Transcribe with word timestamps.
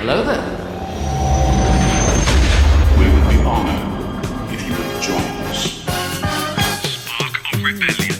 Hello 0.00 0.22
there. 0.22 0.40
We 2.96 3.04
would 3.12 3.28
be 3.28 3.36
honored 3.44 4.24
if 4.54 4.64
you 4.64 4.72
would 4.72 5.02
join 5.02 5.18
us. 5.48 5.82
Spark 6.84 7.34
of 7.52 7.64
Rebellion. 7.64 8.14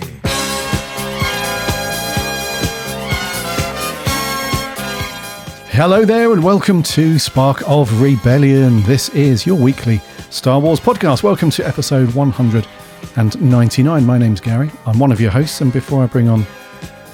Hello 5.71 6.05
there, 6.05 6.33
and 6.33 6.43
welcome 6.43 6.83
to 6.83 7.17
Spark 7.21 7.63
of 7.69 8.03
Rebellion. 8.03 8.83
This 8.83 9.09
is 9.11 9.47
your 9.47 9.57
weekly 9.57 10.01
Star 10.31 10.59
Wars 10.59 10.81
podcast. 10.81 11.23
Welcome 11.23 11.51
to 11.51 11.65
episode 11.65 12.13
199. 12.13 14.05
My 14.05 14.19
name's 14.19 14.41
Gary. 14.41 14.73
I'm 14.85 14.99
one 14.99 15.13
of 15.13 15.21
your 15.21 15.31
hosts, 15.31 15.61
and 15.61 15.73
before 15.73 16.03
I 16.03 16.07
bring 16.07 16.29
on 16.29 16.45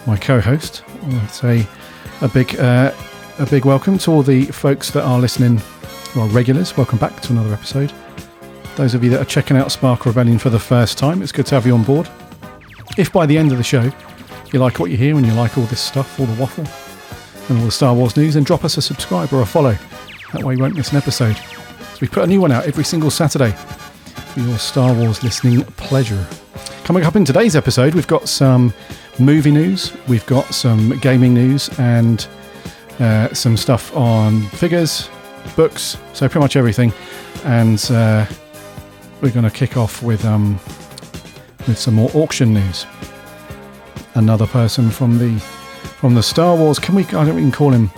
my 0.06 0.16
co-host, 0.16 0.82
I 0.88 1.08
want 1.08 1.28
to 1.28 1.34
say 1.34 1.66
a 2.22 2.28
big, 2.28 2.56
uh, 2.56 2.92
a 3.38 3.46
big 3.46 3.64
welcome 3.64 3.98
to 3.98 4.12
all 4.12 4.22
the 4.22 4.44
folks 4.46 4.90
that 4.92 5.04
are 5.04 5.18
listening, 5.18 5.60
well, 6.14 6.28
regulars. 6.28 6.76
Welcome 6.76 6.98
back 6.98 7.20
to 7.22 7.32
another 7.32 7.52
episode. 7.52 7.92
Those 8.76 8.94
of 8.94 9.02
you 9.02 9.10
that 9.10 9.20
are 9.20 9.24
checking 9.24 9.56
out 9.56 9.72
Spark 9.72 10.06
Rebellion 10.06 10.38
for 10.38 10.50
the 10.50 10.58
first 10.58 10.98
time, 10.98 11.20
it's 11.20 11.32
good 11.32 11.46
to 11.46 11.56
have 11.56 11.66
you 11.66 11.74
on 11.74 11.82
board. 11.82 12.08
If 12.96 13.12
by 13.12 13.26
the 13.26 13.36
end 13.36 13.50
of 13.50 13.58
the 13.58 13.64
show 13.64 13.90
you 14.52 14.60
like 14.60 14.78
what 14.78 14.90
you 14.90 14.96
hear 14.96 15.16
and 15.16 15.26
you 15.26 15.32
like 15.32 15.58
all 15.58 15.64
this 15.64 15.80
stuff, 15.80 16.20
all 16.20 16.26
the 16.26 16.40
waffle, 16.40 16.64
and 17.48 17.58
all 17.58 17.64
the 17.64 17.72
Star 17.72 17.92
Wars 17.92 18.16
news, 18.16 18.34
then 18.34 18.44
drop 18.44 18.64
us 18.64 18.76
a 18.76 18.82
subscribe 18.82 19.32
or 19.32 19.40
a 19.40 19.46
follow. 19.46 19.76
That 20.32 20.44
way 20.44 20.54
you 20.54 20.62
won't 20.62 20.76
miss 20.76 20.92
an 20.92 20.98
episode. 20.98 21.36
So 21.36 21.98
we 22.00 22.06
put 22.06 22.22
a 22.22 22.28
new 22.28 22.40
one 22.40 22.52
out 22.52 22.66
every 22.66 22.84
single 22.84 23.10
Saturday 23.10 23.50
for 23.50 24.40
your 24.40 24.58
Star 24.58 24.94
Wars 24.94 25.24
listening 25.24 25.64
pleasure. 25.64 26.24
Coming 26.84 27.02
up 27.02 27.16
in 27.16 27.24
today's 27.24 27.56
episode, 27.56 27.94
we've 27.94 28.06
got 28.06 28.28
some 28.28 28.72
movie 29.18 29.50
news, 29.50 29.92
we've 30.06 30.26
got 30.26 30.46
some 30.54 30.98
gaming 31.00 31.34
news, 31.34 31.68
and 31.80 32.28
uh, 33.00 33.32
some 33.34 33.56
stuff 33.56 33.94
on 33.96 34.42
figures, 34.48 35.08
books, 35.56 35.96
so 36.12 36.28
pretty 36.28 36.42
much 36.42 36.56
everything. 36.56 36.92
And 37.44 37.84
uh, 37.90 38.26
we're 39.20 39.32
going 39.32 39.44
to 39.44 39.50
kick 39.50 39.76
off 39.76 40.02
with 40.02 40.24
um, 40.24 40.54
with 41.66 41.78
some 41.78 41.94
more 41.94 42.10
auction 42.14 42.54
news. 42.54 42.86
Another 44.14 44.46
person 44.46 44.90
from 44.90 45.18
the 45.18 45.38
from 45.98 46.14
the 46.14 46.22
Star 46.22 46.56
Wars. 46.56 46.78
Can 46.78 46.94
we? 46.94 47.04
I 47.06 47.24
don't 47.24 47.38
even 47.38 47.52
call 47.52 47.72
him 47.72 47.90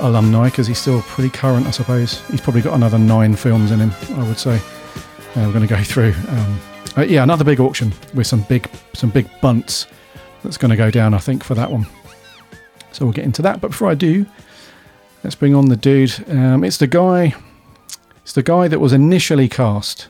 alumni 0.00 0.50
because 0.50 0.66
he's 0.66 0.78
still 0.78 1.02
pretty 1.02 1.30
current, 1.30 1.66
I 1.66 1.70
suppose. 1.70 2.20
He's 2.28 2.40
probably 2.40 2.62
got 2.62 2.74
another 2.74 2.98
nine 2.98 3.36
films 3.36 3.70
in 3.70 3.80
him. 3.80 3.92
I 4.18 4.26
would 4.28 4.38
say. 4.38 4.56
Uh, 4.56 5.46
we're 5.46 5.52
going 5.52 5.66
to 5.66 5.74
go 5.74 5.82
through. 5.82 6.14
Um, 6.28 6.60
uh, 6.96 7.02
yeah, 7.02 7.22
another 7.22 7.44
big 7.44 7.58
auction 7.58 7.92
with 8.14 8.26
some 8.26 8.42
big 8.42 8.68
some 8.92 9.10
big 9.10 9.28
bunts 9.40 9.86
that's 10.42 10.58
going 10.58 10.70
to 10.70 10.76
go 10.76 10.90
down. 10.90 11.14
I 11.14 11.18
think 11.18 11.42
for 11.42 11.54
that 11.54 11.70
one. 11.70 11.86
So 12.92 13.04
we'll 13.04 13.12
get 13.12 13.24
into 13.24 13.42
that. 13.42 13.60
But 13.60 13.72
before 13.72 13.88
I 13.88 13.94
do, 13.94 14.26
let's 15.24 15.34
bring 15.34 15.54
on 15.54 15.66
the 15.66 15.76
dude. 15.76 16.24
Um, 16.28 16.64
it's 16.64 16.78
the 16.78 16.86
guy. 16.86 17.34
It's 18.22 18.34
the 18.34 18.42
guy 18.42 18.68
that 18.68 18.78
was 18.78 18.92
initially 18.92 19.48
cast 19.48 20.08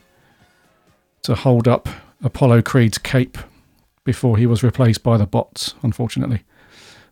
to 1.23 1.35
hold 1.35 1.67
up 1.67 1.89
Apollo 2.23 2.63
Creed's 2.63 2.99
cape 2.99 3.39
before 4.05 4.37
he 4.37 4.47
was 4.47 4.63
replaced 4.63 5.03
by 5.03 5.17
the 5.17 5.27
bots, 5.27 5.75
unfortunately. 5.83 6.43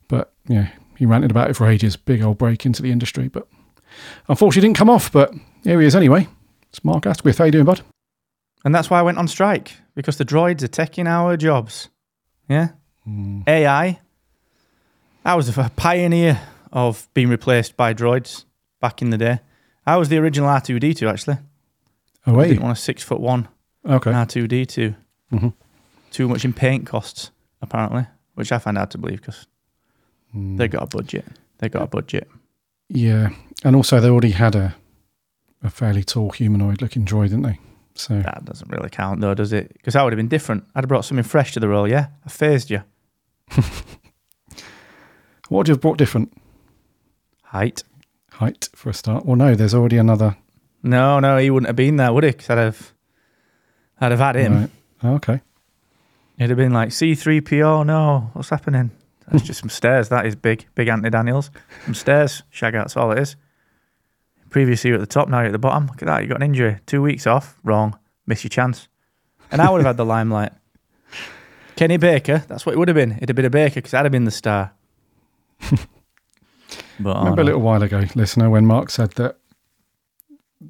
But 0.09 0.33
yeah, 0.47 0.71
he 0.97 1.07
ranted 1.07 1.31
about 1.31 1.51
it 1.51 1.57
for 1.57 1.69
ages. 1.69 1.97
Big 1.97 2.23
old 2.23 2.39
break 2.39 2.67
into 2.67 2.83
the 2.83 2.91
industry, 2.91 3.29
but 3.29 3.49
unfortunately 4.29 4.69
didn't 4.69 4.77
come 4.77 4.91
off. 4.91 5.11
But 5.11 5.33
here 5.63 5.81
he 5.81 5.87
is 5.87 5.97
anyway. 5.97 6.29
It's 6.69 6.85
Mark 6.85 7.07
Asquith. 7.07 7.39
How 7.39 7.45
you 7.45 7.53
doing, 7.53 7.65
bud? 7.65 7.83
And 8.65 8.75
that's 8.75 8.91
why 8.91 8.99
I 8.99 9.03
went 9.03 9.19
on 9.19 9.29
strike 9.29 9.73
because 9.95 10.17
the 10.17 10.25
droids 10.25 10.63
are 10.63 10.69
taking 10.69 11.07
our 11.07 11.37
jobs. 11.37 11.89
Yeah? 12.49 12.71
AI. 13.47 14.01
I 15.25 15.35
was 15.35 15.57
a 15.57 15.71
pioneer 15.77 16.41
of 16.73 17.09
being 17.15 17.29
replaced 17.29 17.77
by 17.77 17.93
droids 17.95 18.45
back 18.81 19.03
in 19.03 19.11
the 19.11 19.19
day. 19.19 19.41
I 19.87 19.97
was 19.97 20.09
the 20.09 20.19
original 20.19 20.49
R2D2, 20.49 21.11
actually. 21.11 21.39
Oh 22.27 22.35
I 22.35 22.37
wait. 22.37 22.49
didn't 22.49 22.63
want 22.63 22.77
a 22.79 22.81
six 22.81 23.03
foot 23.03 23.21
one 23.21 23.49
Okay. 23.87 24.11
R2D2. 24.13 24.95
Mhm. 25.33 25.55
Too 26.11 26.29
much 26.29 26.45
in 26.45 26.53
paint 26.53 26.87
costs, 26.87 27.31
apparently, 27.63 28.07
which 28.35 28.53
I 28.53 28.59
find 28.59 28.77
hard 28.77 28.91
to 28.93 28.99
believe 28.99 29.21
because 29.21 29.47
they 30.35 30.69
got 30.69 30.83
a 30.83 30.87
budget. 30.97 31.25
They 31.59 31.69
got 31.69 31.83
a 31.83 31.87
budget. 31.87 32.29
Yeah, 32.89 33.31
and 33.65 33.75
also 33.77 34.01
they 34.01 34.09
already 34.11 34.31
had 34.33 34.55
a 34.55 34.75
a 35.63 35.69
fairly 35.71 36.03
tall 36.03 36.31
humanoid-looking 36.31 37.05
droid, 37.05 37.25
didn't 37.29 37.43
they? 37.43 37.59
So 37.95 38.21
That 38.23 38.47
doesn't 38.47 38.71
really 38.71 38.89
count, 38.89 39.21
though, 39.21 39.35
does 39.35 39.53
it? 39.53 39.73
Because 39.75 39.93
that 39.93 40.03
would 40.03 40.13
have 40.13 40.17
been 40.17 40.29
different. 40.29 40.65
I'd 40.75 40.85
have 40.85 40.89
brought 40.89 41.05
something 41.05 41.23
fresh 41.23 41.53
to 41.53 41.61
the 41.61 41.69
role, 41.69 41.87
yeah? 41.87 42.07
I 42.25 42.31
phased 42.31 42.71
you. 42.71 42.83
what 45.51 45.59
would 45.59 45.69
you 45.69 45.73
have 45.75 45.81
brought 45.81 45.99
different? 45.99 46.33
Height. 47.43 47.83
Height 48.33 48.69
for 48.75 48.89
a 48.91 48.95
start. 48.95 49.27
Well, 49.27 49.37
no, 49.37 49.55
there's 49.55 49.75
already 49.75 49.99
another. 49.99 50.37
No, 50.83 51.21
no, 51.21 51.37
he 51.37 51.51
wouldn't 51.51 51.67
have 51.69 51.77
been 51.77 51.97
there, 51.97 52.13
would 52.13 52.25
he? 52.25 52.33
'Cause 52.33 52.49
I'd 52.49 52.59
have, 52.59 52.93
I'd 54.01 54.13
have 54.13 54.21
had 54.21 54.37
him. 54.37 54.55
Right. 54.61 54.71
Oh, 55.03 55.15
okay. 55.17 55.41
It'd 56.39 56.51
have 56.51 56.57
been 56.57 56.73
like 56.73 56.89
C3PO. 56.91 57.85
No, 57.85 58.31
what's 58.33 58.49
happening? 58.49 58.93
That's 59.31 59.45
just 59.45 59.61
some 59.61 59.69
stairs. 59.69 60.09
That 60.09 60.25
is 60.25 60.35
big, 60.35 60.67
big 60.75 60.89
Anthony 60.89 61.11
Daniels. 61.11 61.51
Some 61.85 61.95
stairs. 61.95 62.43
Shag 62.51 62.75
out. 62.75 62.85
That's 62.85 62.97
all 62.97 63.13
it 63.13 63.19
is. 63.19 63.37
Previously 64.49 64.89
you're 64.89 64.97
at 64.97 65.01
the 65.01 65.07
top, 65.07 65.29
now 65.29 65.39
you're 65.41 65.47
at 65.47 65.53
the 65.53 65.59
bottom. 65.59 65.87
Look 65.87 66.03
at 66.03 66.07
that. 66.07 66.23
You 66.23 66.29
got 66.29 66.39
an 66.39 66.43
injury. 66.45 66.79
Two 66.87 67.03
weeks 67.03 67.27
off. 67.27 67.59
Wrong. 67.63 67.97
Miss 68.27 68.43
your 68.43 68.49
chance. 68.49 68.89
And 69.53 69.61
I 69.61 69.71
would 69.71 69.79
have 69.79 69.87
had 69.87 69.97
the 69.97 70.05
limelight. 70.05 70.53
Kenny 71.77 71.97
Baker. 71.99 72.45
That's 72.49 72.65
what 72.65 72.75
it 72.75 72.79
would 72.79 72.89
have 72.89 72.95
been. 72.95 73.13
It'd 73.13 73.29
have 73.29 73.37
been 73.37 73.45
a 73.45 73.51
Baker 73.51 73.77
because 73.77 73.95
I'd 73.95 74.05
have 74.05 74.13
been 74.13 74.25
the 74.25 74.31
star. 74.31 74.73
But 77.01 77.17
oh, 77.17 77.19
Remember 77.21 77.43
a 77.43 77.45
little 77.45 77.61
while 77.61 77.83
ago, 77.83 78.05
listener, 78.15 78.51
when 78.51 78.67
Mark 78.67 78.91
said 78.91 79.13
that 79.13 79.37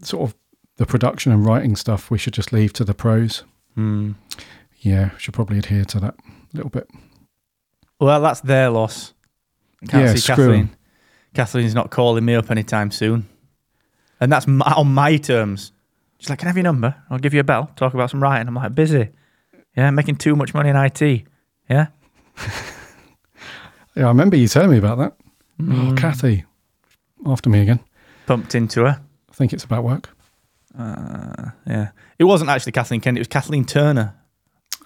sort 0.02 0.28
of 0.30 0.36
the 0.76 0.86
production 0.86 1.32
and 1.32 1.44
writing 1.44 1.76
stuff 1.76 2.10
we 2.10 2.18
should 2.18 2.32
just 2.32 2.52
leave 2.52 2.72
to 2.74 2.84
the 2.84 2.94
pros. 2.94 3.44
Hmm. 3.74 4.12
Yeah, 4.78 5.10
should 5.18 5.34
probably 5.34 5.58
adhere 5.58 5.84
to 5.84 6.00
that 6.00 6.14
a 6.14 6.56
little 6.56 6.70
bit. 6.70 6.88
Well, 7.98 8.20
that's 8.22 8.40
their 8.40 8.70
loss. 8.70 9.12
Can't 9.88 10.06
Yeah, 10.06 10.14
see 10.14 10.26
Kathleen. 10.26 10.60
'em. 10.60 10.70
Kathleen's 11.34 11.74
not 11.74 11.90
calling 11.90 12.24
me 12.24 12.34
up 12.34 12.50
anytime 12.50 12.90
soon. 12.90 13.28
And 14.20 14.32
that's 14.32 14.46
my, 14.46 14.72
on 14.76 14.92
my 14.92 15.16
terms. 15.18 15.72
She's 16.18 16.28
like, 16.30 16.38
Can 16.38 16.48
I 16.48 16.50
have 16.50 16.56
your 16.56 16.64
number? 16.64 16.94
I'll 17.10 17.18
give 17.18 17.34
you 17.34 17.40
a 17.40 17.44
bell, 17.44 17.70
talk 17.76 17.94
about 17.94 18.10
some 18.10 18.22
writing. 18.22 18.48
I'm 18.48 18.54
like, 18.54 18.74
Busy. 18.74 19.10
Yeah, 19.76 19.90
making 19.90 20.16
too 20.16 20.34
much 20.34 20.54
money 20.54 20.70
in 20.70 20.76
IT. 20.76 21.24
Yeah. 21.68 21.88
Yeah, 23.96 24.04
I 24.04 24.08
remember 24.08 24.36
you 24.36 24.48
telling 24.48 24.70
me 24.70 24.78
about 24.78 24.98
that. 24.98 25.16
Mm. 25.60 25.92
Oh, 25.92 25.94
Kathy, 25.94 26.44
after 27.26 27.50
me 27.50 27.60
again. 27.60 27.80
Bumped 28.26 28.54
into 28.54 28.82
her. 28.84 29.00
I 29.28 29.32
think 29.34 29.52
it's 29.52 29.64
about 29.64 29.84
work. 29.84 30.08
Uh, 30.78 31.50
yeah. 31.66 31.90
It 32.18 32.24
wasn't 32.24 32.50
actually 32.50 32.72
Kathleen 32.72 33.00
Kennedy, 33.00 33.18
it 33.20 33.22
was 33.22 33.28
Kathleen 33.28 33.64
Turner 33.64 34.14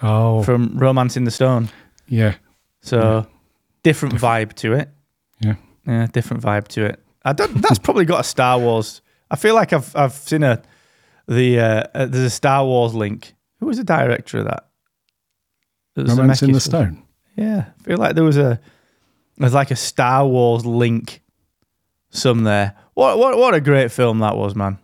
Oh, 0.03 0.43
from 0.43 0.77
Romancing 0.79 1.25
the 1.25 1.31
Stone. 1.31 1.69
yeah, 2.09 2.35
So 2.81 3.27
different 3.83 4.15
vibe 4.17 4.55
to 4.55 4.73
it. 4.73 4.89
yeah. 5.41 5.55
Yeah, 5.87 6.07
different 6.13 6.43
vibe 6.43 6.69
to 6.69 6.87
it. 6.87 7.01
I 7.25 7.33
don't, 7.35 7.61
that's 7.61 7.79
probably 7.79 8.07
got 8.07 8.21
a 8.21 8.25
Star 8.25 8.59
Wars. 8.59 9.03
I 9.31 9.37
feel 9.37 9.55
like 9.55 9.73
I've 9.75 9.95
I've 9.95 10.13
seen 10.15 10.43
a 10.43 10.63
the 11.29 11.59
uh, 11.61 11.85
uh, 11.95 12.07
there's 12.07 12.25
a 12.25 12.31
Star 12.31 12.65
Wars 12.65 12.95
link. 12.95 13.35
Who 13.61 13.67
was 13.67 13.77
the 13.79 13.85
director 13.85 14.39
of 14.39 14.45
that? 14.47 14.69
Romancing 15.97 16.53
the 16.53 16.61
Stone. 16.61 17.03
Yeah, 17.37 17.67
I 17.79 17.83
feel 17.83 17.99
like 17.99 18.15
there 18.15 18.25
was 18.25 18.37
a 18.37 18.61
there's 19.39 19.55
like 19.55 19.71
a 19.71 19.77
Star 19.77 20.27
Wars 20.27 20.65
link. 20.67 21.21
Some 22.11 22.45
there. 22.45 22.75
What 22.95 23.19
what 23.19 23.37
what 23.37 23.55
a 23.55 23.61
great 23.61 23.91
film 23.91 24.21
that 24.21 24.37
was, 24.37 24.55
man. 24.55 24.78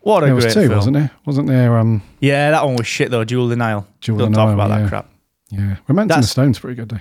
What 0.00 0.22
a 0.22 0.26
There 0.26 0.34
great 0.34 0.44
was 0.46 0.54
two, 0.54 0.60
film. 0.62 0.76
wasn't 0.76 0.94
there? 0.96 1.10
Wasn't 1.26 1.46
there? 1.46 1.78
Um, 1.78 2.02
Yeah, 2.20 2.50
that 2.50 2.64
one 2.64 2.74
was 2.76 2.86
shit 2.86 3.10
though. 3.10 3.24
Jewel 3.24 3.48
Nile. 3.54 3.86
Jewel 4.00 4.18
Don't 4.18 4.32
the 4.32 4.36
talk 4.38 4.52
about 4.54 4.70
yeah. 4.70 4.78
that 4.80 4.88
crap. 4.88 5.08
yeah, 5.50 5.76
Romancing 5.86 6.22
the 6.22 6.26
Stone's 6.26 6.58
pretty 6.58 6.74
good, 6.76 6.88
though. 6.88 7.00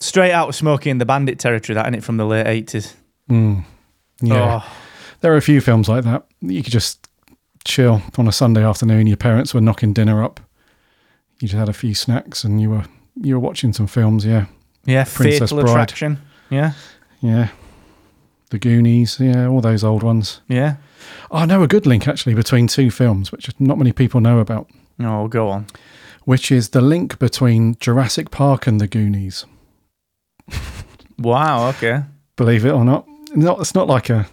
Straight 0.00 0.32
out 0.32 0.48
of 0.48 0.54
Smokey 0.56 0.90
and 0.90 1.00
the 1.00 1.04
Bandit 1.06 1.38
territory, 1.38 1.74
that 1.74 1.86
in 1.86 1.94
it 1.94 2.02
from 2.02 2.16
the 2.16 2.24
late 2.24 2.46
eighties. 2.46 2.96
Mm. 3.30 3.64
Yeah, 4.20 4.60
Oh, 4.64 4.72
there 5.20 5.32
are 5.32 5.36
a 5.36 5.42
few 5.42 5.60
films 5.60 5.88
like 5.88 6.04
that. 6.04 6.24
You 6.40 6.62
could 6.62 6.72
just 6.72 7.06
chill 7.64 8.02
on 8.18 8.26
a 8.26 8.32
Sunday 8.32 8.64
afternoon. 8.64 9.06
Your 9.06 9.16
parents 9.16 9.52
were 9.54 9.60
knocking 9.60 9.92
dinner 9.92 10.24
up. 10.24 10.40
You 11.38 11.46
just 11.48 11.58
had 11.58 11.68
a 11.68 11.72
few 11.72 11.94
snacks, 11.94 12.42
and 12.44 12.60
you 12.60 12.70
were 12.70 12.84
you 13.20 13.34
were 13.34 13.40
watching 13.40 13.72
some 13.72 13.86
films. 13.86 14.24
Yeah, 14.24 14.46
yeah, 14.84 15.04
Princess 15.04 15.50
Fatal 15.50 15.62
Bride. 15.62 15.70
Attraction. 15.72 16.18
Yeah, 16.50 16.72
yeah. 17.20 17.48
The 18.50 18.58
Goonies, 18.58 19.18
yeah, 19.18 19.46
all 19.46 19.60
those 19.60 19.82
old 19.84 20.02
ones. 20.02 20.40
yeah. 20.48 20.76
Oh, 21.30 21.38
I 21.38 21.46
know 21.46 21.62
a 21.62 21.66
good 21.68 21.86
link 21.86 22.06
actually 22.06 22.34
between 22.34 22.66
two 22.68 22.90
films, 22.90 23.32
which 23.32 23.48
not 23.58 23.78
many 23.78 23.92
people 23.92 24.20
know 24.20 24.38
about, 24.38 24.70
Oh, 25.00 25.26
go 25.28 25.48
on. 25.48 25.66
which 26.24 26.52
is 26.52 26.68
the 26.70 26.80
link 26.82 27.18
between 27.18 27.76
Jurassic 27.80 28.30
Park 28.30 28.66
and 28.66 28.80
the 28.80 28.86
Goonies. 28.86 29.44
Wow. 31.18 31.68
Okay. 31.68 32.02
Believe 32.36 32.64
it 32.64 32.70
or 32.70 32.84
not, 32.84 33.06
not 33.34 33.60
it's 33.60 33.74
not 33.74 33.86
like 33.86 34.10
a. 34.10 34.26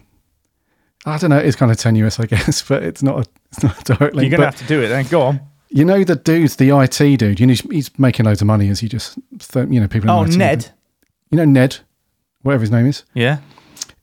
I 1.06 1.18
don't 1.18 1.30
know. 1.30 1.38
It's 1.38 1.56
kind 1.56 1.70
of 1.70 1.78
tenuous, 1.78 2.18
I 2.18 2.26
guess, 2.34 2.62
but 2.62 2.82
it's 2.82 3.02
not 3.02 3.26
a. 3.26 3.30
It's 3.52 3.62
not 3.62 3.80
a 3.80 3.94
direct 3.94 4.14
link. 4.14 4.30
You're 4.30 4.38
gonna 4.38 4.48
but 4.50 4.58
have 4.58 4.66
to 4.68 4.74
do 4.74 4.82
it 4.82 4.88
then. 4.88 5.06
Go 5.06 5.22
on. 5.22 5.40
You 5.70 5.84
know 5.84 6.04
the 6.04 6.16
dude, 6.16 6.50
the 6.52 6.70
IT 6.78 7.18
dude. 7.18 7.40
You 7.40 7.46
know 7.46 7.52
he's, 7.52 7.60
he's 7.70 7.98
making 7.98 8.26
loads 8.26 8.40
of 8.40 8.46
money 8.46 8.68
as 8.68 8.80
he 8.80 8.88
just, 8.88 9.18
th- 9.38 9.68
you 9.70 9.80
know, 9.80 9.88
people. 9.88 10.10
in 10.10 10.16
Oh, 10.16 10.22
IT, 10.24 10.36
Ned. 10.36 10.70
You 11.30 11.36
know 11.38 11.44
Ned, 11.44 11.78
whatever 12.42 12.62
his 12.62 12.70
name 12.70 12.86
is. 12.86 13.04
Yeah. 13.14 13.38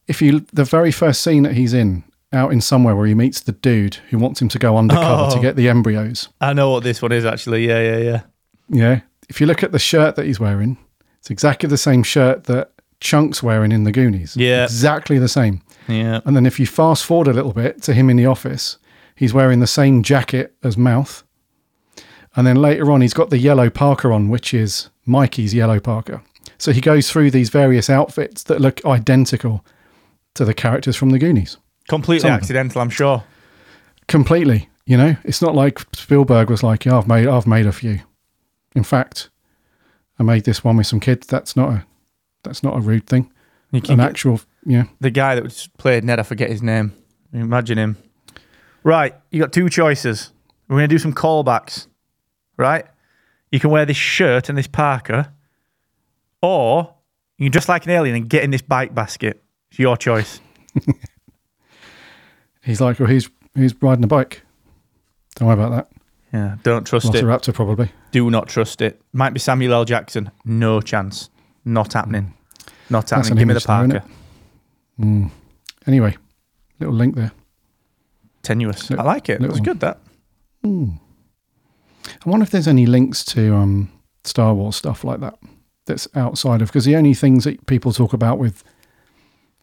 if 0.08 0.22
you 0.22 0.46
the 0.54 0.64
very 0.64 0.92
first 0.92 1.22
scene 1.22 1.44
that 1.44 1.54
he's 1.54 1.74
in, 1.74 2.04
out 2.34 2.52
in 2.52 2.60
somewhere 2.62 2.96
where 2.96 3.06
he 3.08 3.14
meets 3.14 3.42
the 3.42 3.52
dude 3.54 3.96
who 4.10 4.18
wants 4.18 4.42
him 4.42 4.50
to 4.50 4.60
go 4.60 4.78
undercover 4.78 5.32
to 5.32 5.38
Oh. 5.40 5.42
get 5.42 5.56
the 5.56 5.70
embryos. 5.70 6.30
I 6.42 6.54
know 6.54 6.70
what 6.72 6.84
this 6.84 7.02
one 7.02 7.12
is 7.12 7.26
actually. 7.26 7.68
Yeah, 7.68 7.82
yeah, 7.82 7.98
yeah. 7.98 8.22
Yeah. 8.70 9.00
If 9.30 9.40
you 9.42 9.48
look 9.48 9.64
at 9.64 9.72
the 9.72 9.80
shirt 9.80 10.16
that 10.16 10.26
he's 10.26 10.40
wearing, 10.40 10.78
it's 11.20 11.30
exactly 11.30 11.68
the 11.70 11.78
same 11.78 12.04
shirt 12.04 12.46
that 12.46 12.72
Chunk's 13.00 13.44
wearing 13.44 13.72
in 13.72 13.84
the 13.84 13.92
Goonies. 13.92 14.36
Yeah. 14.38 14.64
Exactly 14.64 15.20
the 15.20 15.28
same. 15.30 15.62
Yeah. 15.88 16.20
And 16.26 16.36
then 16.36 16.46
if 16.46 16.60
you 16.60 16.66
fast 16.66 17.06
forward 17.06 17.28
a 17.28 17.34
little 17.34 17.54
bit 17.54 17.82
to 17.84 17.94
him 17.94 18.10
in 18.10 18.18
the 18.18 18.26
office, 18.26 18.78
he's 19.16 19.34
wearing 19.34 19.60
the 19.60 19.68
same 19.68 20.02
jacket 20.04 20.54
as 20.64 20.78
Mouth. 20.78 21.24
And 22.38 22.46
then 22.46 22.56
later 22.56 22.92
on, 22.92 23.02
he's 23.02 23.16
got 23.16 23.32
the 23.32 23.40
yellow 23.40 23.70
parka 23.70 24.10
on, 24.12 24.30
which 24.30 24.54
is 24.54 24.90
Mikey's 25.06 25.54
yellow 25.54 25.80
parka. 25.80 26.22
So 26.60 26.72
he 26.72 26.82
goes 26.82 27.10
through 27.12 27.32
these 27.32 27.50
various 27.50 27.90
outfits 27.90 28.44
that 28.44 28.62
look 28.62 28.84
identical 28.86 29.66
to 30.36 30.46
the 30.46 30.54
characters 30.54 30.96
from 30.96 31.10
the 31.10 31.20
Goonies. 31.20 31.58
Completely 31.90 32.22
Some 32.22 32.30
of 32.30 32.34
them. 32.34 32.44
accidental, 32.44 32.82
I'm 32.82 32.90
sure. 32.90 33.24
Completely. 34.08 34.70
You 34.86 34.98
know, 34.98 35.16
it's 35.24 35.42
not 35.42 35.56
like 35.56 35.80
Spielberg 35.94 36.50
was 36.50 36.64
like, 36.64 36.86
yeah, 36.86 36.98
I've 36.98 37.08
made, 37.08 37.28
I've 37.28 37.48
made 37.48 37.66
a 37.66 37.72
few. 37.72 38.00
In 38.76 38.84
fact, 38.84 39.30
I 40.20 40.24
made 40.24 40.46
this 40.46 40.64
one 40.64 40.78
with 40.78 40.88
some 40.88 41.00
kids. 41.00 41.28
That's 41.28 41.56
not 41.56 41.70
a, 41.72 41.86
that's 42.44 42.64
not 42.64 42.78
a 42.78 42.80
rude 42.80 43.08
thing. 43.08 43.32
You 43.72 43.82
An 43.90 44.00
actual, 44.00 44.40
yeah. 44.66 44.86
the 45.02 45.10
guy 45.10 45.36
that 45.36 45.44
was 45.44 45.68
played 45.78 46.06
Ned, 46.06 46.20
I 46.20 46.24
forget 46.24 46.50
his 46.50 46.62
name. 46.62 46.94
Imagine 47.34 47.78
him. 47.78 47.98
Right, 48.84 49.14
you 49.32 49.42
got 49.42 49.52
two 49.52 49.68
choices. 49.70 50.32
We're 50.70 50.78
going 50.78 50.90
to 50.90 50.96
do 50.96 51.00
some 51.00 51.14
callbacks. 51.14 51.88
Right? 52.58 52.86
You 53.52 53.60
can 53.60 53.70
wear 53.70 53.86
this 53.86 53.98
shirt 53.98 54.50
and 54.50 54.58
this 54.58 54.68
parka, 54.68 55.32
or 56.42 56.94
you 57.38 57.46
can 57.46 57.52
dress 57.52 57.70
like 57.70 57.86
an 57.86 57.92
alien 57.92 58.16
and 58.16 58.30
get 58.30 58.44
in 58.44 58.52
this 58.52 58.62
bike 58.62 58.94
basket. 58.94 59.42
It's 59.70 59.80
your 59.80 59.96
choice. 59.96 60.42
He's 62.64 62.82
like, 62.82 63.00
well, 63.00 63.08
he's 63.08 63.30
who's 63.56 63.74
riding 63.82 64.04
a 64.04 64.08
bike? 64.08 64.42
Don't 65.36 65.48
worry 65.48 65.54
about 65.58 65.72
that. 65.72 65.90
Yeah, 66.34 66.58
don't 66.64 66.86
trust 66.86 67.16
it. 67.16 67.24
Velociraptor, 67.24 67.54
probably. 67.54 67.90
Do 68.12 68.30
not 68.30 68.50
trust 68.50 68.82
it. 68.82 69.02
Might 69.14 69.30
be 69.30 69.40
Samuel 69.40 69.74
L. 69.74 69.86
Jackson. 69.86 70.30
No 70.44 70.82
chance. 70.82 71.30
Not 71.64 71.94
happening. 71.94 72.34
Not 72.90 73.10
happening. 73.10 73.38
Give 73.38 73.48
me 73.48 73.54
the 73.54 73.60
though, 73.62 73.74
innit? 73.74 73.90
parka. 73.92 74.08
Hmm. 75.00 75.28
Anyway, 75.86 76.18
little 76.80 76.96
link 76.96 77.16
there. 77.16 77.32
Tenuous. 78.44 78.90
Little- 78.90 79.06
I 79.06 79.08
like 79.14 79.30
it. 79.30 79.42
It 79.42 79.50
was 79.50 79.62
good, 79.62 79.80
that. 79.80 80.00
Hmm. 80.64 80.90
I 82.26 82.30
wonder 82.30 82.44
if 82.44 82.52
there's 82.52 82.68
any 82.68 82.86
links 82.86 83.24
to 83.26 83.56
um, 83.56 83.92
Star 84.24 84.54
Wars 84.54 84.76
stuff 84.76 85.04
like 85.04 85.20
that 85.20 85.38
that's 85.86 86.08
outside 86.16 86.62
of 86.62 86.70
because 86.70 86.86
the 86.86 86.96
only 86.96 87.14
things 87.14 87.46
that 87.46 87.66
people 87.66 87.94
talk 87.94 88.14
about 88.14 88.38
with 88.38 88.64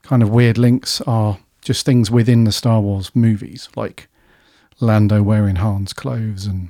kind 0.02 0.22
of 0.22 0.30
weird 0.30 0.58
links 0.58 1.00
are 1.02 1.38
just 1.62 1.86
things 1.86 2.10
within 2.10 2.44
the 2.44 2.52
Star 2.52 2.80
Wars 2.80 3.10
movies, 3.14 3.68
like 3.76 4.08
Lando 4.80 5.22
wearing 5.22 5.56
Han's 5.56 5.92
clothes 5.92 6.46
and 6.46 6.68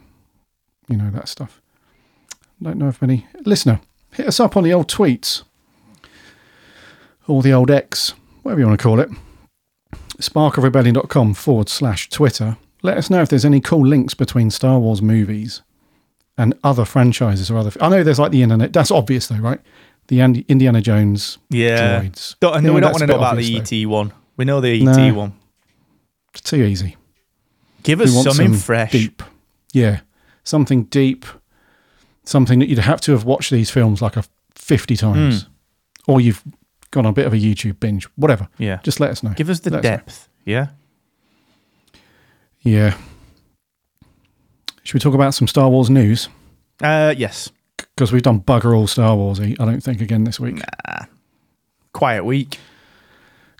you 0.89 0.97
know 0.97 1.11
that 1.11 1.29
stuff. 1.29 1.61
Don't 2.63 2.79
know 2.79 2.89
if 2.89 3.03
any 3.03 3.27
listener 3.45 3.81
hit 4.13 4.27
us 4.27 4.41
up 4.41 4.57
on 4.57 4.65
the 4.65 4.73
old 4.73 4.89
tweets 4.89 5.43
or 7.27 7.43
the 7.43 7.53
old 7.53 7.71
X, 7.71 8.15
whatever 8.43 8.61
you 8.61 8.67
want 8.67 8.79
to 8.79 8.83
call 8.83 9.01
it. 9.01 9.11
Sparkofrebellion.com 10.19 11.35
forward 11.35 11.69
slash 11.69 12.09
Twitter. 12.09 12.57
Let 12.85 12.99
us 12.99 13.09
know 13.11 13.23
if 13.23 13.29
there's 13.31 13.45
any 13.47 13.61
cool 13.61 13.85
links 13.87 14.13
between 14.15 14.51
Star 14.51 14.79
Wars 14.79 15.01
movies 15.03 15.63
and 16.39 16.55
other 16.63 16.85
franchises 16.85 17.51
or 17.51 17.57
other. 17.59 17.73
I 17.81 17.89
know 17.89 18.03
there's 18.05 18.19
like 18.19 18.31
the 18.31 18.43
internet. 18.43 18.73
That's 18.73 18.91
obvious 18.91 19.27
though, 19.27 19.37
right? 19.39 19.61
The 20.09 20.21
Andy, 20.21 20.45
Indiana 20.49 20.83
Jones 20.83 21.39
Yeah. 21.49 22.03
droids. 22.03 22.37
Don't, 22.41 22.63
we 22.63 22.69
don't 22.81 22.83
want 22.93 22.99
to 22.99 23.07
know 23.07 23.15
about 23.17 23.39
obvious, 23.39 23.69
the 23.71 23.83
ET 23.83 23.87
one. 23.89 24.13
We 24.37 24.45
know 24.45 24.61
the 24.61 24.69
ET 24.73 24.83
No. 24.85 25.15
one. 25.15 25.33
It's 26.33 26.43
too 26.43 26.63
easy. 26.63 26.97
Give 27.85 28.01
us 28.03 28.13
something 28.13 28.53
some 28.53 28.57
fresh. 28.61 28.93
deep. 28.93 29.23
Yeah, 29.73 30.01
something 30.43 30.85
deep, 30.85 31.25
something 32.25 32.59
that 32.59 32.69
you'd 32.69 32.79
have 32.81 33.01
to 33.03 33.13
have 33.13 33.25
watched 33.25 33.51
these 33.51 33.71
films 33.71 34.03
like 34.03 34.17
a 34.17 34.25
fifty 34.55 34.97
times, 34.97 35.43
Hmm. 35.45 36.11
or 36.13 36.21
you've 36.21 36.43
gone 36.91 37.07
on 37.07 37.11
a 37.11 37.15
bit 37.15 37.27
of 37.27 37.33
a 37.33 37.37
YouTube 37.37 37.81
binge. 37.81 38.05
Whatever. 38.17 38.49
Yeah. 38.59 38.81
Just 38.83 39.01
let 39.01 39.11
us 39.11 39.23
know. 39.23 39.31
Give 39.35 39.49
us 39.51 39.61
the 39.61 39.71
Let 39.71 39.79
us 39.79 39.83
depth. 39.83 40.29
Yeah. 40.45 40.69
Yeah. 42.65 42.97
Should 44.83 44.95
we 44.95 45.01
talk 45.01 45.15
about 45.15 45.35
some 45.35 45.47
Star 45.47 45.69
Wars 45.69 45.89
news? 45.91 46.29
Uh, 46.83 47.15
yes. 47.17 47.51
Because 47.77 48.11
we've 48.11 48.23
done 48.23 48.41
bugger 48.41 48.77
all 48.77 48.87
Star 48.87 49.17
Warsy. 49.17 49.59
I 49.61 49.65
don't 49.65 49.83
think 49.83 50.01
again 50.01 50.25
this 50.25 50.41
week. 50.41 50.61
Quiet 51.93 52.25
week. 52.25 52.59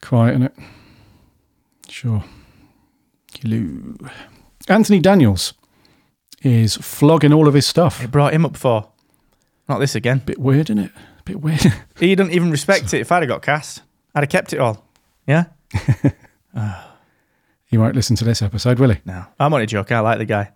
Quiet 0.03 0.35
in 0.35 0.43
it. 0.43 0.55
Sure. 1.89 2.25
Hello. 3.41 3.95
Anthony 4.69 5.01
Daniels 5.01 5.55
is 6.43 6.77
flogging 6.77 7.33
all 7.33 7.47
of 7.47 7.55
his 7.55 7.67
stuff. 7.67 8.03
It 8.03 8.11
brought 8.11 8.33
him 8.35 8.45
up 8.45 8.57
for. 8.57 8.89
Not 9.69 9.79
this 9.79 9.95
again. 9.95 10.23
Bit 10.25 10.39
weird, 10.39 10.69
isn't 10.71 10.79
it? 10.79 10.93
Bit 11.25 11.41
weird. 11.41 11.73
He 11.99 12.15
didn't 12.15 12.33
even 12.33 12.51
respect 12.51 12.93
it. 12.93 13.01
If 13.01 13.13
I'd 13.13 13.23
have 13.23 13.29
got 13.29 13.43
cast, 13.43 13.83
I'd 14.15 14.21
have 14.25 14.29
kept 14.31 14.53
it 14.53 14.59
all. 14.59 14.85
Yeah? 15.27 15.45
he 17.75 17.79
won't 17.79 17.97
listen 17.97 18.15
to 18.15 18.25
this 18.25 18.41
episode, 18.41 18.79
will 18.79 18.91
he? 18.91 19.01
No. 19.05 19.25
I'm 19.41 19.53
only 19.53 19.67
joking. 19.67 19.97
I 19.97 20.01
like 20.01 20.19
the 20.19 20.25
guy. 20.25 20.53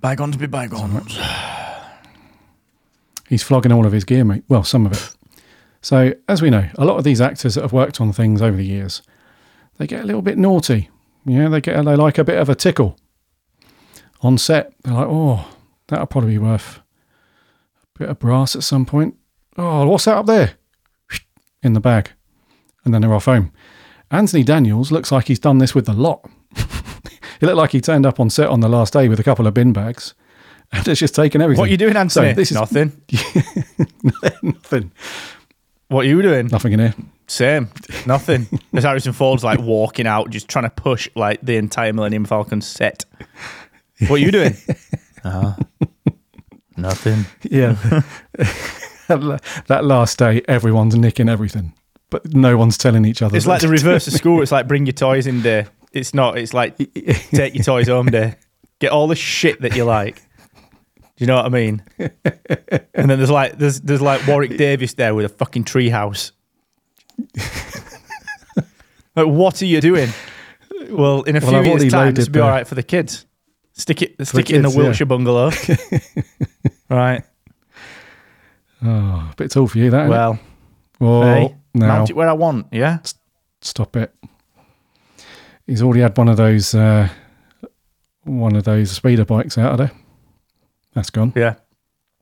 Bygones 0.00 0.36
be 0.36 0.48
bygones. 0.48 1.16
He's 3.28 3.44
flogging 3.44 3.70
all 3.70 3.86
of 3.86 3.92
his 3.92 4.02
gear, 4.02 4.24
mate. 4.24 4.42
Well, 4.48 4.64
some 4.64 4.84
of 4.84 4.92
it. 4.94 5.16
So, 5.80 6.12
as 6.28 6.42
we 6.42 6.50
know, 6.50 6.68
a 6.76 6.84
lot 6.84 6.98
of 6.98 7.04
these 7.04 7.20
actors 7.20 7.54
that 7.54 7.62
have 7.62 7.72
worked 7.72 8.00
on 8.00 8.12
things 8.12 8.42
over 8.42 8.56
the 8.56 8.64
years, 8.64 9.02
they 9.78 9.86
get 9.86 10.02
a 10.02 10.04
little 10.04 10.22
bit 10.22 10.36
naughty. 10.36 10.90
Yeah, 11.24 11.48
they 11.48 11.60
get 11.60 11.84
they 11.84 11.94
like 11.94 12.18
a 12.18 12.24
bit 12.24 12.40
of 12.40 12.48
a 12.48 12.56
tickle 12.56 12.98
on 14.22 14.38
set. 14.38 14.72
They're 14.82 14.94
like, 14.94 15.06
oh, 15.08 15.46
that'll 15.86 16.06
probably 16.06 16.30
be 16.30 16.38
worth 16.38 16.80
a 17.94 17.98
bit 18.00 18.08
of 18.08 18.18
brass 18.18 18.56
at 18.56 18.64
some 18.64 18.86
point. 18.86 19.14
Oh, 19.56 19.86
what's 19.86 20.06
that 20.06 20.16
up 20.16 20.26
there? 20.26 20.54
In 21.62 21.74
the 21.74 21.80
bag, 21.80 22.10
and 22.84 22.92
then 22.92 23.02
they're 23.02 23.14
off 23.14 23.26
home. 23.26 23.52
Anthony 24.12 24.44
Daniels 24.44 24.92
looks 24.92 25.10
like 25.10 25.26
he's 25.28 25.38
done 25.38 25.58
this 25.58 25.74
with 25.74 25.86
the 25.86 25.94
lot. 25.94 26.28
he 27.40 27.46
looked 27.46 27.56
like 27.56 27.72
he 27.72 27.80
turned 27.80 28.04
up 28.04 28.20
on 28.20 28.28
set 28.30 28.48
on 28.48 28.60
the 28.60 28.68
last 28.68 28.92
day 28.92 29.08
with 29.08 29.18
a 29.18 29.22
couple 29.24 29.46
of 29.46 29.54
bin 29.54 29.72
bags 29.72 30.14
and 30.72 30.86
has 30.86 30.98
just 30.98 31.14
taken 31.14 31.40
everything. 31.40 31.60
What 31.60 31.68
are 31.68 31.72
you 31.72 31.78
doing, 31.78 31.96
Anthony? 31.96 32.30
So 32.30 32.34
this 32.34 32.50
is 32.50 32.56
Nothing. 32.56 32.92
nothing. 34.42 34.92
What 35.88 36.04
are 36.04 36.08
you 36.08 36.20
doing? 36.22 36.46
Nothing 36.46 36.72
in 36.74 36.78
here. 36.78 36.94
Same. 37.26 37.70
Nothing. 38.06 38.46
As 38.74 38.84
Harrison 38.84 39.12
Ford's 39.14 39.44
like 39.44 39.60
walking 39.60 40.06
out, 40.06 40.30
just 40.30 40.48
trying 40.48 40.64
to 40.64 40.70
push 40.70 41.08
like 41.14 41.40
the 41.42 41.56
entire 41.56 41.92
Millennium 41.92 42.26
Falcon 42.26 42.60
set. 42.60 43.04
What 44.08 44.16
are 44.16 44.18
you 44.18 44.30
doing? 44.30 44.56
uh, 45.24 45.54
nothing. 46.76 47.24
Yeah. 47.42 47.76
that 49.08 49.80
last 49.84 50.18
day, 50.18 50.42
everyone's 50.48 50.96
nicking 50.96 51.28
everything, 51.28 51.72
but 52.12 52.32
no 52.34 52.56
one's 52.56 52.78
telling 52.78 53.04
each 53.04 53.22
other. 53.22 53.36
It's 53.36 53.46
like 53.46 53.62
the 53.62 53.68
reverse 53.68 54.06
of 54.06 54.12
school. 54.12 54.40
It's 54.42 54.52
like 54.52 54.68
bring 54.68 54.86
your 54.86 54.92
toys 54.92 55.26
in 55.26 55.42
there. 55.42 55.66
It's 55.92 56.14
not. 56.14 56.38
It's 56.38 56.54
like 56.54 56.76
take 56.76 57.54
your 57.54 57.64
toys 57.64 57.88
home 57.88 58.06
day. 58.06 58.36
Get 58.78 58.92
all 58.92 59.08
the 59.08 59.16
shit 59.16 59.60
that 59.62 59.74
you 59.74 59.84
like. 59.84 60.16
Do 61.16 61.24
you 61.24 61.26
know 61.26 61.36
what 61.36 61.46
I 61.46 61.48
mean? 61.48 61.82
And 62.94 63.10
then 63.10 63.18
there's 63.18 63.30
like 63.30 63.58
there's 63.58 63.80
there's 63.80 64.00
like 64.00 64.26
Warwick 64.26 64.56
Davis 64.56 64.94
there 64.94 65.14
with 65.14 65.24
a 65.24 65.28
fucking 65.28 65.64
treehouse. 65.64 66.32
like, 69.16 69.26
what 69.26 69.62
are 69.62 69.66
you 69.66 69.80
doing? 69.80 70.10
Well, 70.90 71.22
in 71.22 71.36
a 71.36 71.40
Well, 71.40 71.50
few 71.50 71.58
I've 71.58 71.66
years' 71.66 71.92
time, 71.92 72.14
this 72.14 72.26
will 72.26 72.32
be 72.32 72.40
all 72.40 72.50
right 72.50 72.66
for 72.66 72.74
the 72.74 72.82
kids. 72.82 73.26
Stick 73.74 74.02
it 74.02 74.26
stick 74.26 74.50
it 74.50 74.56
in 74.56 74.62
the 74.62 74.70
Wilshire 74.70 75.04
yeah. 75.04 75.08
Bungalow. 75.08 75.50
right. 76.90 77.22
Oh, 78.84 79.30
a 79.30 79.34
bit 79.36 79.50
tall 79.50 79.66
for 79.68 79.78
you, 79.78 79.90
that. 79.90 80.08
Well, 80.08 80.38
Well, 80.98 81.22
hey, 81.22 81.56
now 81.74 81.88
mount 81.88 82.10
it 82.10 82.16
where 82.16 82.28
I 82.28 82.32
want. 82.32 82.66
Yeah. 82.72 82.98
stop 83.60 83.96
it. 83.96 84.14
He's 85.66 85.82
already 85.82 86.00
had 86.00 86.16
one 86.16 86.28
of 86.28 86.36
those, 86.36 86.74
uh, 86.74 87.08
one 88.24 88.56
of 88.56 88.64
those 88.64 88.90
speeder 88.90 89.24
bikes 89.24 89.56
out 89.56 89.72
of 89.72 89.78
there. 89.78 89.92
That's 90.94 91.10
gone. 91.10 91.32
Yeah. 91.36 91.54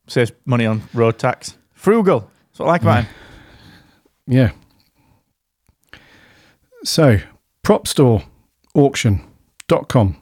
Saves 0.06 0.32
money 0.44 0.66
on 0.66 0.82
road 0.94 1.18
tax. 1.18 1.56
Frugal. 1.74 2.30
That's 2.50 2.60
what 2.60 2.66
I 2.66 2.70
like 2.70 2.82
about 2.82 3.04
him. 3.04 3.14
Yeah. 4.26 4.50
So, 6.84 7.18
propstoreauction.com. 7.64 10.16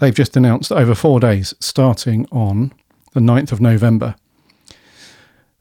They've 0.00 0.14
just 0.14 0.36
announced 0.36 0.72
over 0.72 0.94
four 0.94 1.20
days, 1.20 1.54
starting 1.60 2.26
on 2.32 2.72
the 3.12 3.20
9th 3.20 3.52
of 3.52 3.60
November, 3.60 4.14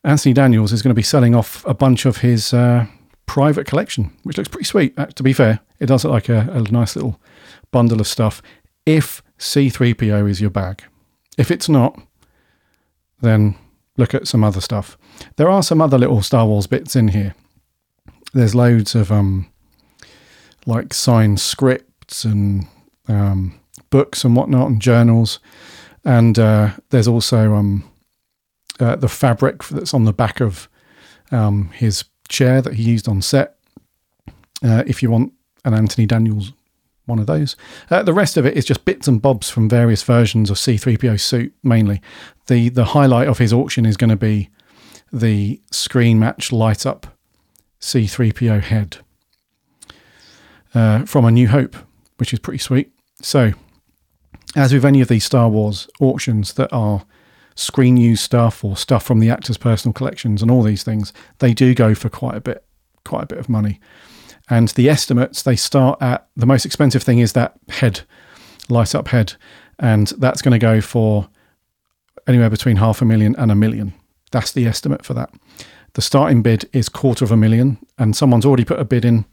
Anthony 0.03 0.34
Daniels 0.34 0.74
is 0.74 0.81
going 0.81 0.89
to 0.89 0.96
be 0.96 1.03
selling 1.03 1.36
off 1.36 1.63
a 1.65 1.74
bunch 1.74 2.05
of 2.05 2.17
his 2.17 2.53
uh, 2.53 2.88
private 3.27 3.67
collection, 3.67 4.12
which 4.24 4.38
looks 4.38 4.50
pretty 4.50 4.65
sweet. 4.65 4.98
Uh, 4.98 5.05
to 5.08 5.24
be 5.24 5.34
fair, 5.34 5.60
it 5.79 5.86
does 5.86 6.03
look 6.03 6.13
like 6.13 6.29
a, 6.29 6.50
a 6.51 6.62
nice 6.72 6.96
little 6.96 7.20
bundle 7.72 8.00
of 8.00 8.08
stuff. 8.08 8.41
If 8.86 9.22
C3PO 9.38 10.29
is 10.29 10.41
your 10.41 10.50
bag, 10.50 10.84
if 11.38 11.51
it's 11.51 11.70
not, 11.70 12.00
then 13.22 13.55
look 13.98 14.13
at 14.15 14.27
some 14.27 14.43
other 14.43 14.62
stuff. 14.62 14.98
There 15.36 15.50
are 15.50 15.62
some 15.62 15.81
other 15.81 15.98
little 15.98 16.22
Star 16.22 16.48
Wars 16.48 16.67
bits 16.67 16.96
in 16.96 17.10
here. 17.10 17.36
there's 18.34 18.55
loads 18.55 18.96
of 18.96 19.12
um, 19.12 19.51
like 20.65 20.93
signed 20.93 21.39
scripts 21.39 22.25
and 22.25 22.67
um, 23.08 23.60
books 23.89 24.24
and 24.24 24.36
whatnot 24.36 24.70
and 24.70 24.81
journals, 24.81 25.39
and 26.03 26.39
uh, 26.39 26.72
there's 26.89 27.08
also 27.08 27.53
um, 27.53 27.90
uh, 28.82 28.96
the 28.96 29.08
fabric 29.08 29.64
that's 29.66 29.94
on 29.94 30.06
the 30.06 30.14
back 30.14 30.42
of 30.42 30.68
um, 31.32 31.70
his 31.70 32.06
chair 32.28 32.62
that 32.62 32.74
he 32.74 32.84
used 32.84 33.08
on 33.08 33.22
set. 33.22 33.58
Uh, 34.64 34.84
if 34.86 35.02
you 35.02 35.10
want 35.10 35.34
an 35.66 35.74
Anthony 35.74 36.06
Daniels 36.06 36.54
one 37.06 37.20
of 37.20 37.28
those. 37.28 37.56
Uh, 37.90 38.04
the 38.04 38.14
rest 38.14 38.38
of 38.38 38.46
it 38.46 38.56
is 38.56 38.66
just 38.66 38.86
bits 38.86 39.08
and 39.08 39.22
bobs 39.22 39.50
from 39.50 39.68
various 39.68 40.04
versions 40.04 40.50
of 40.50 40.58
C3PO 40.58 41.20
suit 41.20 41.54
mainly. 41.64 42.02
The 42.48 42.70
the 42.70 42.86
highlight 42.86 43.28
of 43.28 43.38
his 43.38 43.54
auction 43.54 43.86
is 43.86 43.98
going 43.98 44.10
to 44.10 44.16
be 44.16 44.50
the 45.12 45.60
screen 45.72 46.20
match 46.20 46.52
light 46.52 46.86
up 46.86 47.18
C3PO 47.82 48.62
head 48.62 48.98
uh, 50.74 51.06
from 51.06 51.26
A 51.26 51.32
New 51.32 51.50
Hope, 51.50 51.76
which 52.18 52.34
is 52.34 52.40
pretty 52.40 52.60
sweet. 52.60 52.92
So, 53.22 53.54
as 54.56 54.74
with 54.74 54.86
any 54.86 55.02
of 55.02 55.08
these 55.08 55.26
Star 55.26 55.50
Wars 55.50 55.90
auctions 56.00 56.54
that 56.54 56.72
are 56.72 57.06
screen 57.62 57.98
use 57.98 58.22
stuff 58.22 58.63
or 58.63 58.75
stuff 58.75 59.03
from 59.03 59.20
the 59.20 59.30
actors' 59.30 59.58
personal 59.58 59.94
collections 59.94 60.41
and 60.41 60.50
all 60.50 60.63
these 60.63 60.84
things, 60.84 61.13
they 61.39 61.53
do 61.53 61.74
go 61.74 61.94
for 61.96 62.10
quite 62.10 62.36
a 62.36 62.41
bit, 62.41 62.63
quite 63.06 63.24
a 63.24 63.27
bit 63.27 63.38
of 63.38 63.50
money. 63.50 63.80
And 64.50 64.70
the 64.70 64.89
estimates 64.89 65.44
they 65.44 65.56
start 65.56 66.01
at 66.01 66.27
the 66.36 66.46
most 66.46 66.65
expensive 66.65 67.03
thing 67.03 67.20
is 67.20 67.34
that 67.34 67.53
head, 67.70 68.01
light 68.70 68.94
up 68.94 69.10
head, 69.10 69.34
and 69.80 70.08
that's 70.18 70.41
going 70.41 70.51
to 70.51 70.60
go 70.60 70.82
for 70.82 71.30
anywhere 72.27 72.50
between 72.50 72.77
half 72.77 73.01
a 73.01 73.06
million 73.06 73.36
and 73.38 73.51
a 73.51 73.56
million. 73.56 73.94
That's 74.32 74.51
the 74.51 74.65
estimate 74.65 75.06
for 75.06 75.13
that. 75.13 75.34
The 75.94 76.01
starting 76.01 76.41
bid 76.41 76.70
is 76.74 76.89
quarter 76.89 77.25
of 77.25 77.32
a 77.32 77.38
million, 77.38 77.77
and 77.98 78.15
someone's 78.15 78.46
already 78.46 78.65
put 78.65 78.80
a 78.80 78.86
bid 78.86 79.06
in, 79.06 79.25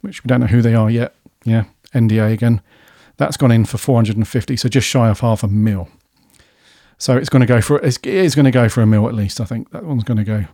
which 0.00 0.22
we 0.22 0.28
don't 0.28 0.40
know 0.40 0.46
who 0.46 0.62
they 0.62 0.74
are 0.74 0.90
yet. 0.90 1.14
Yeah, 1.44 1.64
NDA 1.94 2.32
again. 2.32 2.60
That's 3.16 3.36
gone 3.36 3.50
in 3.50 3.64
for 3.64 3.78
450, 3.78 4.56
so 4.56 4.68
just 4.68 4.86
shy 4.86 5.08
of 5.08 5.20
half 5.20 5.42
a 5.42 5.48
mil. 5.48 5.88
So 6.98 7.16
it's 7.16 7.28
going 7.28 7.40
to 7.40 7.46
go 7.46 7.60
for 7.60 7.78
it 7.78 8.04
is 8.04 8.34
going 8.34 8.44
to 8.44 8.50
go 8.50 8.68
for 8.68 8.82
a 8.82 8.86
mil 8.86 9.08
at 9.08 9.14
least. 9.14 9.40
I 9.40 9.44
think 9.44 9.70
that 9.70 9.84
one's 9.84 10.04
going 10.04 10.18
to 10.18 10.24
go 10.24 10.44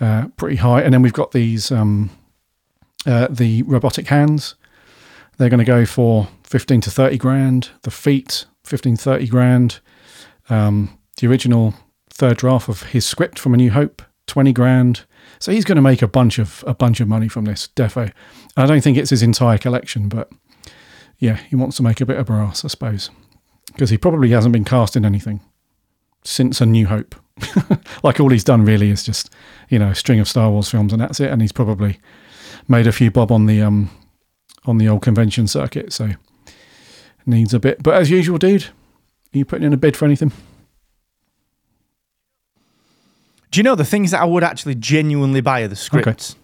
uh, 0.00 0.28
pretty 0.36 0.56
high. 0.56 0.82
And 0.82 0.94
then 0.94 1.02
we've 1.02 1.12
got 1.12 1.32
these 1.32 1.72
um, 1.72 2.10
uh, 3.04 3.26
the 3.28 3.62
robotic 3.64 4.06
hands. 4.06 4.54
They're 5.36 5.50
going 5.50 5.58
to 5.58 5.64
go 5.64 5.84
for 5.84 6.28
15 6.44 6.80
to 6.82 6.90
30 6.90 7.18
grand. 7.18 7.70
The 7.82 7.90
feet 7.90 8.46
15 8.62 8.96
30 8.96 9.26
grand. 9.26 9.80
Um, 10.48 10.96
the 11.16 11.26
original 11.26 11.74
third 12.08 12.36
draft 12.36 12.68
of 12.68 12.84
his 12.84 13.04
script 13.04 13.38
from 13.38 13.54
A 13.54 13.56
New 13.56 13.72
Hope 13.72 14.00
20 14.28 14.52
grand. 14.52 15.04
So 15.40 15.50
he's 15.50 15.64
going 15.64 15.76
to 15.76 15.82
make 15.82 16.02
a 16.02 16.08
bunch 16.08 16.38
of 16.38 16.62
a 16.68 16.74
bunch 16.74 17.00
of 17.00 17.08
money 17.08 17.26
from 17.26 17.46
this 17.46 17.68
defo. 17.74 18.12
I 18.56 18.66
don't 18.66 18.80
think 18.80 18.96
it's 18.96 19.10
his 19.10 19.24
entire 19.24 19.58
collection, 19.58 20.08
but 20.08 20.30
yeah, 21.18 21.36
he 21.36 21.56
wants 21.56 21.76
to 21.78 21.82
make 21.82 22.00
a 22.00 22.06
bit 22.06 22.18
of 22.18 22.26
brass, 22.26 22.64
I 22.64 22.68
suppose, 22.68 23.10
because 23.66 23.90
he 23.90 23.98
probably 23.98 24.30
hasn't 24.30 24.52
been 24.52 24.64
cast 24.64 24.94
in 24.94 25.04
anything 25.04 25.40
since 26.24 26.60
A 26.60 26.66
New 26.66 26.86
Hope. 26.86 27.14
like 28.02 28.20
all 28.20 28.30
he's 28.30 28.44
done 28.44 28.64
really 28.64 28.90
is 28.90 29.02
just 29.02 29.28
you 29.68 29.78
know 29.78 29.90
a 29.90 29.94
string 29.94 30.20
of 30.20 30.28
Star 30.28 30.50
Wars 30.50 30.70
films, 30.70 30.92
and 30.92 31.00
that's 31.00 31.20
it. 31.20 31.30
And 31.30 31.42
he's 31.42 31.52
probably 31.52 31.98
made 32.68 32.86
a 32.86 32.92
few 32.92 33.10
bob 33.10 33.32
on 33.32 33.46
the 33.46 33.60
um 33.62 33.90
on 34.66 34.78
the 34.78 34.88
old 34.88 35.02
convention 35.02 35.46
circuit, 35.46 35.92
so 35.92 36.10
needs 37.26 37.54
a 37.54 37.60
bit. 37.60 37.82
But 37.82 37.94
as 37.94 38.10
usual, 38.10 38.38
dude, 38.38 38.64
are 38.64 39.38
you 39.38 39.44
putting 39.44 39.66
in 39.66 39.72
a 39.72 39.76
bid 39.76 39.96
for 39.96 40.04
anything? 40.04 40.32
Do 43.50 43.58
you 43.58 43.62
know 43.62 43.76
the 43.76 43.84
things 43.84 44.10
that 44.10 44.20
I 44.20 44.24
would 44.24 44.42
actually 44.42 44.74
genuinely 44.74 45.40
buy 45.40 45.62
are 45.62 45.68
the 45.68 45.76
scripts? 45.76 46.34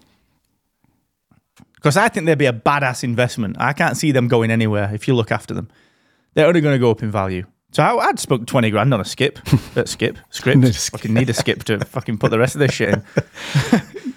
Because 1.75 1.97
I 1.97 2.09
think 2.09 2.27
they'd 2.27 2.39
be 2.39 2.47
a 2.47 2.53
badass 2.53 3.03
investment. 3.03 3.57
I 3.59 3.73
can't 3.73 3.97
see 3.97 4.13
them 4.13 4.29
going 4.29 4.51
anywhere 4.51 4.91
if 4.95 5.09
you 5.09 5.15
look 5.15 5.33
after 5.33 5.55
them. 5.55 5.69
They're 6.35 6.47
only 6.47 6.61
going 6.61 6.75
to 6.75 6.79
go 6.79 6.91
up 6.91 7.03
in 7.03 7.11
value. 7.11 7.47
So 7.73 7.83
I, 7.83 8.09
I'd 8.09 8.19
spunk 8.19 8.47
20 8.47 8.71
grand 8.71 8.93
on 8.93 9.01
a 9.01 9.05
skip. 9.05 9.39
uh, 9.77 9.85
skip? 9.85 10.19
Script? 10.31 10.65
A 10.65 10.73
skip. 10.73 11.01
Fucking 11.01 11.15
need 11.15 11.31
a 11.31 11.35
skip 11.35 11.65
to 11.65 11.79
fucking 11.85 12.19
put 12.19 12.31
the 12.31 12.39
rest 12.39 12.55
of 12.55 12.61
this 12.61 12.73
shit 12.73 12.95
in. 12.95 13.05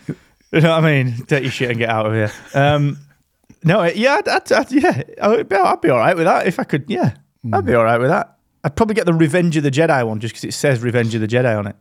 you 0.51 0.61
know 0.61 0.71
what 0.71 0.83
I 0.83 1.03
mean? 1.03 1.25
Take 1.25 1.43
your 1.43 1.51
shit 1.51 1.69
and 1.69 1.79
get 1.79 1.89
out 1.89 2.05
of 2.07 2.13
here. 2.13 2.31
Um, 2.53 2.97
no, 3.63 3.83
yeah, 3.83 4.15
I'd, 4.15 4.27
I'd, 4.27 4.51
I'd, 4.51 4.71
yeah, 4.71 5.03
I'd 5.21 5.47
be, 5.47 5.55
I'd 5.55 5.81
be 5.81 5.89
all 5.89 5.99
right 5.99 6.15
with 6.15 6.25
that 6.25 6.47
if 6.47 6.59
I 6.59 6.63
could. 6.63 6.85
Yeah, 6.87 7.13
I'd 7.51 7.65
be 7.65 7.73
all 7.73 7.83
right 7.83 7.99
with 7.99 8.09
that. 8.09 8.37
I'd 8.63 8.75
probably 8.75 8.95
get 8.95 9.05
the 9.05 9.13
Revenge 9.13 9.55
of 9.57 9.63
the 9.63 9.71
Jedi 9.71 10.05
one 10.05 10.19
just 10.19 10.33
because 10.33 10.45
it 10.45 10.53
says 10.53 10.81
Revenge 10.81 11.15
of 11.15 11.21
the 11.21 11.27
Jedi 11.27 11.57
on 11.57 11.67
it. 11.67 11.75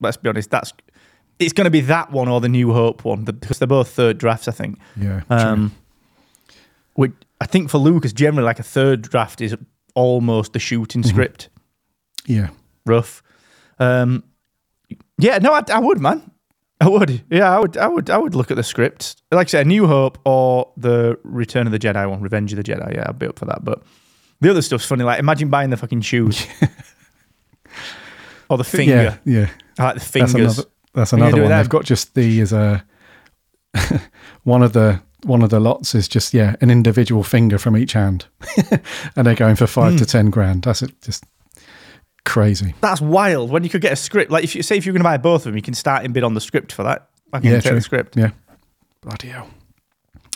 Let's 0.00 0.16
be 0.16 0.28
honest, 0.28 0.50
that's 0.50 0.72
it's 1.38 1.52
going 1.52 1.64
to 1.64 1.70
be 1.70 1.80
that 1.82 2.12
one 2.12 2.28
or 2.28 2.40
the 2.40 2.48
New 2.48 2.72
Hope 2.72 3.04
one 3.04 3.24
because 3.24 3.58
they're 3.58 3.66
both 3.66 3.88
third 3.88 4.18
drafts, 4.18 4.48
I 4.48 4.52
think. 4.52 4.78
Yeah. 4.96 5.22
Um, 5.30 5.74
which 6.94 7.12
I 7.40 7.46
think 7.46 7.70
for 7.70 7.78
Lucas, 7.78 8.12
generally, 8.12 8.44
like 8.44 8.58
a 8.58 8.64
third 8.64 9.02
draft 9.02 9.40
is 9.40 9.56
almost 9.94 10.52
the 10.52 10.58
shooting 10.58 11.02
script, 11.02 11.48
yeah. 12.26 12.48
rough. 12.86 13.22
Um, 13.78 14.24
yeah, 15.18 15.38
no, 15.38 15.52
I, 15.52 15.62
I 15.72 15.78
would, 15.80 16.00
man. 16.00 16.30
I 16.80 16.88
would. 16.88 17.22
Yeah, 17.30 17.54
I 17.56 17.60
would. 17.60 17.76
I 17.76 17.86
would. 17.86 18.10
I 18.10 18.18
would 18.18 18.34
look 18.34 18.50
at 18.50 18.56
the 18.56 18.62
script. 18.62 19.22
Like 19.30 19.46
I 19.46 19.50
said, 19.50 19.66
New 19.66 19.86
Hope 19.86 20.18
or 20.24 20.72
the 20.76 21.18
Return 21.22 21.66
of 21.66 21.72
the 21.72 21.78
Jedi 21.78 22.08
one, 22.08 22.20
Revenge 22.20 22.52
of 22.52 22.56
the 22.56 22.64
Jedi. 22.64 22.94
Yeah, 22.94 23.06
I'd 23.08 23.18
be 23.18 23.26
up 23.26 23.38
for 23.38 23.44
that. 23.46 23.64
But 23.64 23.82
the 24.40 24.50
other 24.50 24.62
stuff's 24.62 24.84
funny. 24.84 25.04
Like, 25.04 25.18
imagine 25.20 25.48
buying 25.48 25.70
the 25.70 25.76
fucking 25.76 26.02
shoes 26.02 26.46
or 28.50 28.58
the 28.58 28.64
finger. 28.64 29.18
Yeah. 29.24 29.40
Yeah. 29.40 29.50
I 29.78 29.84
like 29.84 29.94
the 29.94 30.00
That's 30.00 30.10
fingers. 30.10 30.58
another. 30.58 30.70
That's 30.94 31.12
are 31.12 31.18
you 31.18 31.24
another 31.24 31.42
one. 31.42 31.50
They've 31.50 31.68
got 31.68 31.84
just 31.84 32.14
the 32.14 32.40
as 32.40 32.52
a 32.52 32.84
one 34.42 34.62
of 34.62 34.72
the 34.72 35.00
one 35.24 35.42
of 35.42 35.50
the 35.50 35.60
lots 35.60 35.94
is 35.94 36.06
just 36.08 36.32
yeah 36.34 36.56
an 36.60 36.70
individual 36.70 37.22
finger 37.22 37.58
from 37.58 37.76
each 37.76 37.92
hand, 37.94 38.26
and 39.16 39.26
they're 39.26 39.34
going 39.34 39.56
for 39.56 39.66
five 39.66 39.92
Hmm. 39.92 39.98
to 39.98 40.06
ten 40.06 40.30
grand. 40.30 40.62
That's 40.62 40.82
it, 40.82 41.00
just 41.02 41.24
crazy. 42.24 42.74
That's 42.80 43.00
wild. 43.00 43.50
When 43.50 43.64
you 43.64 43.70
could 43.70 43.82
get 43.82 43.92
a 43.92 43.96
script, 43.96 44.30
like 44.30 44.44
if 44.44 44.54
you 44.54 44.62
say 44.62 44.76
if 44.76 44.86
you're 44.86 44.92
going 44.92 45.00
to 45.00 45.04
buy 45.04 45.16
both 45.18 45.42
of 45.42 45.44
them, 45.52 45.56
you 45.56 45.62
can 45.62 45.74
start 45.74 46.04
and 46.04 46.14
bid 46.14 46.24
on 46.24 46.34
the 46.34 46.40
script 46.40 46.72
for 46.72 46.82
that. 46.84 47.08
I 47.32 47.40
can 47.40 47.50
Yeah, 47.50 47.56
take 47.60 47.64
true. 47.70 47.74
the 47.76 47.80
script. 47.82 48.16
Yeah. 48.16 48.30
Bloody 49.02 49.28
hell. 49.28 49.48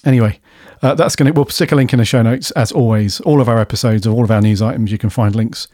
Anyway, 0.05 0.41
uh, 0.83 0.95
that's 0.95 1.17
going 1.17 1.27
to, 1.33 1.33
we'll 1.33 1.49
stick 1.49 1.73
a 1.73 1.75
link 1.77 1.93
in 1.93 1.99
the 1.99 2.05
show 2.05 2.23
notes 2.23 2.51
as 2.53 2.71
always. 2.73 3.21
All 3.23 3.41
of 3.41 3.49
our 3.49 3.59
episodes 3.59 4.07
of 4.07 4.13
all 4.15 4.23
of 4.25 4.31
our 4.31 4.41
news 4.41 4.61
items, 4.63 4.93
you 4.93 4.99
can 4.99 5.11
find 5.11 5.35
links 5.35 5.67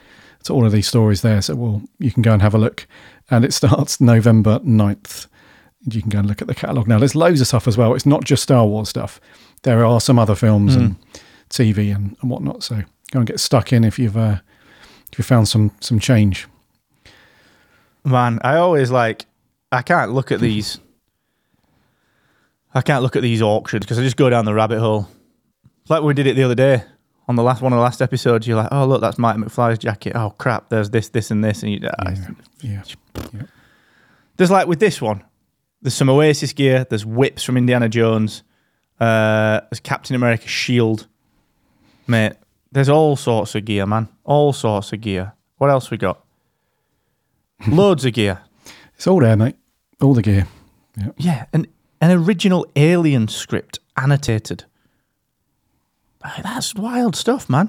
to 0.44 0.52
all 0.52 0.64
of 0.64 0.72
these 0.72 0.86
stories 0.86 1.22
there. 1.22 1.42
So 1.42 1.54
we'll, 1.56 1.82
you 1.98 2.10
can 2.12 2.22
go 2.22 2.32
and 2.32 2.40
have 2.42 2.54
a 2.54 2.58
look. 2.58 2.86
And 3.30 3.44
it 3.44 3.52
starts 3.60 4.00
November 4.00 4.60
9th. 4.60 5.26
You 5.86 6.00
can 6.00 6.08
go 6.10 6.18
and 6.20 6.28
look 6.28 6.40
at 6.40 6.48
the 6.48 6.54
catalogue 6.54 6.88
now. 6.88 6.98
There's 6.98 7.14
loads 7.14 7.40
of 7.40 7.46
stuff 7.46 7.68
as 7.68 7.76
well. 7.76 7.94
It's 7.94 8.06
not 8.06 8.24
just 8.24 8.42
Star 8.42 8.66
Wars 8.66 8.88
stuff. 8.88 9.20
There 9.62 9.84
are 9.84 10.00
some 10.00 10.18
other 10.18 10.34
films 10.34 10.74
and 10.76 10.96
TV 11.50 11.94
and, 11.94 12.16
and 12.22 12.30
whatnot. 12.30 12.62
So 12.62 12.82
go 13.10 13.18
and 13.20 13.26
get 13.26 13.38
stuck 13.40 13.72
in 13.72 13.84
if 13.84 13.98
you've, 13.98 14.16
uh, 14.16 14.38
if 15.12 15.18
you 15.18 15.24
found 15.24 15.46
some, 15.48 15.72
some 15.80 15.98
change. 15.98 16.46
Man, 18.04 18.38
I 18.42 18.56
always 18.56 18.90
like. 18.90 19.26
I 19.72 19.82
can't 19.82 20.12
look 20.12 20.30
at 20.30 20.40
these. 20.40 20.78
I 22.74 22.80
can't 22.80 23.02
look 23.02 23.16
at 23.16 23.22
these 23.22 23.40
auctions 23.42 23.84
because 23.84 23.98
I 23.98 24.02
just 24.02 24.16
go 24.16 24.28
down 24.30 24.44
the 24.44 24.54
rabbit 24.54 24.78
hole. 24.80 25.08
It's 25.82 25.90
like 25.90 26.02
we 26.02 26.14
did 26.14 26.26
it 26.26 26.34
the 26.34 26.42
other 26.44 26.54
day 26.54 26.82
on 27.28 27.36
the 27.36 27.42
last 27.42 27.62
one 27.62 27.72
of 27.72 27.76
the 27.76 27.82
last 27.82 28.00
episodes. 28.02 28.46
You're 28.46 28.56
like, 28.56 28.68
oh 28.72 28.84
look, 28.86 29.00
that's 29.00 29.18
Mike 29.18 29.36
McFly's 29.36 29.78
jacket. 29.78 30.12
Oh 30.16 30.30
crap, 30.30 30.68
there's 30.70 30.90
this, 30.90 31.08
this, 31.08 31.30
and 31.30 31.42
this, 31.44 31.62
and 31.62 31.72
you. 31.72 31.80
ah, 31.98 32.10
Yeah. 32.60 32.82
There's 34.36 34.50
like 34.50 34.66
with 34.66 34.80
this 34.80 35.00
one, 35.00 35.22
there's 35.84 35.94
some 35.94 36.08
Oasis 36.08 36.54
gear. 36.54 36.86
There's 36.88 37.04
whips 37.04 37.44
from 37.44 37.58
Indiana 37.58 37.90
Jones. 37.90 38.42
Uh, 38.98 39.60
there's 39.70 39.80
Captain 39.80 40.16
America 40.16 40.48
shield, 40.48 41.06
mate. 42.06 42.32
There's 42.72 42.88
all 42.88 43.16
sorts 43.16 43.54
of 43.54 43.66
gear, 43.66 43.84
man. 43.84 44.08
All 44.24 44.54
sorts 44.54 44.94
of 44.94 45.02
gear. 45.02 45.34
What 45.58 45.68
else 45.68 45.90
we 45.90 45.98
got? 45.98 46.24
Loads 47.68 48.06
of 48.06 48.14
gear. 48.14 48.40
It's 48.94 49.06
all 49.06 49.20
there, 49.20 49.36
mate. 49.36 49.56
All 50.00 50.14
the 50.14 50.22
gear. 50.22 50.48
Yeah. 50.96 51.10
Yeah, 51.18 51.44
an 51.52 51.66
an 52.00 52.12
original 52.12 52.66
Alien 52.76 53.28
script 53.28 53.78
annotated. 53.94 54.64
That's 56.42 56.74
wild 56.74 57.14
stuff, 57.14 57.50
man. 57.50 57.68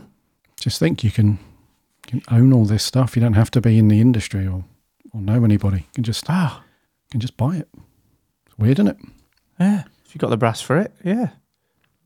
just 0.58 0.80
think 0.80 1.04
you 1.04 1.12
can 1.12 1.32
you 1.32 2.22
can 2.22 2.22
own 2.32 2.54
all 2.54 2.64
this 2.64 2.84
stuff. 2.86 3.18
You 3.18 3.22
don't 3.22 3.34
have 3.34 3.52
to 3.52 3.62
be 3.62 3.78
in 3.78 3.90
the 3.90 4.00
industry 4.00 4.48
or, 4.48 4.64
or 5.12 5.20
know 5.20 5.44
anybody. 5.44 5.80
You 5.80 5.94
can 5.96 6.04
just 6.06 6.30
Ah, 6.30 6.64
can 7.12 7.20
just 7.20 7.36
buy 7.36 7.58
it. 7.58 7.68
Weird, 8.58 8.80
isn't 8.80 8.88
it? 8.88 8.98
yeah. 9.60 9.84
If 10.06 10.14
you 10.16 10.20
got 10.20 10.30
the 10.30 10.38
brass 10.38 10.62
for 10.62 10.78
it, 10.78 10.94
yeah. 11.04 11.30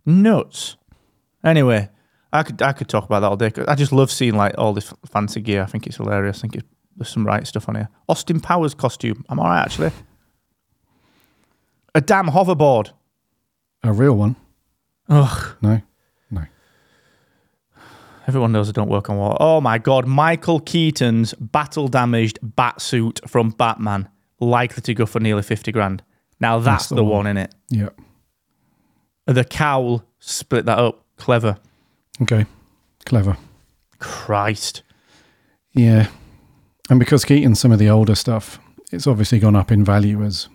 Nuts. 0.05 0.75
Anyway, 1.43 1.89
I 2.33 2.43
could 2.43 2.61
I 2.61 2.73
could 2.73 2.87
talk 2.89 3.05
about 3.05 3.19
that 3.21 3.27
all 3.27 3.37
day. 3.37 3.51
'cause 3.51 3.65
I 3.67 3.75
just 3.75 3.91
love 3.91 4.09
seeing 4.11 4.35
like 4.35 4.55
all 4.57 4.73
this 4.73 4.93
fancy 5.05 5.41
gear. 5.41 5.61
I 5.63 5.65
think 5.67 5.85
it's 5.87 5.97
hilarious. 5.97 6.39
I 6.39 6.41
think 6.41 6.55
it's, 6.55 6.67
there's 6.97 7.09
some 7.09 7.25
right 7.25 7.45
stuff 7.45 7.69
on 7.69 7.75
here. 7.75 7.89
Austin 8.07 8.39
Powers 8.39 8.73
costume. 8.73 9.23
I'm 9.29 9.39
all 9.39 9.45
right 9.47 9.61
actually. 9.61 9.91
A 11.95 12.01
damn 12.01 12.27
hoverboard. 12.27 12.91
A 13.83 13.93
real 13.93 14.15
one? 14.15 14.35
Ugh. 15.07 15.55
No, 15.61 15.81
no. 16.31 16.43
Everyone 18.27 18.51
knows 18.51 18.69
I 18.69 18.73
don't 18.73 18.89
work 18.89 19.09
on 19.09 19.17
water. 19.17 19.37
Oh 19.39 19.59
my 19.59 19.77
god, 19.79 20.05
Michael 20.05 20.59
Keaton's 20.59 21.33
battle 21.35 21.87
damaged 21.87 22.37
bat 22.43 22.79
suit 22.79 23.19
from 23.27 23.49
Batman, 23.49 24.07
likely 24.39 24.81
to 24.83 24.93
go 24.93 25.05
for 25.07 25.19
nearly 25.19 25.41
50 25.41 25.71
grand. 25.71 26.03
Now 26.39 26.59
that's, 26.59 26.87
the 26.87 26.95
the, 26.95 27.03
one. 27.03 27.27
in 27.27 27.37
it. 27.37 27.53
Yeah, 27.69 27.89
The 29.25 29.43
cowl 29.43 30.03
split 30.19 30.65
that 30.65 30.77
up. 30.79 31.03
Clever. 31.17 31.57
Okay, 32.21 32.45
clever. 33.05 33.37
Christ. 33.99 34.83
Yeah, 35.73 36.07
and 36.89 36.99
because 36.99 37.25
Keaton's 37.25 37.59
some 37.59 37.71
of 37.71 37.79
the 37.79 37.89
older 37.89 38.15
stuff, 38.15 38.59
it's 38.91 39.05
obviously 39.07 39.39
gone 39.39 39.55
up 39.55 39.71
in 39.71 39.83
value 39.83 40.23
as 40.23 40.47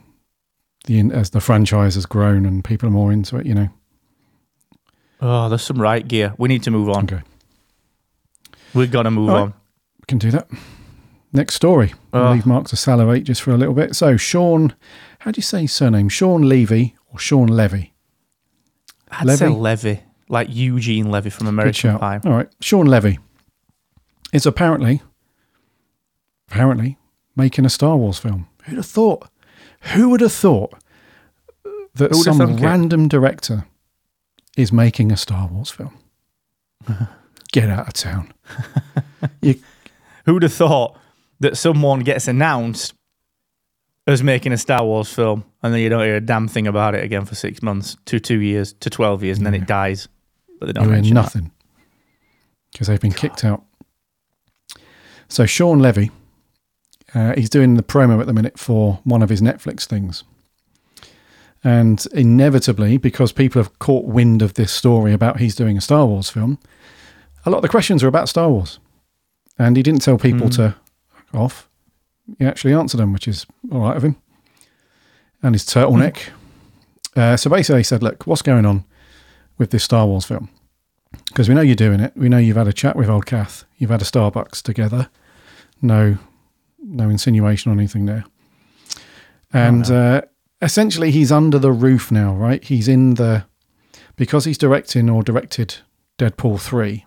the 0.87 1.01
as 1.13 1.31
the 1.31 1.41
franchise 1.41 1.95
has 1.95 2.07
grown 2.07 2.47
and 2.47 2.65
people 2.65 2.89
are 2.89 2.93
more 2.93 3.13
into 3.13 3.37
it. 3.37 3.47
You 3.47 3.55
know. 3.55 3.69
Oh, 5.21 5.49
there's 5.49 5.63
some 5.63 5.81
right 5.81 6.07
gear. 6.07 6.35
We 6.39 6.49
need 6.49 6.63
to 6.65 6.71
move 6.71 6.89
on. 6.89 7.05
Okay, 7.05 7.23
We've 8.75 8.91
got 8.91 9.05
to 9.05 9.11
move 9.11 9.29
right. 9.29 9.41
on. 9.43 9.49
we 9.51 10.05
can 10.09 10.19
do 10.19 10.31
that. 10.33 10.49
Next 11.33 11.55
story. 11.55 11.95
Oh. 12.13 12.31
leave 12.33 12.47
Mark 12.47 12.67
to 12.69 12.77
salivate 12.77 13.25
just 13.25 13.43
for 13.43 13.51
a 13.53 13.57
little 13.57 13.75
bit. 13.75 13.95
So 13.97 14.17
Sean, 14.17 14.75
how 15.25 15.31
do 15.31 15.39
you 15.39 15.43
say 15.43 15.63
his 15.63 15.73
surname? 15.73 16.11
Shawn 16.11 16.43
Levy 16.43 16.97
or 17.11 17.19
Shawn 17.19 17.47
Levy? 17.47 17.95
I'd 19.11 19.25
Levy? 19.25 19.39
say 19.39 19.49
Levy, 19.49 20.01
like 20.29 20.49
Eugene 20.51 21.11
Levy 21.11 21.31
from 21.31 21.47
American. 21.47 21.99
Pie. 21.99 22.21
All 22.27 22.33
right, 22.33 22.49
Shawn 22.61 22.85
Levy 22.85 23.19
is 24.35 24.45
apparently, 24.45 25.01
apparently 26.51 26.99
making 27.35 27.65
a 27.65 27.71
Star 27.71 27.97
Wars 27.97 28.19
film. 28.19 28.49
Who'd 28.65 28.77
have 28.77 28.85
thought? 28.85 29.27
Who 29.95 30.11
would 30.11 30.21
have 30.21 30.33
thought 30.33 30.75
that 31.95 32.15
some 32.17 32.37
thunk 32.37 32.61
it? 32.61 32.63
random 32.63 33.09
director 33.09 33.65
is 34.59 34.73
making 34.75 35.11
a 35.11 35.17
Star 35.17 35.49
Wars 35.49 35.71
film? 35.71 35.97
Get 37.51 37.71
out 37.71 37.89
of 37.89 37.95
town. 37.95 38.35
you, 39.41 39.55
Who'd 40.27 40.43
have 40.43 40.53
thought 40.53 40.99
that 41.41 41.57
someone 41.57 42.01
gets 42.01 42.29
announced 42.29 42.93
as 44.07 44.23
making 44.23 44.53
a 44.53 44.59
Star 44.59 44.85
Wars 44.85 45.13
film 45.13 45.45
and 45.63 45.73
then 45.73 45.81
you 45.81 45.89
don't 45.89 46.05
hear 46.05 46.17
a 46.17 46.21
damn 46.21 46.47
thing 46.47 46.67
about 46.67 46.95
it 46.95 47.03
again 47.03 47.25
for 47.25 47.35
six 47.35 47.63
months, 47.63 47.97
to 48.05 48.21
two 48.21 48.41
years, 48.41 48.75
to 48.75 48.91
12 48.91 49.23
years, 49.25 49.39
and 49.39 49.47
then 49.47 49.55
it 49.55 49.67
dies. 49.67 50.09
But 50.61 50.67
they 50.67 50.73
don't 50.73 50.85
you 50.85 50.91
mention 50.91 51.15
nothing 51.15 51.51
because 52.73 52.87
they've 52.89 53.01
been 53.01 53.13
kicked 53.13 53.45
out. 53.45 53.65
So 55.29 55.47
Shawn 55.47 55.79
Levy, 55.79 56.11
uh, 57.15 57.35
he's 57.35 57.49
doing 57.49 57.75
the 57.75 57.83
promo 57.83 58.21
at 58.21 58.27
the 58.27 58.33
minute 58.33 58.59
for 58.59 59.01
one 59.05 59.23
of 59.23 59.31
his 59.31 59.41
Netflix 59.41 59.85
things. 59.85 60.25
And 61.63 62.05
inevitably, 62.13 62.99
because 62.99 63.33
people 63.33 63.63
have 63.63 63.79
caught 63.79 64.05
wind 64.05 64.43
of 64.43 64.55
this 64.55 64.71
story 64.71 65.15
about 65.15 65.41
he's 65.41 65.55
doing 65.55 65.79
a 65.79 65.81
Star 65.81 66.05
Wars 66.05 66.29
film, 66.29 66.59
a 67.47 67.51
lot 67.51 67.59
of 67.59 67.63
the 67.63 67.69
questions 67.69 68.03
are 68.05 68.09
about 68.09 68.29
Star 68.29 68.51
Wars. 68.51 68.79
And 69.59 69.77
he 69.77 69.83
didn't 69.83 70.03
tell 70.03 70.19
people 70.19 70.51
to 70.51 70.75
off. 71.33 71.69
He 72.39 72.45
actually 72.45 72.75
answered 72.75 72.99
them, 72.99 73.13
which 73.13 73.29
is 73.29 73.47
all 73.71 73.81
right 73.81 73.97
of 73.97 74.05
him. 74.05 74.17
And 75.43 75.55
his 75.55 75.65
turtleneck. 75.65 76.31
uh, 77.17 77.37
so 77.37 77.51
basically, 77.51 77.81
he 77.81 77.85
said, 77.85 78.03
Look, 78.03 78.27
what's 78.27 78.43
going 78.43 78.65
on 78.65 78.85
with 79.59 79.71
this 79.71 79.85
Star 79.85 80.07
Wars 80.07 80.25
film? 80.25 80.49
Because 81.29 81.49
we 81.49 81.55
know 81.55 81.61
you're 81.61 81.75
doing 81.75 82.01
it. 82.01 82.13
We 82.17 82.29
know 82.29 82.39
you've 82.39 82.57
had 82.57 82.67
a 82.69 82.73
chat 82.73 82.97
with 82.97 83.09
old 83.09 83.27
Kath. 83.27 83.65
You've 83.79 83.91
had 83.91 84.03
a 84.03 84.07
Starbucks 84.07 84.63
together. 84.63 85.11
No, 85.83 86.19
no 86.79 87.09
insinuation 87.09 87.71
or 87.71 87.75
anything 87.75 88.07
there. 88.07 88.25
And 89.53 89.89
uh, 89.91 90.23
essentially, 90.61 91.11
he's 91.11 91.31
under 91.31 91.59
the 91.59 91.71
roof 91.73 92.11
now, 92.11 92.35
right? 92.35 92.63
He's 92.65 92.89
in 92.89 93.15
the 93.15 93.45
because 94.17 94.45
he's 94.45 94.59
directing 94.59 95.09
or 95.09 95.23
directed 95.23 95.77
Deadpool 96.19 96.61
three. 96.61 97.05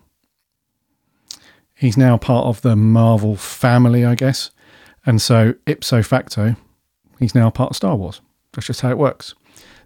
He's 1.74 1.96
now 1.96 2.16
part 2.16 2.46
of 2.46 2.62
the 2.62 2.74
Marvel 2.74 3.36
family, 3.36 4.04
I 4.04 4.14
guess, 4.14 4.50
and 5.08 5.22
so 5.22 5.54
ipso 5.66 6.02
facto, 6.02 6.54
he's 7.18 7.34
now 7.34 7.48
part 7.48 7.70
of 7.70 7.76
Star 7.76 7.96
Wars. 7.96 8.20
That's 8.52 8.66
just 8.66 8.82
how 8.82 8.90
it 8.90 8.98
works. 8.98 9.34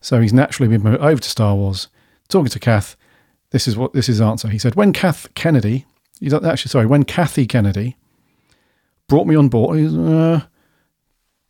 So 0.00 0.20
he's 0.20 0.32
naturally 0.32 0.68
been 0.68 0.82
moved 0.82 1.00
over 1.00 1.20
to 1.20 1.28
Star 1.28 1.54
Wars. 1.54 1.86
Talking 2.28 2.48
to 2.48 2.58
Kath, 2.58 2.96
this 3.50 3.68
is 3.68 3.76
what 3.76 3.92
this 3.92 4.08
is 4.08 4.20
answer. 4.20 4.48
He 4.48 4.58
said, 4.58 4.74
"When 4.74 4.92
Kath 4.92 5.32
Kennedy, 5.36 5.86
he's 6.18 6.34
actually 6.34 6.70
sorry, 6.70 6.86
when 6.86 7.04
Kathy 7.04 7.46
Kennedy 7.46 7.96
brought 9.06 9.28
me 9.28 9.36
on 9.36 9.48
board, 9.48 9.78
he's, 9.78 9.94
uh, 9.96 10.40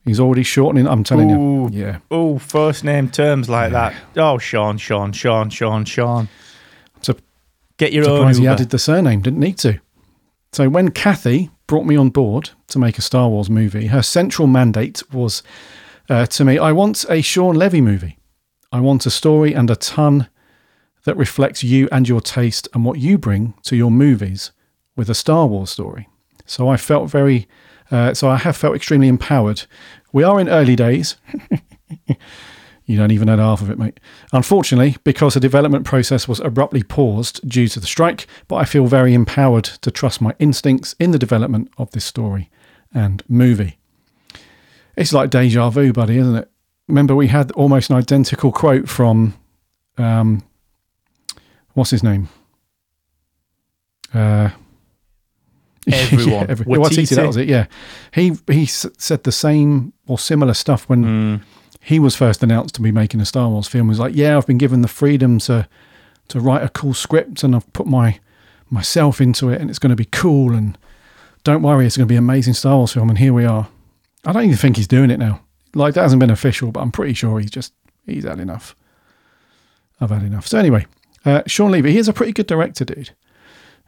he's 0.05 0.21
already 0.21 0.43
shortening. 0.43 0.87
I'm 0.87 1.03
telling 1.03 1.31
Ooh. 1.31 1.71
you, 1.71 1.81
yeah. 1.85 1.99
Oh, 2.11 2.39
first 2.39 2.85
name 2.85 3.09
terms 3.09 3.49
like 3.49 3.73
that. 3.73 3.95
Oh, 4.19 4.37
Shawn, 4.37 4.77
Shawn, 4.77 5.13
Shawn, 5.13 5.49
Shawn, 5.49 5.87
Shawn. 5.87 6.29
So 7.01 7.17
Get 7.79 7.95
your 7.95 8.07
own. 8.07 8.35
he 8.35 8.47
added 8.47 8.69
the 8.69 8.79
surname. 8.79 9.23
Didn't 9.23 9.41
need 9.41 9.57
to. 9.59 9.81
So 10.53 10.69
when 10.69 10.91
Kathy 10.91 11.49
brought 11.73 11.87
me 11.87 11.97
on 11.97 12.11
board 12.11 12.51
to 12.69 12.79
make 12.79 12.99
a 12.99 13.01
Star 13.01 13.31
Wars 13.31 13.49
movie, 13.49 13.87
her 13.87 14.03
central 14.03 14.47
mandate 14.47 15.03
was 15.11 15.43
uh, 16.11 16.27
to 16.27 16.45
me, 16.45 16.59
I 16.59 16.71
want 16.71 17.07
a 17.09 17.23
Shawn 17.23 17.57
Levy 17.57 17.81
movie. 17.81 18.19
I 18.71 18.79
want 18.81 19.07
a 19.07 19.11
story 19.11 19.55
and 19.55 19.71
a 19.71 19.77
ton 19.77 20.29
that 21.05 21.17
reflects 21.17 21.65
you 21.65 21.89
and 21.91 22.07
your 22.07 22.21
taste 22.21 22.69
and 22.75 22.85
what 22.85 22.99
you 22.99 23.17
bring 23.17 23.55
to 23.63 23.75
your 23.75 23.91
movies 23.91 24.51
with 24.97 25.09
a 25.09 25.15
Star 25.15 25.47
Wars 25.47 25.71
story. 25.71 26.11
So 26.45 26.69
I 26.69 26.77
felt 26.77 27.09
very, 27.09 27.49
uh, 27.91 28.13
so 28.13 28.29
I 28.29 28.37
have 28.37 28.55
felt 28.55 28.77
extremely 28.77 29.09
empowered. 29.09 29.63
We 30.13 30.25
are 30.25 30.39
in 30.39 30.51
early 30.51 30.77
days. 30.77 31.17
You 32.85 32.97
don't 32.99 33.13
even 33.13 33.27
know 33.27 33.37
half 33.37 33.63
of 33.63 33.71
it, 33.71 33.79
mate. 33.79 34.01
Unfortunately, 34.33 34.97
because 35.05 35.35
the 35.35 35.41
development 35.41 35.85
process 35.85 36.27
was 36.27 36.41
abruptly 36.41 36.83
paused 36.83 37.47
due 37.49 37.69
to 37.69 37.79
the 37.81 37.87
strike, 37.87 38.27
but 38.49 38.57
I 38.57 38.65
feel 38.65 38.87
very 38.87 39.15
empowered 39.15 39.65
to 39.65 39.91
trust 39.91 40.21
my 40.21 40.35
instincts 40.41 40.95
in 40.99 41.13
the 41.13 41.19
development 41.19 41.71
of 41.79 41.91
this 41.93 42.05
story 42.05 42.51
and 42.93 43.23
movie. 43.29 43.79
It's 44.97 45.13
like 45.13 45.31
deja 45.31 45.71
vu, 45.71 45.93
buddy, 45.93 46.19
isn't 46.19 46.35
it? 46.35 46.51
Remember, 46.89 47.15
we 47.15 47.29
had 47.29 47.53
almost 47.53 47.89
an 47.91 47.97
identical 47.97 48.51
quote 48.53 48.89
from, 48.89 49.35
um, 49.97 50.43
what's 51.75 51.91
his 51.91 52.03
name? 52.03 52.29
Uh, 54.13 54.51
Everyone. 55.93 56.49
every, 56.51 56.67
Waititi, 56.67 57.15
that 57.17 57.27
was 57.27 57.37
it. 57.37 57.49
Yeah, 57.49 57.67
he 58.13 58.33
he 58.49 58.65
s- 58.65 58.87
said 58.99 59.25
the 59.25 59.33
same 59.33 59.93
or 60.07 60.17
similar 60.19 60.55
stuff 60.55 60.89
when 60.89 61.05
Mm. 61.05 61.41
He 61.85 61.99
was 61.99 62.15
first 62.15 62.43
announced 62.45 62.77
to 62.77 62.81
be 62.81 62.93
making 62.93 63.21
a 63.21 63.27
Star 63.27 63.49
Wars 63.49 63.67
film. 63.67 63.87
He 63.87 63.91
was 63.91 63.99
like, 63.99 64.15
"Yeah, 64.15 64.37
I've 64.37 64.47
been 64.47 64.59
given 64.59 64.83
the 64.83 64.89
freedom 64.89 65.39
to 65.41 65.69
to 66.29 66.41
write 66.41 66.63
a 66.63 66.69
cool 66.69 66.95
script, 66.95 67.43
and 67.43 67.57
I've 67.57 67.71
put 67.73 67.87
my 67.87 68.21
myself 68.71 69.21
into 69.21 69.51
it, 69.51 69.61
and 69.61 69.69
it's 69.69 69.81
going 69.81 69.91
to 69.91 69.97
be 69.97 70.05
cool. 70.05 70.53
And 70.53 70.79
don't 71.43 71.63
worry, 71.63 71.85
it's 71.85 71.97
going 71.97 72.07
to 72.07 72.13
be 72.13 72.17
an 72.17 72.25
amazing 72.25 72.55
Star 72.55 72.77
Wars 72.77 72.93
film." 72.93 73.11
And 73.11 73.19
here 73.19 73.33
we 73.33 73.45
are. 73.45 73.69
I 74.25 74.33
don't 74.33 74.45
even 74.45 74.57
think 74.57 74.77
he's 74.77 74.87
doing 74.87 75.11
it 75.11 75.19
now. 75.19 75.41
Like 75.75 75.95
that 75.95 76.03
hasn't 76.03 76.21
been 76.21 76.31
official, 76.31 76.71
but 76.71 76.81
I'm 76.81 76.93
pretty 76.93 77.15
sure 77.15 77.41
he's 77.41 77.51
just 77.51 77.73
he's 78.07 78.25
had 78.25 78.39
enough. 78.39 78.77
I've 80.01 80.11
had 80.11 80.23
enough. 80.23 80.47
So 80.47 80.59
anyway, 80.59 80.87
uh, 81.25 81.43
Shawn 81.47 81.73
Levy, 81.73 81.93
he 81.93 81.99
is 81.99 82.09
a 82.09 82.13
pretty 82.13 82.33
good 82.33 82.47
director, 82.47 82.85
dude. 82.85 83.11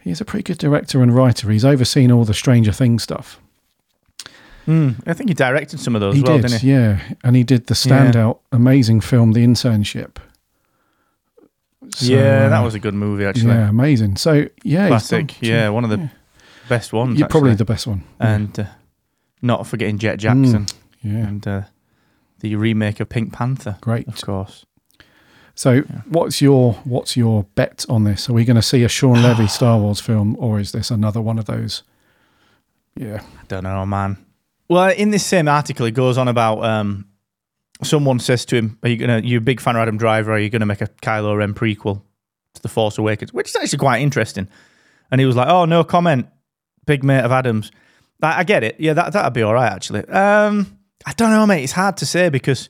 He's 0.01 0.21
a 0.21 0.25
pretty 0.25 0.43
good 0.43 0.59
director 0.59 1.03
and 1.03 1.15
writer. 1.15 1.51
He's 1.51 1.65
overseen 1.65 2.13
all 2.13 2.25
the 2.25 2.35
Stranger 2.35 2.73
Things 2.73 3.03
stuff. 3.03 3.41
Mm. 4.67 5.03
I 5.07 5.13
think 5.13 5.31
he 5.31 5.35
directed 5.35 5.81
some 5.81 5.95
of 5.95 6.01
those 6.01 6.15
he 6.15 6.23
well, 6.23 6.37
did, 6.39 6.47
didn't 6.47 6.61
he? 6.61 6.71
yeah. 6.71 7.01
And 7.23 7.37
he 7.37 7.45
did 7.45 7.67
the 7.67 7.75
standout, 7.75 8.39
amazing 8.51 9.01
film, 9.01 9.33
The 9.33 9.45
Internship. 9.45 10.17
So, 11.95 12.07
yeah, 12.07 12.49
that 12.49 12.61
uh, 12.61 12.65
was 12.65 12.75
a 12.75 12.81
good 12.81 12.95
movie, 12.95 13.25
actually. 13.25 13.53
yeah, 13.53 13.69
amazing. 13.69 14.17
So 14.17 14.47
yeah, 14.63 14.89
Classic. 14.89 15.41
Yeah, 15.41 15.69
one 15.69 15.85
of 15.85 15.91
the 15.91 16.11
best 16.69 16.93
ones. 16.93 17.19
you're 17.19 17.29
probably 17.29 17.55
the 17.55 17.65
best 17.65 17.87
one. 17.87 18.05
And 18.19 18.59
uh, 18.59 18.65
not 19.43 19.67
forgetting 19.67 19.99
Jett 19.99 20.19
Jackson 20.19 20.67
yeah, 21.03 21.29
and 21.29 21.47
uh, 21.47 21.63
the 22.41 22.57
remake 22.57 23.01
of 23.01 23.09
Pink 23.09 23.33
Panther, 23.33 23.77
great. 23.81 24.09
of 24.09 24.21
course. 24.23 24.65
So 25.55 25.83
what's 26.09 26.43
your 26.43 26.75
what's 26.85 27.17
your 27.17 27.45
bet 27.55 27.85
on 27.89 28.05
this? 28.05 28.29
Are 28.29 28.33
we 28.33 28.45
going 28.45 28.57
to 28.57 28.63
see 28.63 28.83
a 28.83 28.89
Shawn 28.89 29.23
Levy 29.23 29.47
Star 29.49 29.79
Wars 29.79 30.01
film, 30.01 30.37
or 30.39 30.59
is 30.59 30.73
this 30.73 30.91
another 30.91 31.21
one 31.21 31.39
of 31.39 31.45
those? 31.45 31.83
Yeah, 32.97 33.23
I 33.23 33.45
don't 33.47 33.65
know, 33.65 33.85
man. 33.87 34.17
Well, 34.69 34.91
in 34.91 35.11
this 35.11 35.25
same 35.25 35.49
article, 35.49 35.87
it 35.87 35.93
goes 35.93 36.17
on 36.17 36.29
about 36.29 36.65
um, 36.65 37.07
someone 37.83 38.19
says 38.19 38.45
to 38.47 38.57
him, 38.57 38.79
"Are 38.83 38.89
you 38.89 38.97
gonna? 38.97 39.21
You're 39.23 39.39
a 39.39 39.43
big 39.43 39.61
fan 39.61 39.77
of 39.77 39.83
Adam 39.83 39.99
Driver? 39.99 40.33
Are 40.33 40.39
you 40.39 40.51
gonna 40.51 40.67
make 40.67 40.81
a 40.81 40.87
Kylo 40.87 41.37
Ren 41.37 41.55
prequel 41.55 42.03
to 42.55 42.63
The 42.63 42.69
Force 42.69 42.99
Awakens?" 42.99 43.33
Which 43.33 43.49
is 43.49 43.57
actually 43.57 43.79
quite 43.79 44.01
interesting. 44.01 44.49
And 45.11 45.21
he 45.21 45.27
was 45.27 45.37
like, 45.37 45.49
"Oh, 45.49 45.65
no 45.65 45.85
comment. 45.85 46.27
Big 46.87 47.05
mate 47.05 47.23
of 47.23 47.33
Adam's." 47.33 47.71
I, 48.23 48.41
I 48.41 48.45
get 48.45 48.65
it. 48.65 48.77
Yeah, 48.79 48.95
that 48.95 49.13
that'd 49.13 49.33
be 49.33 49.43
all 49.43 49.55
right 49.55 49.73
actually. 49.73 50.07
Um, 50.09 50.79
I 51.07 51.13
don't 51.13 51.31
know, 51.31 51.47
mate. 51.47 51.63
It's 51.63 51.73
hard 51.73 51.99
to 51.99 52.07
say 52.07 52.31
because 52.31 52.69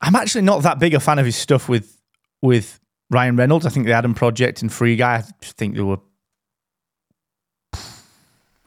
I'm 0.00 0.16
actually 0.16 0.42
not 0.42 0.62
that 0.64 0.78
big 0.78 0.94
a 0.94 1.00
fan 1.00 1.18
of 1.18 1.26
his 1.26 1.36
stuff 1.36 1.68
with 1.68 1.98
with 2.42 2.80
Ryan 3.10 3.36
Reynolds. 3.36 3.64
I 3.64 3.70
think 3.70 3.86
the 3.86 3.92
Adam 3.92 4.14
Project 4.14 4.62
and 4.62 4.72
Free 4.72 4.96
Guy. 4.96 5.16
I 5.16 5.22
think 5.42 5.76
they 5.76 5.82
were 5.82 5.98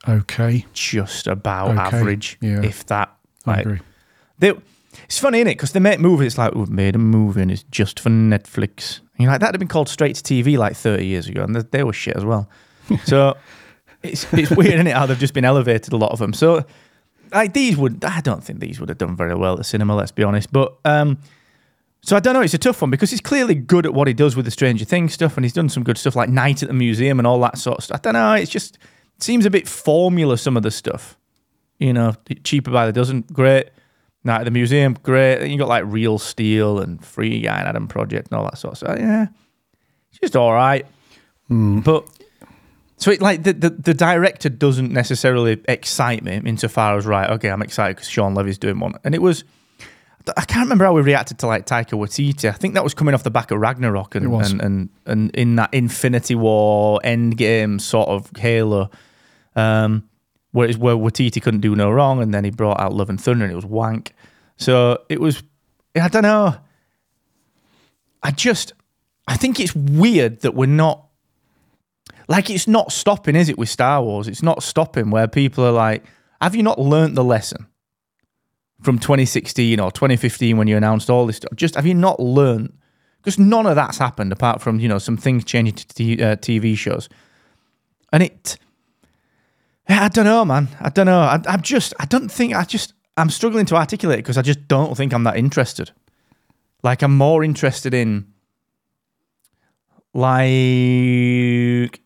okay, 0.07 0.65
just 0.73 1.27
about 1.27 1.71
Okay, 1.71 1.79
average, 1.97 2.37
yeah. 2.41 2.61
if 2.63 2.85
that. 2.87 3.13
I 3.45 3.61
agree. 3.61 3.79
they, 4.39 4.53
it's 5.05 5.19
funny, 5.19 5.39
is 5.39 5.43
it? 5.43 5.49
Because 5.51 5.71
they 5.73 5.79
make 5.79 5.99
movies. 5.99 6.27
It's 6.33 6.37
like 6.37 6.53
we've 6.53 6.69
made 6.69 6.95
a 6.95 6.99
movie 6.99 7.41
and 7.41 7.51
it's 7.51 7.63
just 7.71 7.99
for 7.99 8.09
Netflix. 8.09 8.99
And 8.99 9.23
you're 9.23 9.31
like 9.31 9.39
that'd 9.41 9.55
have 9.55 9.59
been 9.59 9.67
called 9.67 9.89
straight 9.89 10.15
to 10.17 10.23
TV 10.23 10.57
like 10.57 10.75
30 10.75 11.05
years 11.05 11.27
ago, 11.27 11.43
and 11.43 11.55
they, 11.55 11.61
they 11.71 11.83
were 11.83 11.93
shit 11.93 12.15
as 12.15 12.25
well. 12.25 12.49
so 13.05 13.35
it's 14.03 14.31
it's 14.33 14.51
weird, 14.51 14.73
isn't 14.75 14.87
it? 14.87 14.95
How 14.95 15.05
they've 15.05 15.17
just 15.17 15.33
been 15.33 15.45
elevated 15.45 15.93
a 15.93 15.97
lot 15.97 16.11
of 16.11 16.19
them. 16.19 16.33
So 16.33 16.65
like 17.33 17.53
these 17.53 17.75
would, 17.77 18.03
I 18.05 18.21
don't 18.21 18.43
think 18.43 18.59
these 18.59 18.79
would 18.79 18.89
have 18.89 18.97
done 18.97 19.15
very 19.15 19.35
well 19.35 19.53
at 19.53 19.57
the 19.57 19.63
cinema. 19.63 19.95
Let's 19.95 20.11
be 20.11 20.23
honest. 20.23 20.51
But 20.51 20.75
um, 20.85 21.17
So 22.01 22.15
I 22.15 22.19
don't 22.19 22.33
know. 22.33 22.41
It's 22.41 22.53
a 22.53 22.57
tough 22.57 22.81
one 22.81 22.89
because 22.91 23.11
he's 23.11 23.21
clearly 23.21 23.55
good 23.55 23.85
at 23.85 23.93
what 23.93 24.07
he 24.07 24.13
does 24.13 24.35
with 24.35 24.45
the 24.45 24.51
Stranger 24.51 24.85
Things 24.85 25.13
stuff, 25.13 25.35
and 25.37 25.43
he's 25.45 25.53
done 25.53 25.69
some 25.69 25.83
good 25.83 25.97
stuff 25.97 26.15
like 26.15 26.29
Night 26.29 26.61
at 26.63 26.69
the 26.69 26.73
Museum 26.73 27.19
and 27.19 27.27
all 27.27 27.39
that 27.41 27.57
sort 27.57 27.79
of 27.79 27.83
stuff. 27.83 27.99
I 27.99 28.01
don't 28.01 28.13
know. 28.13 28.33
It's 28.33 28.51
just 28.51 28.77
it 29.17 29.23
seems 29.23 29.45
a 29.45 29.49
bit 29.49 29.67
formula. 29.67 30.37
Some 30.37 30.55
of 30.55 30.63
the 30.63 30.71
stuff, 30.71 31.17
you 31.79 31.93
know, 31.93 32.13
cheaper 32.43 32.71
by 32.71 32.85
the 32.85 32.93
dozen. 32.93 33.21
Great. 33.33 33.69
Night 34.23 34.41
at 34.41 34.45
the 34.45 34.51
Museum, 34.51 34.97
great. 35.03 35.37
Then 35.39 35.51
you 35.51 35.57
got 35.57 35.69
like 35.69 35.85
Real 35.85 36.17
Steel 36.17 36.79
and 36.79 37.03
Free 37.03 37.41
Guy 37.41 37.59
and 37.59 37.67
Adam 37.67 37.87
Project 37.87 38.29
and 38.29 38.37
all 38.37 38.43
that 38.45 38.57
sort 38.57 38.73
of 38.73 38.77
stuff. 38.79 38.97
Yeah, 38.99 39.27
it's 40.09 40.19
just 40.19 40.35
all 40.35 40.53
right. 40.53 40.85
Hmm. 41.47 41.79
But 41.79 42.09
so 42.97 43.11
it 43.11 43.21
like 43.21 43.43
the, 43.43 43.53
the 43.53 43.69
the 43.69 43.93
director 43.93 44.49
doesn't 44.49 44.91
necessarily 44.91 45.61
excite 45.67 46.23
me 46.23 46.41
insofar 46.43 46.97
as 46.97 47.05
right. 47.05 47.29
Okay, 47.29 47.49
I'm 47.49 47.61
excited 47.61 47.95
because 47.95 48.09
Shawn 48.09 48.33
Levy's 48.33 48.57
doing 48.57 48.79
one, 48.79 48.95
and 49.03 49.15
it 49.15 49.21
was. 49.21 49.43
I 50.35 50.43
can't 50.43 50.65
remember 50.65 50.83
how 50.83 50.91
we 50.91 51.01
reacted 51.01 51.39
to 51.39 51.47
like 51.47 51.65
Taika 51.65 51.91
Waititi. 51.91 52.49
I 52.49 52.51
think 52.51 52.73
that 52.73 52.83
was 52.83 52.93
coming 52.93 53.13
off 53.13 53.23
the 53.23 53.31
back 53.31 53.51
of 53.51 53.59
Ragnarok 53.59 54.13
and 54.13 54.25
and, 54.25 54.61
and 54.61 54.89
and 55.05 55.31
in 55.35 55.55
that 55.55 55.73
Infinity 55.73 56.35
War 56.35 56.99
Endgame 57.05 57.79
sort 57.79 58.09
of 58.09 58.29
Halo, 58.35 58.89
um, 59.57 60.07
where 60.51 60.69
it's 60.69 60.77
where 60.77 60.95
Waititi 60.95 61.41
couldn't 61.41 61.59
do 61.59 61.75
no 61.75 61.91
wrong, 61.91 62.21
and 62.21 62.33
then 62.33 62.45
he 62.45 62.51
brought 62.51 62.79
out 62.79 62.93
Love 62.93 63.09
and 63.09 63.19
Thunder, 63.19 63.43
and 63.43 63.51
it 63.51 63.55
was 63.55 63.65
wank. 63.65 64.13
So 64.55 65.03
it 65.09 65.19
was. 65.19 65.43
I 65.99 66.07
don't 66.07 66.23
know. 66.23 66.55
I 68.21 68.31
just, 68.31 68.73
I 69.27 69.35
think 69.35 69.59
it's 69.59 69.75
weird 69.75 70.41
that 70.41 70.53
we're 70.53 70.67
not 70.67 71.07
like 72.27 72.49
it's 72.49 72.67
not 72.67 72.91
stopping, 72.91 73.35
is 73.35 73.49
it, 73.49 73.57
with 73.57 73.69
Star 73.69 74.03
Wars? 74.03 74.27
It's 74.27 74.43
not 74.43 74.63
stopping 74.63 75.09
where 75.09 75.27
people 75.27 75.65
are 75.65 75.71
like, 75.71 76.03
have 76.41 76.55
you 76.55 76.63
not 76.63 76.79
learnt 76.79 77.15
the 77.15 77.23
lesson 77.23 77.67
from 78.81 78.99
2016 78.99 79.79
or 79.79 79.91
2015 79.91 80.57
when 80.57 80.67
you 80.67 80.77
announced 80.77 81.09
all 81.09 81.25
this 81.25 81.37
stuff? 81.37 81.51
Just 81.55 81.75
have 81.75 81.85
you 81.85 81.93
not 81.93 82.19
learnt? 82.19 82.73
Because 83.21 83.39
none 83.39 83.65
of 83.65 83.75
that's 83.75 83.97
happened 83.97 84.31
apart 84.31 84.61
from, 84.61 84.79
you 84.79 84.87
know, 84.87 84.99
some 84.99 85.17
things 85.17 85.43
changing 85.43 85.75
to 85.75 85.87
t- 85.87 86.23
uh, 86.23 86.35
TV 86.35 86.77
shows. 86.77 87.09
And 88.13 88.23
it, 88.23 88.57
I 89.89 90.09
don't 90.09 90.25
know, 90.25 90.43
man. 90.45 90.67
I 90.79 90.89
don't 90.89 91.05
know. 91.05 91.19
I, 91.19 91.39
I'm 91.47 91.61
just, 91.61 91.93
I 91.99 92.05
don't 92.05 92.29
think, 92.29 92.53
I 92.55 92.63
just, 92.63 92.93
I'm 93.15 93.29
struggling 93.29 93.65
to 93.67 93.75
articulate 93.75 94.19
because 94.19 94.37
I 94.37 94.41
just 94.41 94.67
don't 94.67 94.95
think 94.95 95.13
I'm 95.13 95.23
that 95.23 95.37
interested. 95.37 95.91
Like, 96.83 97.01
I'm 97.01 97.15
more 97.17 97.43
interested 97.43 97.93
in, 97.93 98.27
like, 100.13 102.01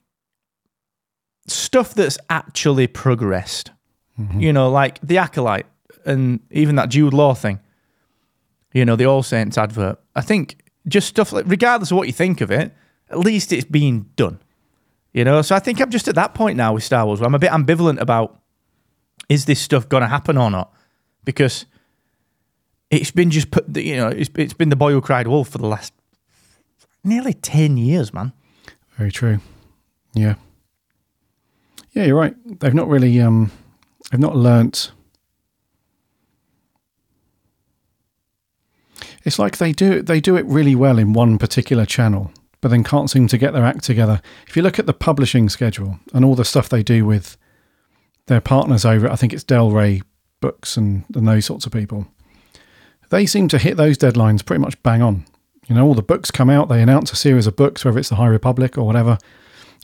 stuff 1.48 1.94
that's 1.94 2.18
actually 2.30 2.88
progressed. 2.88 3.72
Mm-hmm. 4.20 4.40
You 4.40 4.54
know, 4.54 4.70
like 4.70 5.00
the 5.02 5.18
Acolyte 5.18 5.66
and 6.06 6.40
even 6.52 6.76
that 6.76 6.90
Jude 6.90 7.14
Law 7.14 7.34
thing. 7.34 7.60
You 8.74 8.86
know, 8.86 8.96
the 8.96 9.06
All 9.06 9.24
Saints 9.24 9.58
advert. 9.58 10.00
I 10.16 10.22
think 10.22 10.64
just 10.88 11.08
stuff 11.08 11.34
like, 11.34 11.46
regardless 11.48 11.92
of 11.92 11.98
what 11.98 12.08
you 12.08 12.14
think 12.14 12.42
of 12.42 12.52
it, 12.52 12.74
at 13.10 13.20
least 13.20 13.52
it's 13.52 13.66
being 13.66 14.10
done. 14.16 14.40
You 15.14 15.26
know, 15.26 15.42
so 15.42 15.56
I 15.56 15.60
think 15.60 15.82
I'm 15.82 15.90
just 15.90 16.08
at 16.08 16.16
that 16.16 16.34
point 16.34 16.58
now 16.58 16.74
with 16.74 16.84
Star 16.84 17.06
Wars 17.06 17.20
where 17.20 17.28
I'm 17.28 17.36
a 17.36 17.40
bit 17.40 17.52
ambivalent 17.52 18.00
about 18.00 18.40
is 19.30 19.46
this 19.46 19.60
stuff 19.60 19.90
going 19.90 20.02
to 20.02 20.08
happen 20.08 20.38
or 20.38 20.50
not? 20.50 20.74
Because 21.26 21.66
it's 22.90 23.12
been 23.12 23.30
just 23.30 23.52
put, 23.52 23.76
you 23.78 23.98
know, 23.98 24.08
it's, 24.08 24.30
it's 24.36 24.54
been 24.54 24.70
the 24.70 24.76
boy 24.76 24.92
who 24.92 25.02
cried 25.02 25.28
wolf 25.28 25.50
for 25.50 25.58
the 25.58 25.68
last 25.68 25.94
nearly 27.04 27.34
10 27.34 27.78
years, 27.78 28.14
man. 28.14 28.34
Very 28.98 29.12
true. 29.12 29.40
Yeah. 30.14 30.36
Yeah, 31.92 32.06
you're 32.06 32.18
right. 32.18 32.36
They've 32.60 32.74
not 32.74 32.88
really 32.88 33.20
um 33.20 33.52
they've 34.12 34.20
not 34.20 34.36
learnt 34.36 34.92
It's 39.24 39.38
like 39.38 39.58
they 39.58 39.72
do 39.72 40.02
they 40.02 40.20
do 40.20 40.36
it 40.36 40.46
really 40.46 40.76
well 40.76 40.98
in 40.98 41.14
one 41.14 41.38
particular 41.38 41.86
channel, 41.86 42.32
but 42.62 42.70
then 42.70 42.84
can't 42.84 43.10
seem 43.10 43.28
to 43.28 43.38
get 43.38 43.54
their 43.54 43.66
act 43.66 43.84
together. 43.84 44.22
If 44.48 44.56
you 44.56 44.62
look 44.62 44.80
at 44.80 44.86
the 44.86 44.94
publishing 44.94 45.50
schedule 45.50 46.00
and 46.14 46.24
all 46.24 46.36
the 46.36 46.46
stuff 46.46 46.70
they 46.70 46.84
do 46.84 47.06
with 47.06 47.38
their 48.28 48.42
partners 48.42 48.86
over, 48.86 49.10
I 49.10 49.16
think 49.16 49.34
it's 49.34 49.44
Del 49.44 49.72
Rey 49.72 50.02
Books 50.40 50.78
and, 50.78 51.04
and 51.16 51.28
those 51.28 51.46
sorts 51.46 51.66
of 51.66 51.72
people, 51.72 52.08
they 53.10 53.26
seem 53.26 53.48
to 53.50 53.58
hit 53.58 53.78
those 53.78 53.98
deadlines 53.98 54.46
pretty 54.46 54.62
much 54.62 54.82
bang 54.84 55.02
on. 55.02 55.26
You 55.68 55.76
know, 55.76 55.86
all 55.86 55.94
the 55.94 56.02
books 56.02 56.32
come 56.32 56.50
out, 56.50 56.70
they 56.70 56.82
announce 56.82 57.12
a 57.12 57.16
series 57.16 57.48
of 57.48 57.56
books, 57.56 57.84
whether 57.84 58.00
it's 58.00 58.10
the 58.10 58.16
High 58.16 58.28
Republic 58.28 58.78
or 58.78 58.86
whatever, 58.86 59.18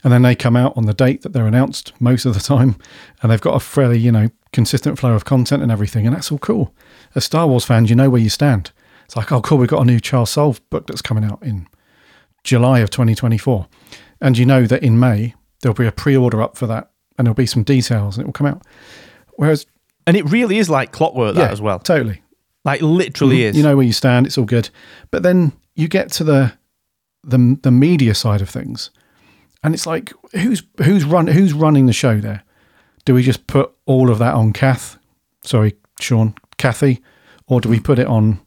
and 0.04 0.14
then 0.14 0.22
they 0.22 0.36
come 0.36 0.56
out 0.56 0.76
on 0.78 0.86
the 0.86 0.94
date 0.94 1.24
that 1.24 1.34
they're 1.34 1.48
announced 1.48 1.94
most 2.00 2.26
of 2.26 2.34
the 2.34 2.40
time, 2.56 2.78
and 3.22 3.32
they've 3.32 3.42
got 3.42 3.56
a 3.56 3.60
fairly, 3.60 3.98
you 4.00 4.12
know, 4.12 4.30
consistent 4.54 5.00
flow 5.00 5.14
of 5.14 5.26
content 5.26 5.64
and 5.64 5.72
everything, 5.72 6.06
and 6.06 6.16
that's 6.16 6.32
all 6.32 6.38
cool. 6.38 6.74
As 7.16 7.26
Star 7.26 7.48
Wars 7.48 7.66
fans, 7.66 7.90
you 7.90 7.96
know 7.96 8.10
where 8.10 8.22
you 8.22 8.30
stand. 8.30 8.72
It's 9.06 9.16
like, 9.16 9.32
oh, 9.32 9.42
cool, 9.42 9.58
we've 9.58 9.70
got 9.70 9.82
a 9.82 9.86
new 9.86 10.00
Charles 10.00 10.32
Soule 10.32 10.58
book 10.70 10.88
that's 10.88 11.02
coming 11.02 11.24
out 11.24 11.42
in 11.42 11.68
July 12.48 12.80
of 12.80 12.90
2024. 12.90 13.68
And 14.22 14.38
you 14.38 14.46
know 14.46 14.66
that 14.66 14.82
in 14.82 14.98
May, 15.00 15.36
there'll 15.62 15.76
be 15.76 15.86
a 15.86 15.92
pre 15.92 16.16
order 16.16 16.42
up 16.42 16.58
for 16.58 16.66
that, 16.66 16.90
and 17.18 17.28
there'll 17.28 17.36
be 17.36 17.46
some 17.46 17.64
details, 17.64 18.18
and 18.18 18.24
it 18.24 18.26
will 18.26 18.34
come 18.34 18.48
out. 18.48 18.64
Whereas, 19.36 19.66
And 20.08 20.16
it 20.18 20.26
really 20.32 20.58
is 20.58 20.70
like 20.70 20.92
clockwork, 20.92 21.36
that 21.36 21.42
yeah, 21.42 21.52
as 21.52 21.62
well. 21.62 21.78
Totally. 21.78 22.22
Like, 22.64 22.82
literally 22.82 23.44
is. 23.44 23.56
You 23.56 23.64
know 23.64 23.76
where 23.76 23.86
you 23.86 23.94
stand, 23.94 24.26
it's 24.26 24.38
all 24.38 24.46
good. 24.46 24.70
But 25.12 25.24
then 25.24 25.52
you 25.76 25.88
get 25.88 26.12
to 26.14 26.24
the 26.24 26.54
the 27.24 27.60
the 27.62 27.72
media 27.72 28.16
side 28.16 28.42
of 28.42 28.50
things, 28.50 28.90
and 29.64 29.74
it's 29.74 29.86
like 29.86 30.14
who's 30.32 30.64
who's 30.78 31.04
run 31.04 31.28
who's 31.28 31.54
running 31.54 31.86
the 31.86 31.94
show 31.94 32.20
there? 32.20 32.44
Do 33.06 33.14
we 33.14 33.24
just 33.24 33.48
put 33.48 33.74
all 33.86 34.10
of 34.10 34.20
that 34.20 34.34
on 34.34 34.54
Kath? 34.54 34.98
Sorry, 35.44 35.76
Shawn, 36.00 36.34
Kathy, 36.58 37.02
or 37.48 37.60
do 37.62 37.70
we 37.70 37.80
put 37.80 38.00
it 38.00 38.08
on? 38.08 38.40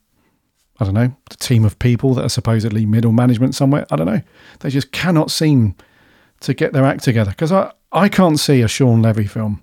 I 0.81 0.85
don't 0.85 0.95
know, 0.95 1.15
the 1.29 1.37
team 1.37 1.65
of 1.67 1.79
people 1.79 2.15
that 2.15 2.25
are 2.25 2.29
supposedly 2.31 2.87
middle 2.87 3.13
management 3.13 3.55
somewhere. 3.55 3.87
I 3.91 3.97
don't 3.97 4.07
know. 4.07 4.23
They 4.61 4.71
just 4.71 4.93
cannot 4.93 5.31
seem 5.31 5.75
to 6.41 6.55
get 6.55 6.73
their 6.73 6.87
act 6.87 7.05
together 7.05 7.33
because 7.33 7.53
I, 7.53 7.71
I 7.93 8.09
can't 8.09 8.41
see 8.41 8.63
a 8.63 8.69
Shawn 8.69 9.03
Levy 9.03 9.27
film, 9.27 9.61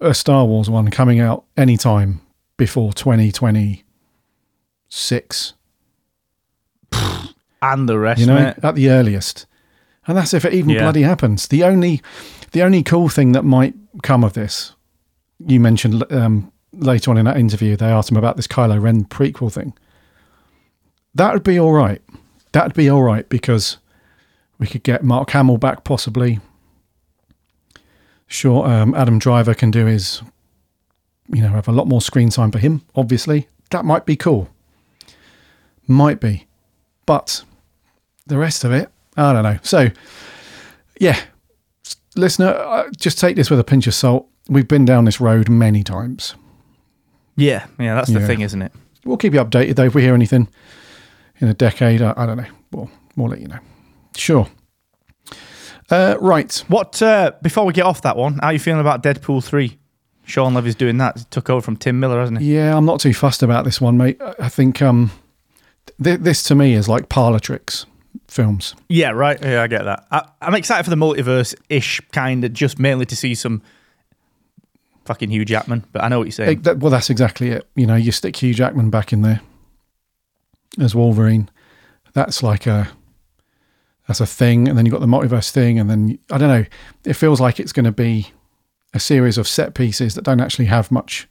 a 0.00 0.14
Star 0.14 0.46
Wars 0.46 0.70
one 0.70 0.90
coming 0.90 1.20
out 1.20 1.44
anytime 1.56 2.20
before 2.56 2.92
2026. 2.92 5.52
and 7.62 7.88
the 7.88 7.98
rest, 7.98 8.20
you 8.20 8.26
know, 8.26 8.54
at 8.62 8.74
the 8.74 8.90
earliest. 8.90 9.46
And 10.06 10.16
that's 10.16 10.34
if 10.34 10.44
it 10.44 10.52
even 10.54 10.70
Yeah. 10.70 10.80
bloody 10.80 11.02
happens. 11.02 11.46
The 11.48 11.64
only, 11.64 12.02
the 12.52 12.62
only 12.62 12.82
cool 12.82 13.08
thing 13.08 13.32
that 13.32 13.44
might 13.44 13.74
come 14.02 14.24
of 14.24 14.32
this, 14.32 14.74
you 15.46 15.60
mentioned 15.60 16.04
um, 16.12 16.51
later 16.72 17.10
on 17.10 17.18
in 17.18 17.26
that 17.26 17.36
interview, 17.36 17.76
they 17.76 17.86
asked 17.86 18.10
him 18.10 18.16
about 18.16 18.36
this 18.36 18.46
Kylo 18.46 18.80
Ren 18.80 19.04
prequel 19.04 19.52
thing. 19.52 19.74
That 21.14 21.32
would 21.32 21.44
be 21.44 21.58
all 21.58 21.72
right. 21.72 22.00
That'd 22.52 22.74
be 22.74 22.88
all 22.88 23.02
right 23.02 23.28
because 23.28 23.78
we 24.58 24.66
could 24.66 24.82
get 24.82 25.02
Mark 25.02 25.30
Hamill 25.30 25.58
back 25.58 25.84
possibly. 25.84 26.40
Sure, 28.26 28.66
um, 28.66 28.94
Adam 28.94 29.18
Driver 29.18 29.54
can 29.54 29.70
do 29.70 29.84
his, 29.86 30.22
you 31.28 31.42
know, 31.42 31.48
have 31.48 31.68
a 31.68 31.72
lot 31.72 31.86
more 31.86 32.00
screen 32.00 32.30
time 32.30 32.50
for 32.50 32.58
him. 32.58 32.82
Obviously, 32.94 33.48
that 33.70 33.84
might 33.84 34.06
be 34.06 34.16
cool. 34.16 34.48
Might 35.86 36.20
be, 36.20 36.46
but 37.04 37.44
the 38.26 38.38
rest 38.38 38.64
of 38.64 38.72
it, 38.72 38.88
I 39.16 39.32
don't 39.32 39.42
know. 39.42 39.58
So, 39.62 39.88
yeah, 40.98 41.20
listener, 42.16 42.48
uh, 42.48 42.88
just 42.96 43.18
take 43.18 43.36
this 43.36 43.50
with 43.50 43.58
a 43.60 43.64
pinch 43.64 43.86
of 43.86 43.94
salt. 43.94 44.28
We've 44.48 44.68
been 44.68 44.84
down 44.84 45.04
this 45.04 45.20
road 45.20 45.48
many 45.50 45.82
times. 45.82 46.34
Yeah, 47.36 47.66
yeah, 47.78 47.94
that's 47.94 48.10
the 48.12 48.20
Yeah. 48.20 48.26
thing, 48.26 48.40
isn't 48.42 48.60
it? 48.62 48.72
We'll 49.04 49.16
keep 49.16 49.34
you 49.34 49.40
updated 49.44 49.76
though 49.76 49.84
if 49.84 49.94
we 49.94 50.02
hear 50.02 50.14
anything 50.14 50.48
in 51.40 51.48
a 51.48 51.54
decade. 51.54 52.02
I, 52.02 52.14
I 52.16 52.26
don't 52.26 52.36
know. 52.36 52.46
We'll, 52.72 52.90
we'll 53.16 53.28
let 53.28 53.40
you 53.40 53.48
know. 53.48 53.58
Sure. 54.16 54.46
Uh, 55.90 56.16
right. 56.20 56.56
What 56.68 57.02
uh, 57.02 57.32
before 57.42 57.64
we 57.66 57.72
get 57.72 57.84
off 57.84 58.02
that 58.02 58.16
one, 58.16 58.38
how 58.38 58.48
are 58.48 58.52
you 58.52 58.58
feeling 58.58 58.80
about 58.80 59.02
Deadpool 59.02 59.44
three? 59.44 59.78
Shawn 60.24 60.54
Levy's 60.54 60.76
doing 60.76 60.98
that. 60.98 61.18
He 61.18 61.24
took 61.30 61.50
over 61.50 61.60
from 61.60 61.76
Tim 61.76 61.98
Miller, 61.98 62.20
hasn't 62.20 62.38
he? 62.38 62.54
Yeah, 62.54 62.76
I'm 62.76 62.84
not 62.84 63.00
too 63.00 63.12
fussed 63.12 63.42
about 63.42 63.64
this 63.64 63.80
one, 63.80 63.96
mate. 63.96 64.20
I 64.38 64.48
think 64.48 64.80
um, 64.80 65.10
th- 66.02 66.20
this 66.20 66.44
to 66.44 66.54
me 66.54 66.74
is 66.74 66.88
like 66.88 67.08
parlor 67.08 67.40
tricks 67.40 67.86
films. 68.28 68.74
Yeah, 68.88 69.10
right. 69.10 69.38
Yeah, 69.42 69.62
I 69.62 69.66
get 69.66 69.82
that. 69.84 70.06
I, 70.12 70.26
I'm 70.40 70.54
excited 70.54 70.84
for 70.84 70.90
the 70.90 70.96
multiverse 70.96 71.54
ish 71.68 72.00
kind 72.12 72.44
of, 72.44 72.52
just 72.52 72.78
mainly 72.78 73.04
to 73.06 73.16
see 73.16 73.34
some 73.34 73.62
fucking 75.04 75.30
Hugh 75.30 75.44
Jackman. 75.44 75.84
But 75.92 76.04
I 76.04 76.08
know 76.08 76.18
what 76.18 76.24
you're 76.26 76.32
saying. 76.32 76.62
That- 76.62 76.78
well, 76.78 76.90
that's 76.90 77.10
exactly 77.10 77.50
it. 77.50 77.66
You 77.74 77.86
know, 77.86 77.96
you 77.96 78.12
stick 78.12 78.36
Hugh 78.36 78.54
Jackman 78.54 78.90
back 78.90 79.12
in 79.12 79.22
there 79.22 79.40
as 80.80 80.94
Wolverine. 80.94 81.50
That's 82.14 82.42
like 82.42 82.66
a 82.66 82.88
that's 84.08 84.20
a 84.20 84.26
thing, 84.26 84.68
and 84.68 84.76
then 84.76 84.84
you've 84.84 84.92
got 84.92 85.00
the 85.00 85.06
multiverse 85.06 85.50
thing, 85.50 85.78
and 85.78 85.88
then 85.88 86.18
I 86.30 86.38
don't 86.38 86.48
know. 86.48 86.64
It 87.04 87.14
feels 87.14 87.40
like 87.40 87.58
it's 87.60 87.72
going 87.72 87.84
to 87.84 87.92
be 87.92 88.32
a 88.92 89.00
series 89.00 89.38
of 89.38 89.48
set 89.48 89.74
pieces 89.74 90.14
that 90.14 90.24
don't 90.24 90.40
actually 90.40 90.66
have 90.66 90.90
much 90.90 91.28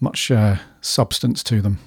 much 0.00 0.30
uh, 0.30 0.56
substance 0.80 1.42
to 1.44 1.62
them. 1.62 1.78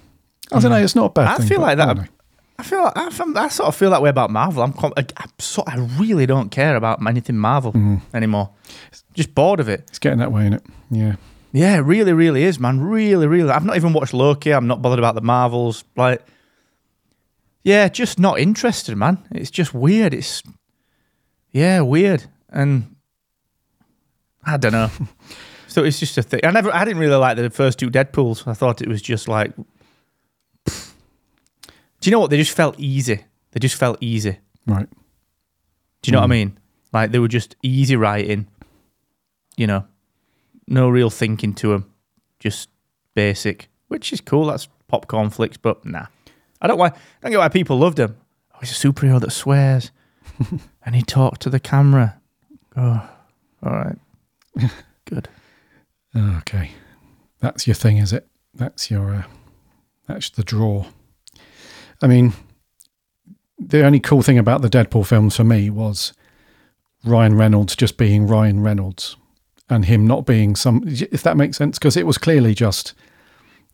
I 0.52 0.60
don't 0.60 0.72
know. 0.72 0.78
It's 0.78 0.96
not 0.96 1.06
a 1.06 1.10
bad 1.10 1.28
Mm. 1.28 1.34
I 1.34 1.38
thing. 1.38 1.48
feel 1.48 1.60
like 1.62 1.78
that. 1.78 2.10
I 2.58 2.64
feel 2.64 2.92
I, 2.96 3.10
feel- 3.10 3.38
I 3.38 3.48
sort 3.50 3.68
of 3.68 3.76
feel 3.76 3.90
that 3.92 4.02
way 4.02 4.10
about 4.10 4.30
Marvel. 4.30 4.64
I'm, 4.64 4.72
com- 4.74 4.94
I, 4.96 5.06
I, 5.18 5.26
sort, 5.40 5.68
I 5.68 5.78
really 6.00 6.26
don't 6.26 6.50
care 6.50 6.76
about 6.76 7.06
anything 7.06 7.38
Marvel 7.38 7.74
Mm-hmm. 7.74 8.16
anymore. 8.16 8.50
Just 9.14 9.36
bored 9.36 9.60
of 9.60 9.68
it. 9.70 9.82
It's 9.90 10.00
getting 10.00 10.20
that 10.20 10.32
way, 10.32 10.44
isn't 10.44 10.54
it? 10.54 10.64
Yeah. 10.90 11.16
Yeah, 11.52 11.76
it 11.78 11.82
really, 11.82 12.12
really 12.14 12.44
is, 12.44 12.60
man. 12.60 12.80
Really, 12.82 13.28
really. 13.28 13.50
I've 13.50 13.64
not 13.66 13.76
even 13.78 13.94
watched 13.94 14.14
Loki. 14.14 14.52
I'm 14.54 14.68
not 14.68 14.82
bothered 14.82 15.00
about 15.00 15.16
the 15.16 15.22
Marvels. 15.22 15.84
Like, 15.96 16.22
yeah, 17.64 17.88
just 17.88 18.20
not 18.20 18.40
interested, 18.40 18.96
man. 18.98 19.20
It's 19.32 19.50
just 19.52 19.74
weird. 19.74 20.14
It's, 20.14 20.44
yeah, 21.52 21.80
weird. 21.82 22.26
And 22.50 22.96
I 24.46 24.58
don't 24.58 24.74
know. 24.74 24.90
so 25.68 25.84
it's 25.84 26.00
just 26.00 26.18
a 26.18 26.24
thing. 26.24 26.42
I 26.44 26.52
never, 26.52 26.74
I 26.74 26.84
didn't 26.86 27.00
really 27.00 27.16
like 27.16 27.38
the 27.38 27.50
first 27.50 27.80
two 27.80 27.90
Deadpools. 27.90 28.46
I 28.48 28.54
thought 28.54 28.82
it 28.82 28.90
was 28.90 29.02
just 29.02 29.28
like, 29.28 29.54
do 32.06 32.10
you 32.10 32.12
know 32.12 32.20
what? 32.20 32.30
They 32.30 32.38
just 32.38 32.56
felt 32.56 32.80
easy. 32.80 33.26
They 33.50 33.60
just 33.60 33.78
felt 33.78 33.98
easy. 34.00 34.38
Right. 34.68 34.88
Do 36.04 36.08
you 36.08 36.12
know 36.12 36.20
what 36.20 36.26
I 36.26 36.28
mean? 36.28 36.60
Like 36.94 37.10
they 37.10 37.18
were 37.18 37.28
just 37.28 37.56
easy 37.64 37.96
writing, 37.96 38.46
you 39.58 39.66
know, 39.66 39.86
no 40.68 40.88
real 40.88 41.10
thinking 41.10 41.56
to 41.56 41.70
them, 41.70 41.92
just 42.40 42.70
basic, 43.16 43.70
which 43.88 44.14
is 44.14 44.22
cool. 44.22 44.46
That's 44.46 44.70
popcorn 44.88 45.32
flicks, 45.32 45.58
but 45.58 45.84
nah, 45.84 46.06
I 46.62 46.68
don't 46.68 46.78
why. 46.78 46.90
I 46.90 46.94
don't 47.24 47.32
get 47.32 47.40
why 47.40 47.50
people 47.50 47.80
loved 47.80 48.00
him. 48.00 48.16
Oh, 48.54 48.60
he's 48.60 48.70
a 48.72 48.88
superhero 48.88 49.20
that 49.20 49.32
swears, 49.32 49.90
and 50.86 50.94
he 50.94 51.02
talks 51.02 51.40
to 51.40 51.50
the 51.50 51.60
camera. 51.60 52.22
Oh, 52.78 53.10
all 53.64 53.72
right, 53.72 53.98
good. 55.06 55.28
Okay. 56.16 56.70
That's 57.40 57.66
your 57.66 57.74
thing, 57.74 57.98
is 57.98 58.14
it? 58.14 58.28
That's 58.54 58.92
your 58.92 59.12
uh, 59.12 59.24
that's 60.08 60.30
the 60.30 60.44
draw. 60.44 60.86
I 62.06 62.08
mean, 62.08 62.34
the 63.58 63.84
only 63.84 64.00
cool 64.00 64.22
thing 64.22 64.38
about 64.38 64.62
the 64.62 64.70
Deadpool 64.70 65.08
films 65.08 65.36
for 65.36 65.44
me 65.44 65.72
was 65.72 66.14
Ryan 67.04 67.34
Reynolds 67.34 67.76
just 67.76 67.98
being 67.98 68.28
Ryan 68.28 68.62
Reynolds 68.62 69.18
and 69.72 69.86
him 69.86 70.06
not 70.06 70.24
being 70.24 70.56
some 70.56 70.84
if 70.86 71.24
that 71.24 71.36
makes 71.36 71.58
sense 71.58 71.80
because 71.80 71.98
it 71.98 72.06
was 72.06 72.20
clearly 72.20 72.54
just 72.54 72.94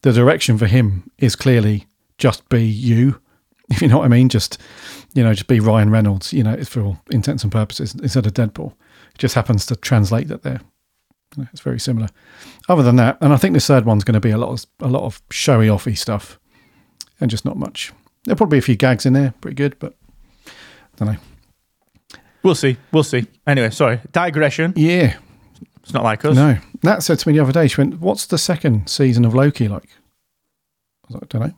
the 0.04 0.14
direction 0.14 0.58
for 0.58 0.68
him 0.68 1.12
is 1.18 1.36
clearly 1.36 1.88
just 2.18 2.48
be 2.48 2.64
you 2.64 3.20
if 3.70 3.82
you 3.82 3.90
know 3.90 3.98
what 3.98 4.06
I 4.06 4.08
mean 4.08 4.30
just 4.30 4.58
you 5.14 5.24
know 5.24 5.34
just 5.34 5.48
be 5.48 5.60
Ryan 5.60 5.90
Reynolds 5.90 6.32
you 6.32 6.44
know 6.44 6.56
for 6.64 6.82
all 6.84 7.00
intents 7.10 7.44
and 7.44 7.52
purposes 7.52 7.94
instead 7.96 8.26
of 8.26 8.34
Deadpool. 8.34 8.72
It 9.14 9.18
just 9.18 9.36
happens 9.36 9.66
to 9.66 9.76
translate 9.76 10.30
that 10.30 10.44
there 10.44 10.62
it's 11.52 11.62
very 11.62 11.82
similar. 11.82 12.08
Other 12.70 12.84
than 12.84 12.96
that 12.96 13.18
and 13.20 13.34
I 13.34 13.36
think 13.36 13.56
the 13.56 13.60
third 13.60 13.84
one's 13.84 14.06
going 14.06 14.14
to 14.14 14.22
be 14.22 14.32
a 14.32 14.38
lot 14.38 14.52
of 14.52 14.66
a 14.80 14.90
lot 14.90 15.04
of 15.04 15.22
showy 15.30 15.68
offy 15.68 15.98
stuff 15.98 16.40
and 17.20 17.30
just 17.30 17.44
not 17.44 17.58
much 17.58 17.92
there'll 18.26 18.38
probably 18.38 18.56
be 18.58 18.60
a 18.60 18.64
few 18.64 18.76
gags 18.76 19.06
in 19.06 19.14
there 19.14 19.34
pretty 19.42 19.56
good 19.56 19.78
but 19.80 19.96
I 20.46 20.52
don't 20.98 21.14
know 21.14 21.20
We'll 22.44 22.56
see. 22.56 22.76
We'll 22.92 23.04
see. 23.04 23.28
Anyway, 23.46 23.70
sorry. 23.70 24.00
Digression. 24.12 24.74
yeah 24.76 25.18
It's 25.84 25.94
not 25.94 26.04
like 26.04 26.26
us. 26.26 26.36
No, 26.36 26.58
Nat 26.82 27.02
said 27.04 27.20
to 27.20 27.28
me 27.30 27.36
the 27.38 27.44
other 27.44 27.52
day, 27.52 27.68
she 27.68 27.80
went, 27.80 28.00
What's 28.02 28.26
the 28.26 28.40
second 28.40 28.88
season 28.88 29.26
of 29.26 29.36
Loki 29.36 29.68
like? 29.68 29.90
I 31.04 31.08
was 31.08 31.14
like, 31.16 31.24
I 31.24 31.28
don't 31.28 31.48
know. 31.50 31.54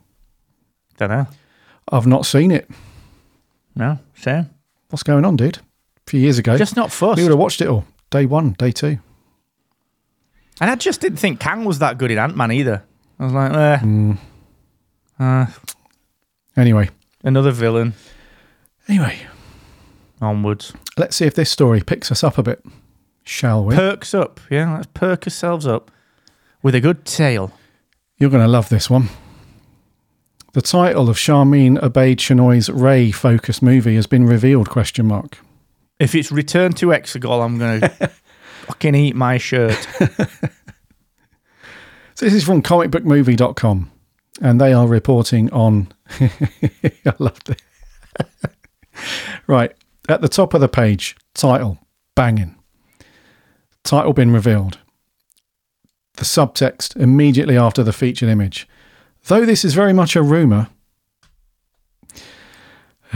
Don't 0.98 1.10
know. 1.10 1.28
I've 1.90 2.06
not 2.06 2.26
seen 2.26 2.52
it. 2.52 2.70
No, 3.78 3.98
same. 4.16 4.50
What's 4.90 5.04
going 5.04 5.24
on, 5.24 5.38
dude? 5.38 5.58
A 5.60 5.62
few 6.12 6.20
years 6.20 6.38
ago. 6.38 6.58
Just 6.58 6.76
not 6.76 6.92
fussed. 6.92 7.16
we 7.18 7.24
would 7.24 7.32
have 7.32 7.40
watched 7.40 7.62
it 7.62 7.68
all. 7.70 7.86
Day 8.10 8.26
one, 8.26 8.52
day 8.60 8.72
two. 8.72 8.98
And 10.60 10.70
I 10.70 10.76
just 10.76 11.00
didn't 11.00 11.18
think 11.20 11.40
Kang 11.40 11.64
was 11.64 11.80
that 11.80 11.98
good 11.98 12.12
in 12.12 12.18
Ant 12.18 12.36
Man 12.36 12.52
either. 12.52 12.84
I 13.20 13.24
was 13.24 13.32
like, 13.34 13.52
eh, 13.54 13.78
Mm. 13.84 14.18
uh, 15.18 15.46
Anyway, 16.56 16.90
another 17.24 17.52
villain. 17.52 17.94
anyway, 18.88 19.18
Onwards. 20.22 20.74
let's 20.98 21.16
see 21.16 21.26
if 21.26 21.34
this 21.36 21.50
story 21.50 21.82
picks 21.82 22.12
us 22.12 22.24
up 22.24 22.38
a 22.38 22.44
bit, 22.44 22.64
shall 23.24 23.66
we? 23.66 23.76
Perks 23.76 24.14
up. 24.14 24.40
Yeah, 24.50 24.76
let's 24.76 24.88
perk 24.94 25.26
ourselves 25.28 25.66
up 25.66 25.92
with 26.62 26.76
a 26.76 26.80
good 26.82 27.06
tale. 27.06 27.52
You're 28.18 28.30
going 28.30 28.44
to 28.44 28.48
love 28.52 28.70
this 28.70 28.90
one. 28.90 29.10
The 30.54 30.62
title 30.62 31.10
of 31.10 31.18
Charmin 31.18 31.78
Obaid 31.78 32.20
Chinoy's 32.20 32.70
Rey 32.70 33.12
focused 33.12 33.64
movie 33.64 33.96
has 33.96 34.06
been 34.06 34.26
revealed, 34.26 34.70
question 34.70 35.08
mark. 35.08 35.40
If 36.00 36.14
it's 36.14 36.32
Return 36.32 36.74
to 36.74 36.88
Exegol, 36.88 37.44
I'm 37.44 37.58
going 37.58 37.82
to 37.82 37.90
fucking 38.68 38.94
eat 38.96 39.16
my 39.16 39.38
shirt. 39.38 39.88
So 42.16 42.26
this 42.28 42.36
is 42.36 42.44
from 42.44 42.62
comicbookmovie.com 42.62 43.92
and 44.40 44.62
they 44.62 44.72
are 44.72 44.88
reporting 44.88 45.52
on 45.52 45.92
I 47.06 47.14
loved 47.20 47.50
it. 47.50 47.62
right. 49.48 49.74
At 50.10 50.22
the 50.22 50.28
top 50.30 50.54
of 50.54 50.62
the 50.62 50.68
page, 50.68 51.16
title, 51.34 51.78
banging. 52.16 52.56
Title 53.84 54.14
been 54.14 54.32
revealed. 54.32 54.78
The 56.16 56.26
subtext 56.26 56.96
immediately 56.96 57.58
after 57.58 57.84
the 57.84 57.94
featured 57.94 58.30
image. 58.30 58.68
Though 59.28 59.46
this 59.46 59.64
is 59.66 59.74
very 59.74 59.94
much 59.94 60.16
a 60.16 60.22
rumour, 60.22 60.68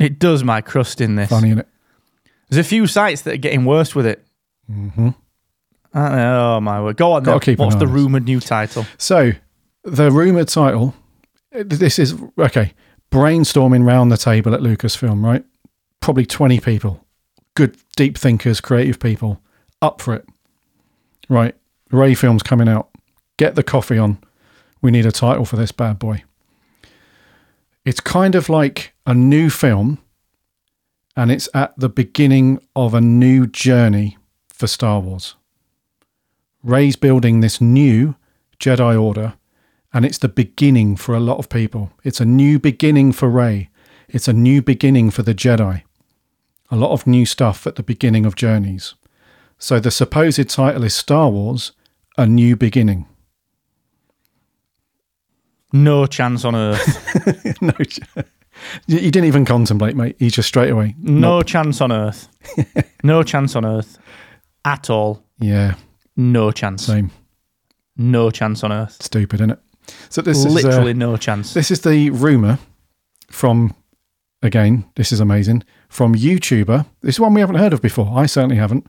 it 0.00 0.18
does 0.18 0.44
my 0.44 0.60
crust 0.60 1.00
in 1.00 1.16
this. 1.16 1.28
funny 1.30 1.50
in 1.50 1.58
it. 1.58 1.68
There's 2.48 2.64
a 2.64 2.68
few 2.68 2.86
sites 2.86 3.22
that 3.22 3.34
are 3.34 3.38
getting 3.38 3.64
worse 3.64 3.94
with 3.94 4.06
it. 4.06 4.24
hmm 4.66 5.10
oh 5.94 6.60
my 6.60 6.80
word! 6.82 6.96
Go 6.96 7.12
on. 7.12 7.22
Gotta 7.24 7.38
Then. 7.38 7.40
keep 7.54 7.58
What's 7.58 7.76
the 7.76 7.86
rumored 7.86 8.24
new 8.24 8.40
title? 8.40 8.86
So, 8.98 9.32
the 9.84 10.10
rumoured 10.10 10.48
title, 10.48 10.94
this 11.52 11.98
is, 11.98 12.14
okay, 12.38 12.72
brainstorming 13.10 13.84
round 13.84 14.12
the 14.12 14.16
table 14.16 14.54
at 14.54 14.60
Lucasfilm, 14.60 15.24
right? 15.24 15.44
Probably 16.00 16.26
20 16.26 16.60
people, 16.60 17.04
good 17.54 17.76
deep 17.96 18.16
thinkers, 18.16 18.60
creative 18.60 18.98
people, 18.98 19.40
up 19.82 20.00
for 20.00 20.14
it. 20.14 20.26
Right, 21.28 21.54
Rey 21.90 22.14
Film's 22.14 22.42
coming 22.42 22.68
out. 22.68 22.90
Get 23.36 23.54
the 23.54 23.62
coffee 23.62 23.98
on. 23.98 24.18
We 24.82 24.90
need 24.90 25.06
a 25.06 25.12
title 25.12 25.44
for 25.44 25.56
this 25.56 25.72
bad 25.72 25.98
boy. 25.98 26.24
It's 27.84 28.00
kind 28.00 28.34
of 28.34 28.48
like 28.48 28.94
a 29.06 29.14
new 29.14 29.50
film, 29.50 29.98
and 31.16 31.30
it's 31.30 31.48
at 31.54 31.78
the 31.78 31.88
beginning 31.88 32.60
of 32.76 32.94
a 32.94 33.00
new 33.00 33.46
journey 33.46 34.18
for 34.48 34.66
Star 34.66 35.00
Wars. 35.00 35.34
Rey's 36.62 36.96
building 36.96 37.40
this 37.40 37.60
new 37.60 38.16
Jedi 38.58 39.00
Order, 39.00 39.34
and 39.92 40.04
it's 40.04 40.18
the 40.18 40.28
beginning 40.28 40.96
for 40.96 41.14
a 41.14 41.20
lot 41.20 41.38
of 41.38 41.48
people. 41.48 41.90
It's 42.04 42.20
a 42.20 42.24
new 42.24 42.58
beginning 42.58 43.12
for 43.12 43.28
Rey. 43.28 43.70
It's 44.08 44.28
a 44.28 44.32
new 44.32 44.62
beginning 44.62 45.10
for 45.10 45.22
the 45.22 45.34
Jedi. 45.34 45.82
A 46.70 46.76
lot 46.76 46.92
of 46.92 47.06
new 47.06 47.26
stuff 47.26 47.66
at 47.66 47.74
the 47.76 47.82
beginning 47.82 48.24
of 48.24 48.36
journeys. 48.36 48.94
So 49.58 49.80
the 49.80 49.90
supposed 49.90 50.48
title 50.48 50.84
is 50.84 50.94
Star 50.94 51.28
Wars: 51.28 51.72
A 52.16 52.26
New 52.26 52.56
Beginning. 52.56 53.06
No 55.72 56.06
chance 56.06 56.44
on 56.44 56.54
earth. 56.56 57.62
no, 57.62 57.72
you 58.86 58.98
you 58.98 59.10
didn't 59.10 59.26
even 59.26 59.44
contemplate, 59.44 59.96
mate. 59.96 60.16
You 60.18 60.30
just 60.30 60.48
straight 60.48 60.70
away. 60.70 60.94
No 60.98 61.42
chance 61.42 61.80
on 61.80 61.92
earth. 61.92 62.28
no 63.04 63.22
chance 63.22 63.54
on 63.54 63.64
earth. 63.64 63.98
At 64.64 64.90
all. 64.90 65.24
Yeah, 65.38 65.74
No 66.16 66.50
chance. 66.50 66.84
same. 66.86 67.10
No 67.96 68.30
chance 68.30 68.62
on 68.64 68.72
earth. 68.72 69.02
Stupid, 69.02 69.40
isn't 69.40 69.50
it? 69.52 69.58
So 70.08 70.22
this 70.22 70.44
Literally 70.44 70.90
is 70.90 70.96
uh, 70.96 70.98
no 70.98 71.16
chance. 71.16 71.54
this 71.54 71.70
is 71.70 71.80
the 71.80 72.10
rumor 72.10 72.58
from 73.30 73.74
again. 74.42 74.84
This 74.96 75.12
is 75.12 75.20
amazing 75.20 75.64
from 75.88 76.14
YouTuber. 76.14 76.86
This 77.02 77.16
is 77.16 77.20
one 77.20 77.34
we 77.34 77.40
haven't 77.40 77.56
heard 77.56 77.72
of 77.72 77.82
before. 77.82 78.10
I 78.16 78.26
certainly 78.26 78.56
haven't. 78.56 78.86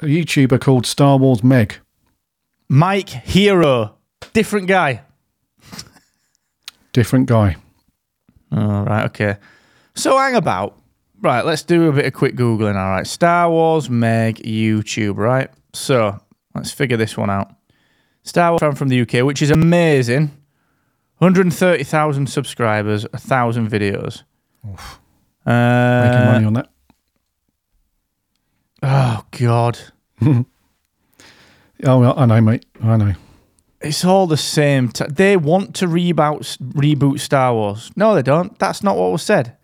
A 0.00 0.06
YouTuber 0.06 0.60
called 0.60 0.86
Star 0.86 1.16
Wars 1.18 1.44
Meg. 1.44 1.76
Mike 2.68 3.08
Zeroh. 3.08 3.92
Different 4.32 4.66
guy. 4.66 5.02
Different 6.92 7.26
guy. 7.26 7.56
All 8.52 8.84
right, 8.84 9.04
okay. 9.06 9.36
So 9.94 10.16
hang 10.18 10.34
about. 10.34 10.80
Right, 11.20 11.44
let's 11.44 11.62
do 11.62 11.88
a 11.88 11.92
bit 11.92 12.06
of 12.06 12.12
quick 12.12 12.36
Googling. 12.36 12.76
All 12.76 12.90
right. 12.90 13.06
Star 13.06 13.50
Wars 13.50 13.88
Meg 13.88 14.36
YouTube, 14.42 15.16
right? 15.16 15.50
So 15.72 16.20
let's 16.54 16.70
figure 16.70 16.96
this 16.96 17.16
one 17.16 17.30
out. 17.30 17.54
Star 18.24 18.50
Wars 18.50 18.60
fan 18.60 18.74
from 18.74 18.88
the 18.88 19.00
UK, 19.00 19.24
which 19.24 19.40
is 19.42 19.50
amazing. 19.50 20.30
130,000 21.18 22.26
subscribers, 22.28 23.04
1,000 23.12 23.70
videos. 23.70 24.22
Making 24.64 25.52
Uh, 25.54 26.30
money 26.32 26.44
on 26.46 26.52
that. 26.54 26.68
oh, 28.82 29.24
God. 29.38 29.78
Oh, 31.86 31.98
well, 32.00 32.14
I 32.18 32.24
know, 32.24 32.40
mate. 32.40 32.64
I 32.82 32.96
know. 32.96 33.12
It's 33.82 34.06
all 34.06 34.26
the 34.26 34.38
same. 34.38 34.88
T- 34.88 35.04
they 35.10 35.36
want 35.36 35.74
to 35.74 35.86
reboot, 35.86 36.56
reboot 36.72 37.20
Star 37.20 37.52
Wars. 37.52 37.90
No, 37.94 38.14
they 38.14 38.22
don't. 38.22 38.58
That's 38.58 38.82
not 38.82 38.96
what 38.96 39.12
was 39.12 39.22
said. 39.22 39.54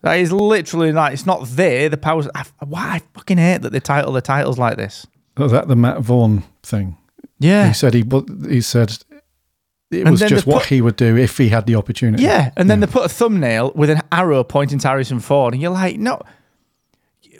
That 0.00 0.14
is 0.14 0.32
literally 0.32 0.90
like 0.92 1.12
it's 1.12 1.26
not 1.26 1.46
there. 1.48 1.90
The 1.90 1.98
powers. 1.98 2.26
I, 2.34 2.44
why 2.64 2.80
I 2.94 3.02
fucking 3.12 3.36
hate 3.36 3.60
that 3.62 3.72
they 3.72 3.80
title 3.80 4.12
the 4.12 4.22
titles 4.22 4.56
like 4.58 4.78
this. 4.78 5.06
Was 5.36 5.52
that 5.52 5.68
the 5.68 5.76
Matt 5.76 6.00
Vaughn 6.00 6.42
thing? 6.62 6.96
Yeah, 7.42 7.68
He 7.68 7.74
said 7.74 7.94
he 7.94 8.04
he 8.48 8.60
said 8.60 8.90
it 9.90 10.00
And 10.02 10.10
was 10.10 10.20
just 10.20 10.46
they 10.46 10.52
what 10.52 10.66
he 10.66 10.80
would 10.80 10.96
do 10.96 11.16
if 11.16 11.36
he 11.38 11.48
had 11.50 11.66
the 11.66 11.74
opportunity. 11.76 12.22
yeah. 12.22 12.50
And 12.56 12.68
then 12.70 12.80
they 12.80 12.86
put 12.86 13.04
a 13.04 13.08
thumbnail 13.08 13.72
with 13.74 13.90
an 13.90 14.00
arrow 14.10 14.42
pointing 14.44 14.78
to 14.80 14.88
Harrison 14.88 15.20
Ford, 15.20 15.52
and 15.54 15.60
you're 15.62 15.70
like, 15.72 15.98
no, 15.98 16.20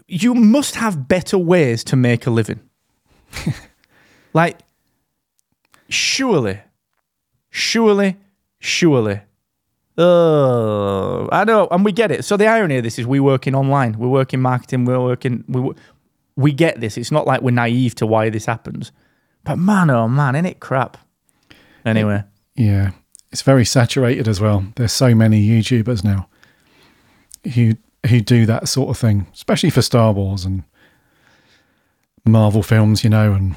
you 0.07 0.35
must 0.35 0.75
have 0.77 1.09
better 1.09 1.39
ways 1.39 1.83
to 1.85 1.97
make 1.97 2.27
a 2.27 2.31
living. 2.31 2.61
like, 4.35 4.59
surely, 5.89 6.61
surely, 7.51 8.17
surely. 8.59 9.21
Oh, 9.99 11.29
I 11.31 11.45
know, 11.45 11.69
and 11.71 11.85
we 11.85 11.93
get 11.93 12.11
it. 12.11 12.25
So 12.25 12.37
the 12.37 12.47
irony 12.47 12.77
of 12.79 12.83
this 12.85 12.99
is 12.99 13.07
we 13.07 13.21
work 13.21 13.47
in 13.47 13.55
online, 13.55 13.99
we 13.99 14.09
work 14.09 14.33
in 14.35 14.41
marketing, 14.41 14.85
we're 14.85 15.01
working, 15.01 15.45
we 15.49 15.71
we 16.35 16.53
get 16.53 16.81
this. 16.81 16.97
It's 16.97 17.11
not 17.13 17.27
like 17.27 17.43
we're 17.43 17.51
naive 17.51 17.95
to 17.97 18.07
why 18.07 18.31
this 18.31 18.47
happens, 18.47 18.91
but 19.45 19.57
man, 19.57 19.91
oh 19.91 20.09
man, 20.09 20.35
isn't 20.35 20.47
it 20.47 20.61
crap? 20.61 20.97
Anyway, 21.85 22.23
Yeah, 22.55 22.91
it's 23.31 23.43
very 23.43 23.65
saturated 23.65 24.29
as 24.29 24.41
well. 24.41 24.65
There's 24.77 24.93
so 24.93 25.15
many 25.15 25.47
YouTubers 25.47 26.05
now 26.05 26.29
who 27.55 27.75
who 28.09 28.21
do 28.21 28.47
that 28.47 28.69
sort 28.69 28.91
of 28.91 28.99
thing, 28.99 29.27
especially 29.33 29.71
for 29.71 29.83
Star 29.83 30.13
Wars 30.13 30.45
and 30.45 30.65
Marvel 32.25 32.63
films, 32.63 33.05
you 33.05 33.11
know, 33.11 33.33
and 33.33 33.55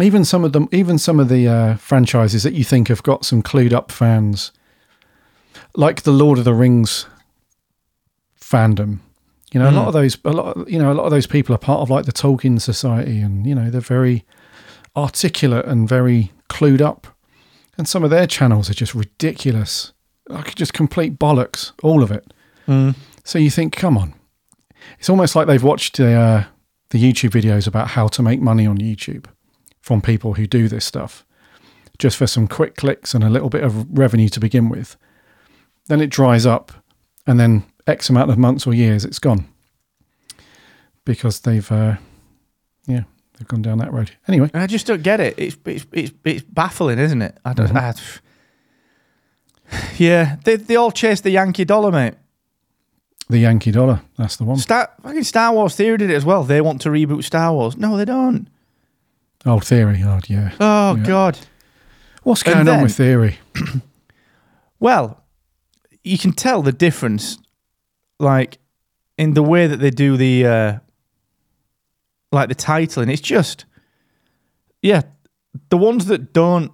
even 0.00 0.24
some 0.24 0.44
of 0.44 0.52
them, 0.52 0.68
even 0.72 0.98
some 0.98 1.20
of 1.20 1.28
the 1.28 1.46
uh, 1.48 1.76
franchises 1.76 2.42
that 2.42 2.54
you 2.54 2.64
think 2.64 2.88
have 2.88 3.02
got 3.02 3.24
some 3.24 3.42
clued 3.42 3.72
up 3.72 3.92
fans, 3.92 4.52
like 5.76 6.02
the 6.02 6.12
Lord 6.12 6.38
of 6.38 6.44
the 6.44 6.54
Rings 6.54 7.06
fandom. 8.40 8.98
You 9.54 9.60
know, 9.60 9.70
a 9.70 9.70
lot 9.70 9.86
of 9.86 9.92
those, 9.92 10.18
a 10.24 10.32
lot, 10.32 10.56
of, 10.56 10.68
you 10.68 10.80
know, 10.80 10.90
a 10.90 10.94
lot 10.94 11.04
of 11.04 11.12
those 11.12 11.28
people 11.28 11.54
are 11.54 11.58
part 11.58 11.78
of 11.80 11.88
like 11.88 12.06
the 12.06 12.12
Tolkien 12.12 12.60
Society, 12.60 13.20
and 13.20 13.46
you 13.46 13.54
know, 13.54 13.70
they're 13.70 13.80
very 13.80 14.24
articulate 14.96 15.64
and 15.66 15.88
very 15.88 16.32
clued 16.48 16.80
up. 16.80 17.06
And 17.78 17.88
some 17.88 18.02
of 18.02 18.10
their 18.10 18.26
channels 18.26 18.68
are 18.68 18.74
just 18.74 18.96
ridiculous, 18.96 19.92
like 20.28 20.56
just 20.56 20.72
complete 20.72 21.20
bollocks, 21.20 21.70
all 21.84 22.02
of 22.02 22.10
it. 22.10 22.34
So 23.22 23.38
you 23.38 23.48
think, 23.48 23.76
come 23.76 23.96
on, 23.96 24.14
it's 24.98 25.08
almost 25.08 25.36
like 25.36 25.46
they've 25.46 25.62
watched 25.62 25.98
the 25.98 26.12
uh, 26.12 26.44
the 26.90 26.98
YouTube 26.98 27.30
videos 27.30 27.68
about 27.68 27.90
how 27.90 28.08
to 28.08 28.22
make 28.22 28.40
money 28.40 28.66
on 28.66 28.78
YouTube 28.78 29.26
from 29.80 30.00
people 30.00 30.34
who 30.34 30.48
do 30.48 30.66
this 30.66 30.84
stuff, 30.84 31.24
just 31.98 32.16
for 32.16 32.26
some 32.26 32.48
quick 32.48 32.74
clicks 32.74 33.14
and 33.14 33.22
a 33.22 33.30
little 33.30 33.50
bit 33.50 33.62
of 33.62 33.86
revenue 33.96 34.28
to 34.30 34.40
begin 34.40 34.68
with. 34.68 34.96
Then 35.86 36.00
it 36.00 36.10
dries 36.10 36.44
up, 36.44 36.72
and 37.24 37.38
then 37.38 37.62
X 37.86 38.08
amount 38.10 38.30
of 38.30 38.38
months 38.38 38.66
or 38.66 38.74
years, 38.74 39.04
it's 39.04 39.18
gone 39.18 39.46
because 41.04 41.40
they've, 41.40 41.70
uh, 41.70 41.96
yeah, 42.86 43.02
they've 43.38 43.48
gone 43.48 43.62
down 43.62 43.78
that 43.78 43.92
road. 43.92 44.12
Anyway, 44.26 44.50
I 44.54 44.66
just 44.66 44.86
don't 44.86 45.02
get 45.02 45.20
it. 45.20 45.34
It's 45.38 45.56
it's 45.66 45.86
it's, 45.92 46.12
it's 46.24 46.42
baffling, 46.42 46.98
isn't 46.98 47.20
it? 47.22 47.36
I 47.44 47.52
don't. 47.52 47.76
I, 47.76 47.94
yeah, 49.96 50.36
they 50.44 50.56
they 50.56 50.76
all 50.76 50.90
chase 50.92 51.20
the 51.20 51.30
Yankee 51.30 51.64
dollar, 51.64 51.90
mate. 51.92 52.14
the 53.28 53.38
Yankee 53.38 53.70
dollar, 53.70 54.00
that's 54.16 54.36
the 54.36 54.44
one. 54.44 54.56
Star 54.58 54.90
fucking 55.02 55.24
Star 55.24 55.52
Wars 55.52 55.74
Theory 55.76 55.96
did 55.98 56.10
it 56.10 56.14
as 56.14 56.24
well. 56.24 56.44
They 56.44 56.60
want 56.60 56.80
to 56.82 56.88
reboot 56.90 57.24
Star 57.24 57.52
Wars. 57.52 57.76
No, 57.76 57.96
they 57.96 58.04
don't. 58.04 58.48
Old 59.46 59.64
theory, 59.64 60.02
oh 60.04 60.20
yeah. 60.26 60.52
Oh 60.58 60.96
Yeah. 60.96 61.04
God. 61.04 61.38
What's 62.22 62.42
going 62.42 62.66
on 62.66 62.82
with 62.82 62.96
theory? 62.96 63.38
Well, 64.80 65.22
you 66.02 66.18
can 66.18 66.32
tell 66.32 66.60
the 66.60 66.72
difference, 66.72 67.38
like 68.18 68.58
in 69.18 69.34
the 69.34 69.42
way 69.42 69.66
that 69.66 69.76
they 69.78 69.90
do 69.90 70.16
the, 70.16 70.46
uh, 70.46 70.78
like 72.32 72.48
the 72.48 72.54
titling. 72.54 73.10
It's 73.12 73.20
just, 73.20 73.64
yeah, 74.82 75.02
the 75.68 75.76
ones 75.76 76.06
that 76.06 76.32
don't 76.32 76.72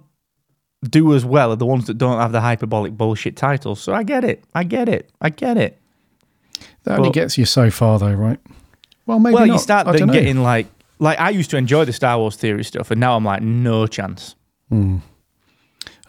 do 0.89 1.13
as 1.13 1.23
well 1.23 1.51
are 1.51 1.55
the 1.55 1.65
ones 1.65 1.85
that 1.87 1.97
don't 1.97 2.19
have 2.19 2.31
the 2.31 2.41
hyperbolic 2.41 2.93
bullshit 2.93 3.35
titles. 3.37 3.79
So 3.79 3.93
I 3.93 4.03
get 4.03 4.23
it. 4.23 4.43
I 4.55 4.63
get 4.63 4.89
it. 4.89 5.11
I 5.21 5.29
get 5.29 5.57
it. 5.57 5.79
That 6.83 6.97
only 6.97 7.11
gets 7.11 7.37
you 7.37 7.45
so 7.45 7.69
far, 7.69 7.99
though, 7.99 8.13
right? 8.13 8.39
Well, 9.05 9.19
maybe 9.19 9.35
well, 9.35 9.45
not. 9.45 9.53
you 9.53 9.59
start 9.59 9.87
I 9.87 9.97
then 9.97 10.07
getting 10.07 10.41
like, 10.41 10.67
like 10.97 11.19
I 11.19 11.29
used 11.29 11.51
to 11.51 11.57
enjoy 11.57 11.85
the 11.85 11.93
Star 11.93 12.17
Wars 12.17 12.35
theory 12.35 12.63
stuff, 12.63 12.89
and 12.89 12.99
now 12.99 13.15
I'm 13.15 13.23
like, 13.25 13.41
no 13.43 13.85
chance. 13.85 14.35
I 14.71 15.01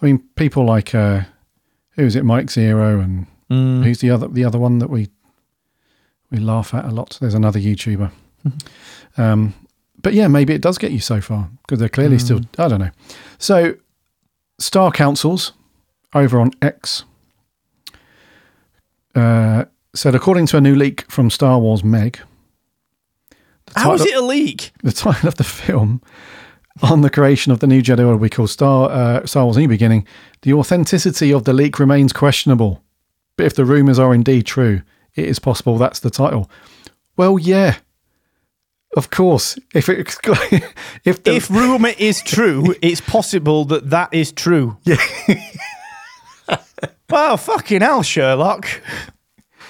mean, 0.00 0.18
people 0.36 0.64
like 0.64 0.94
uh, 0.94 1.22
who's 1.90 2.16
it, 2.16 2.24
Mike 2.24 2.46
Zeroh, 2.46 3.02
and 3.02 3.26
Mm. 3.50 3.84
who's 3.84 4.00
the 4.00 4.08
other 4.08 4.28
the 4.28 4.44
other 4.46 4.58
one 4.58 4.78
that 4.78 4.88
we 4.88 5.08
we 6.32 6.38
laugh 6.38 6.74
at 6.74 6.84
a 6.84 6.90
lot. 6.90 7.18
There's 7.20 7.34
another 7.34 7.60
YouTuber. 7.60 8.10
um, 9.16 9.54
but 10.00 10.14
yeah, 10.14 10.26
maybe 10.26 10.52
it 10.52 10.62
does 10.62 10.78
get 10.78 10.90
you 10.90 10.98
so 10.98 11.20
far 11.20 11.48
because 11.62 11.78
they're 11.78 11.88
clearly 11.88 12.18
still. 12.18 12.40
I 12.58 12.66
don't 12.66 12.80
know. 12.80 12.90
So, 13.38 13.76
Star 14.58 14.90
Councils 14.90 15.52
over 16.14 16.40
on 16.40 16.50
X 16.60 17.04
uh, 19.14 19.66
said, 19.94 20.14
according 20.14 20.46
to 20.46 20.56
a 20.56 20.60
new 20.60 20.74
leak 20.74 21.08
from 21.10 21.30
Star 21.30 21.58
Wars 21.58 21.84
Meg, 21.84 22.18
How 23.76 23.92
is 23.94 24.04
it 24.04 24.14
a 24.14 24.20
leak? 24.20 24.72
the 24.82 24.92
title 24.92 25.28
of 25.28 25.36
the 25.36 25.44
film 25.44 26.02
on 26.82 27.02
the 27.02 27.10
creation 27.10 27.52
of 27.52 27.60
the 27.60 27.66
new 27.66 27.82
Jedi 27.82 28.04
Order 28.04 28.16
we 28.16 28.30
call 28.30 28.46
Star 28.46 28.90
uh, 28.90 29.26
Star 29.26 29.44
Wars 29.44 29.58
New 29.58 29.68
Beginning, 29.68 30.06
the 30.42 30.54
authenticity 30.54 31.32
of 31.32 31.44
the 31.44 31.52
leak 31.52 31.78
remains 31.78 32.12
questionable. 32.12 32.82
But 33.36 33.46
if 33.46 33.54
the 33.54 33.64
rumors 33.64 33.98
are 33.98 34.14
indeed 34.14 34.46
true, 34.46 34.82
it 35.14 35.26
is 35.26 35.38
possible 35.38 35.78
that's 35.78 36.00
the 36.00 36.10
title. 36.10 36.50
Well, 37.16 37.38
yeah, 37.38 37.76
of 38.96 39.10
course. 39.10 39.58
If 39.74 39.88
it, 39.88 39.98
if 41.04 41.22
the, 41.22 41.34
if 41.34 41.50
rumor 41.50 41.92
is 41.98 42.22
true, 42.22 42.74
it's 42.82 43.00
possible 43.00 43.64
that 43.66 43.90
that 43.90 44.12
is 44.12 44.32
true. 44.32 44.76
Yeah. 44.84 44.96
well, 47.10 47.36
fucking 47.36 47.80
hell, 47.80 48.02
Sherlock. 48.02 48.68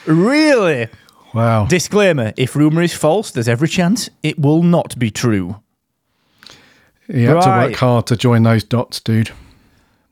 Really? 0.06 0.88
wow, 1.32 1.66
Disclaimer: 1.66 2.32
If 2.36 2.56
rumor 2.56 2.82
is 2.82 2.94
false, 2.94 3.30
there's 3.30 3.48
every 3.48 3.68
chance 3.68 4.10
it 4.22 4.38
will 4.38 4.62
not 4.62 4.98
be 4.98 5.10
true. 5.10 5.60
you 7.08 7.28
had 7.28 7.42
to 7.42 7.68
work 7.68 7.76
hard 7.76 8.06
to 8.08 8.16
join 8.16 8.42
those 8.42 8.64
dots, 8.64 9.00
dude. 9.00 9.30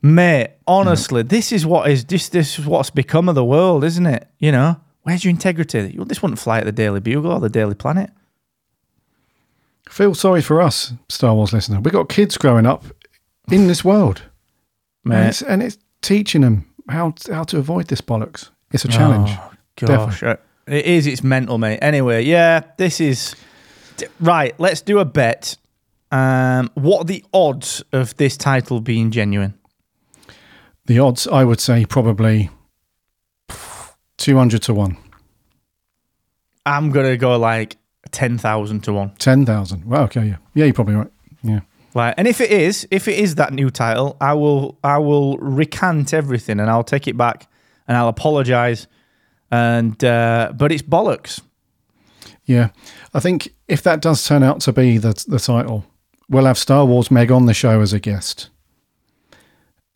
Mate, 0.01 0.51
honestly, 0.65 1.21
this 1.21 1.51
is 1.51 1.65
what 1.65 1.89
is 1.91 2.05
this 2.05 2.29
this 2.29 2.57
is 2.57 2.65
what's 2.65 2.89
become 2.89 3.29
of 3.29 3.35
the 3.35 3.45
world, 3.45 3.83
isn't 3.83 4.05
it? 4.05 4.27
You 4.39 4.51
know, 4.51 4.77
where's 5.03 5.23
your 5.23 5.29
integrity? 5.31 5.91
You- 5.93 6.05
This 6.05 6.21
wouldn't 6.21 6.39
fly 6.39 6.59
at 6.59 6.65
the 6.65 6.71
Daily 6.71 6.99
Bugle 6.99 7.31
or 7.31 7.39
the 7.39 7.49
Daily 7.49 7.75
Planet. 7.75 8.09
Feel 9.89 10.15
sorry 10.15 10.41
for 10.41 10.61
us, 10.61 10.93
Star 11.09 11.33
Wars 11.35 11.51
listener. 11.53 11.81
We 11.81 11.91
got 11.91 12.07
kids 12.07 12.37
growing 12.37 12.65
up 12.65 12.85
in 13.51 13.67
this 13.67 13.83
world, 13.83 14.23
and 15.05 15.13
Mate, 15.13 15.27
it's, 15.27 15.41
and 15.41 15.61
it's 15.61 15.77
teaching 16.01 16.41
them 16.41 16.65
how 16.89 17.13
how 17.29 17.43
to 17.45 17.57
avoid 17.57 17.87
this 17.87 18.01
bollocks. 18.01 18.49
It's 18.71 18.85
a 18.85 18.87
challenge. 18.87 19.31
Oh, 19.33 19.51
gosh, 19.87 20.23
uh, 20.23 20.37
it 20.67 20.85
is. 20.85 21.07
It's 21.07 21.23
mental, 21.23 21.57
mate. 21.57 21.79
Anyway, 21.81 22.23
yeah, 22.23 22.61
this 22.77 23.01
is 23.01 23.35
right. 24.21 24.57
Let's 24.59 24.81
do 24.81 24.99
a 24.99 25.05
bet. 25.05 25.57
Um, 26.11 26.69
what 26.75 26.99
are 27.01 27.05
the 27.05 27.23
odds 27.33 27.83
of 27.91 28.15
this 28.17 28.37
title 28.37 28.79
being 28.81 29.11
genuine? 29.11 29.53
The 30.85 30.99
odds, 30.99 31.27
I 31.27 31.43
would 31.43 31.59
say, 31.59 31.85
probably 31.85 32.49
two 34.21 34.37
hundred 34.37 34.61
to 34.63 34.73
one, 34.73 34.97
I'm 36.65 36.91
gonna 36.91 37.17
go 37.17 37.37
like 37.37 37.77
ten 38.11 38.37
thousand 38.37 38.81
to 38.85 38.93
one. 38.93 39.11
ten 39.17 39.45
thousand. 39.45 39.85
Well, 39.85 40.03
okay, 40.03 40.25
yeah, 40.25 40.37
yeah, 40.53 40.65
you're 40.65 40.73
probably 40.73 40.95
right. 40.95 41.11
Yeah, 41.43 41.61
Like, 41.95 42.13
and 42.17 42.27
if 42.27 42.39
it 42.39 42.51
is, 42.51 42.87
if 42.91 43.07
it 43.07 43.17
is 43.17 43.35
that 43.35 43.51
new 43.51 43.69
title, 43.71 44.15
I 44.21 44.33
will, 44.35 44.77
I 44.83 44.99
will 44.99 45.37
recant 45.39 46.13
everything 46.13 46.59
and 46.59 46.69
I'll 46.69 46.83
take 46.83 47.07
it 47.07 47.17
back 47.17 47.47
and 47.87 47.97
I'll 47.97 48.07
apologize. 48.09 48.87
And 49.49 50.01
uh, 50.03 50.53
but 50.55 50.71
it's 50.71 50.83
bollocks. 50.83 51.41
yeah. 52.45 52.69
I 53.13 53.19
think 53.19 53.49
if 53.67 53.81
that 53.83 54.01
does 54.01 54.25
turn 54.25 54.43
out 54.43 54.61
to 54.61 54.71
be 54.71 54.97
the 54.99 55.13
the 55.27 55.39
title, 55.39 55.83
we'll 56.29 56.45
have 56.45 56.57
Star 56.59 56.85
Wars 56.85 57.09
Meg 57.11 57.31
on 57.31 57.45
the 57.47 57.53
show 57.53 57.81
as 57.81 57.91
a 57.91 57.99
guest, 57.99 58.49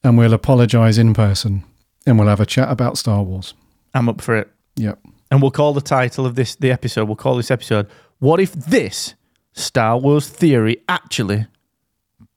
and 0.03 0.17
we'll 0.17 0.33
apologise 0.33 0.97
in 0.97 1.13
person, 1.13 1.63
and 2.05 2.17
we'll 2.19 2.27
have 2.27 2.41
a 2.41 2.45
chat 2.45 2.69
about 2.69 2.97
Star 2.97 3.23
Wars. 3.23 3.53
I'm 3.95 4.09
up 4.09 4.21
for 4.21 4.35
it. 4.35 4.51
Yep. 4.75 4.99
And 5.31 5.41
we'll 5.41 5.51
call 5.51 5.73
the 5.73 5.81
title 5.81 6.25
of 6.25 6.35
this 6.35 6.55
the 6.55 6.69
episode. 6.71 7.05
We'll 7.05 7.15
call 7.15 7.37
this 7.37 7.49
episode 7.49 7.87
"What 8.19 8.39
if 8.39 8.51
this 8.53 9.15
Star 9.53 9.97
Wars 9.97 10.29
theory 10.29 10.83
actually 10.87 11.47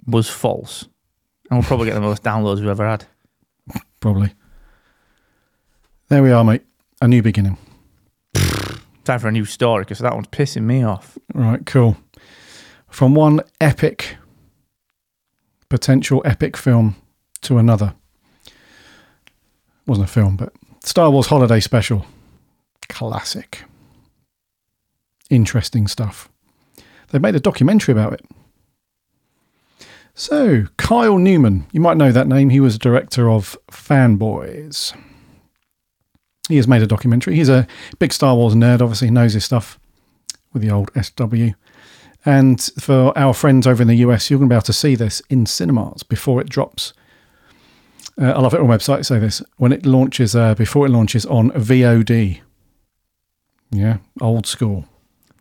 was 0.07 0.31
false?" 0.31 0.85
And 1.51 1.59
we'll 1.59 1.67
probably 1.67 1.87
get 1.87 1.95
the 1.95 2.01
most 2.01 2.23
downloads 2.23 2.61
we've 2.61 2.69
ever 2.69 2.89
had. 2.89 3.05
Probably. 4.01 4.33
There 6.09 6.23
we 6.23 6.31
are, 6.31 6.45
mate. 6.45 6.63
A 7.03 7.09
new 7.09 7.23
beginning. 7.23 7.59
Time 9.05 9.19
for 9.19 9.29
a 9.29 9.33
new 9.33 9.45
story 9.45 9.83
because 9.83 9.99
that 9.99 10.15
one's 10.15 10.29
pissing 10.29 10.63
me 10.63 10.83
off. 10.83 11.19
Right, 11.35 11.65
cool. 11.67 11.97
From 12.89 13.15
one 13.15 13.41
epic, 13.61 14.17
potential 15.69 16.23
epic 16.25 16.57
film 16.57 16.97
to 17.43 17.59
another. 17.59 17.95
Wasn't 19.87 20.09
a 20.09 20.13
film, 20.13 20.37
but 20.37 20.53
Star 20.85 21.11
Wars 21.11 21.27
Holiday 21.27 21.61
Special. 21.61 22.07
Classic. 22.89 23.63
Interesting 25.31 25.87
stuff. 25.87 26.29
They've 27.11 27.23
made 27.23 27.35
a 27.35 27.41
documentary 27.41 27.93
about 27.93 28.15
it. 28.15 28.25
So, 30.15 30.67
Kyle 30.79 31.19
Newman, 31.19 31.67
you 31.71 31.81
might 31.81 31.97
know 31.97 32.11
that 32.11 32.27
name. 32.27 32.51
He 32.51 32.61
was 32.61 32.75
a 32.75 32.79
director 32.79 33.31
of 33.31 33.57
Fanboys. 33.71 34.97
He 36.49 36.57
has 36.57 36.67
made 36.67 36.83
a 36.83 36.87
documentary. 36.87 37.37
He's 37.37 37.49
a 37.49 37.67
big 37.99 38.13
Star 38.13 38.35
Wars 38.35 38.55
nerd, 38.55 38.81
obviously, 38.81 39.09
he 39.09 39.13
knows 39.13 39.35
his 39.35 39.45
stuff 39.45 39.79
with 40.53 40.63
the 40.63 40.71
old 40.71 40.91
SW. 41.01 41.55
And 42.25 42.61
for 42.81 43.17
our 43.17 43.33
friends 43.33 43.67
over 43.67 43.83
in 43.83 43.89
the 43.89 43.95
US, 43.97 44.29
you're 44.29 44.39
going 44.39 44.49
to 44.49 44.53
be 44.53 44.57
able 44.57 44.63
to 44.63 44.73
see 44.73 44.95
this 44.95 45.23
in 45.31 45.47
cinemas 45.47 46.03
before 46.03 46.41
it 46.41 46.49
drops. 46.49 46.93
Uh, 48.21 48.33
I 48.33 48.41
love 48.41 48.53
it 48.55 48.61
on 48.61 48.67
websites 48.67 49.07
say 49.07 49.19
this 49.19 49.43
when 49.59 49.73
it 49.73 49.87
launches, 49.87 50.35
uh, 50.35 50.55
before 50.55 50.87
it 50.87 50.91
launches 50.91 51.25
on 51.27 51.51
VOD. 51.53 52.41
Yeah, 53.71 53.99
old 54.21 54.47
school. 54.47 54.87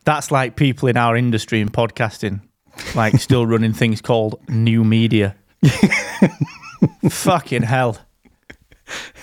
That's 0.06 0.32
like 0.32 0.56
people 0.56 0.88
in 0.88 0.96
our 0.98 1.16
industry 1.18 1.60
in 1.62 1.70
podcasting, 1.70 2.42
like 2.96 3.16
still 3.20 3.46
running 3.48 3.74
things 3.74 4.02
called 4.02 4.40
new 4.48 4.84
media. 4.84 5.36
Fucking 7.10 7.64
hell. 7.64 7.98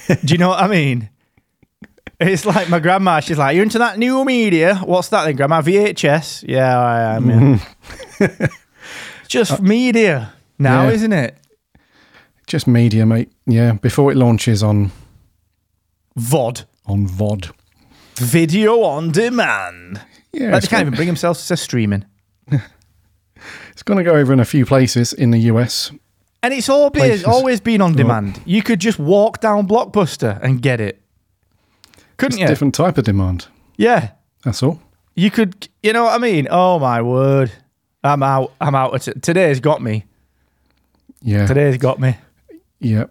Do 0.08 0.16
you 0.34 0.38
know 0.38 0.48
what 0.50 0.60
I 0.62 0.66
mean? 0.68 1.10
It's 2.20 2.44
like 2.46 2.68
my 2.68 2.78
grandma. 2.80 3.20
She's 3.20 3.38
like, 3.38 3.54
"You're 3.54 3.62
into 3.64 3.78
that 3.78 3.98
new 3.98 4.24
media? 4.24 4.76
What's 4.76 5.08
that 5.08 5.24
then, 5.24 5.36
grandma? 5.36 5.62
VHS? 5.62 6.44
Yeah, 6.48 6.78
I 6.78 7.16
am. 7.16 7.60
Yeah. 8.20 8.46
Just 9.28 9.60
media 9.60 10.32
now, 10.58 10.84
Yeah. 10.84 10.90
isn't 10.92 11.12
it? 11.12 11.36
Just 12.46 12.66
media, 12.66 13.06
mate. 13.06 13.30
Yeah, 13.46 13.72
before 13.72 14.10
it 14.12 14.16
launches 14.16 14.62
on 14.62 14.92
VOD, 16.18 16.64
on 16.86 17.06
VOD. 17.06 17.50
video 18.16 18.82
on 18.82 19.10
demand. 19.10 20.00
Yeah, 20.32 20.50
Like, 20.52 20.62
they 20.62 20.68
can't 20.68 20.80
even 20.82 20.94
bring 20.94 21.06
themselves 21.06 21.40
to 21.40 21.46
say 21.46 21.56
streaming. 21.56 22.04
it's 22.50 23.82
going 23.84 23.98
to 23.98 24.04
go 24.04 24.14
over 24.16 24.32
in 24.32 24.40
a 24.40 24.44
few 24.44 24.66
places 24.66 25.12
in 25.12 25.30
the 25.30 25.38
US. 25.52 25.90
And 26.42 26.52
it's 26.52 26.68
all 26.68 26.90
been, 26.90 27.24
always 27.24 27.60
been 27.60 27.80
on 27.80 27.94
demand. 27.94 28.40
You 28.44 28.62
could 28.62 28.78
just 28.80 28.98
walk 28.98 29.40
down 29.40 29.66
Blockbuster 29.66 30.38
and 30.42 30.60
get 30.60 30.80
it. 30.80 31.00
Couldn't 32.18 32.34
It's 32.38 32.42
you? 32.42 32.46
different 32.48 32.74
type 32.74 32.98
of 32.98 33.04
demand. 33.04 33.46
Yeah. 33.76 34.10
That's 34.44 34.62
all. 34.62 34.80
You 35.16 35.30
could, 35.30 35.68
you 35.82 35.92
know 35.94 36.04
what 36.04 36.14
I 36.14 36.18
mean? 36.18 36.46
Oh 36.50 36.78
my 36.78 37.00
word. 37.00 37.50
I'm 38.02 38.22
out. 38.22 38.52
I'm 38.60 38.74
out. 38.74 39.00
Today's 39.22 39.60
got 39.60 39.80
me. 39.80 40.04
Yeah, 41.22 41.46
Today's 41.46 41.78
got 41.78 41.98
me. 41.98 42.16
Yeah. 42.84 43.04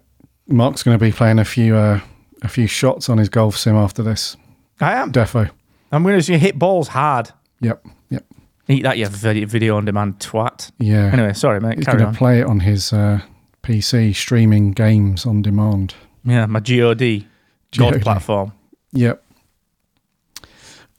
Mark's 0.46 0.82
going 0.82 0.98
to 0.98 1.02
be 1.04 1.12
playing 1.12 1.38
a 1.38 1.44
few 1.44 1.74
uh, 1.76 2.00
a 2.42 2.48
few 2.48 2.66
shots 2.66 3.08
on 3.08 3.18
his 3.18 3.28
golf 3.28 3.56
sim 3.56 3.76
after 3.76 4.02
this. 4.02 4.36
I 4.80 4.94
am. 4.94 5.12
Defo. 5.12 5.50
I'm 5.90 6.02
going 6.02 6.20
to 6.20 6.38
hit 6.38 6.58
balls 6.58 6.88
hard. 6.88 7.30
Yep, 7.60 7.86
yep. 8.10 8.24
Eat 8.68 8.82
that, 8.82 8.98
you 8.98 9.06
vid- 9.06 9.48
video 9.48 9.76
on 9.76 9.84
demand 9.84 10.18
twat. 10.18 10.70
Yeah. 10.78 11.10
Anyway, 11.12 11.32
sorry, 11.34 11.60
mate. 11.60 11.76
He's 11.78 11.86
going 11.86 11.98
to 11.98 12.12
play 12.12 12.40
it 12.40 12.46
on 12.46 12.60
his 12.60 12.92
uh, 12.92 13.20
PC, 13.62 14.14
streaming 14.14 14.72
games 14.72 15.24
on 15.24 15.42
demand. 15.42 15.94
yeah, 16.24 16.46
my 16.46 16.60
GOD, 16.60 17.26
God 17.76 17.94
GOD. 17.94 18.02
platform. 18.02 18.52
Yep. 18.92 19.22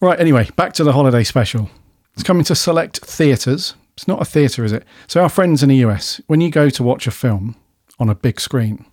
Right, 0.01 0.19
anyway, 0.19 0.49
back 0.55 0.73
to 0.73 0.83
the 0.83 0.93
holiday 0.93 1.23
special. 1.23 1.69
It's 2.13 2.23
coming 2.23 2.43
to 2.45 2.55
select 2.55 2.99
theatres. 2.99 3.75
It's 3.93 4.07
not 4.07 4.21
a 4.21 4.25
theatre, 4.25 4.63
is 4.63 4.71
it? 4.71 4.83
So, 5.07 5.21
our 5.21 5.29
friends 5.29 5.63
in 5.63 5.69
the 5.69 5.77
US, 5.77 6.21
when 6.27 6.41
you 6.41 6.49
go 6.49 6.69
to 6.69 6.83
watch 6.83 7.07
a 7.07 7.11
film 7.11 7.55
on 7.99 8.09
a 8.09 8.15
big 8.15 8.39
screen, 8.39 8.85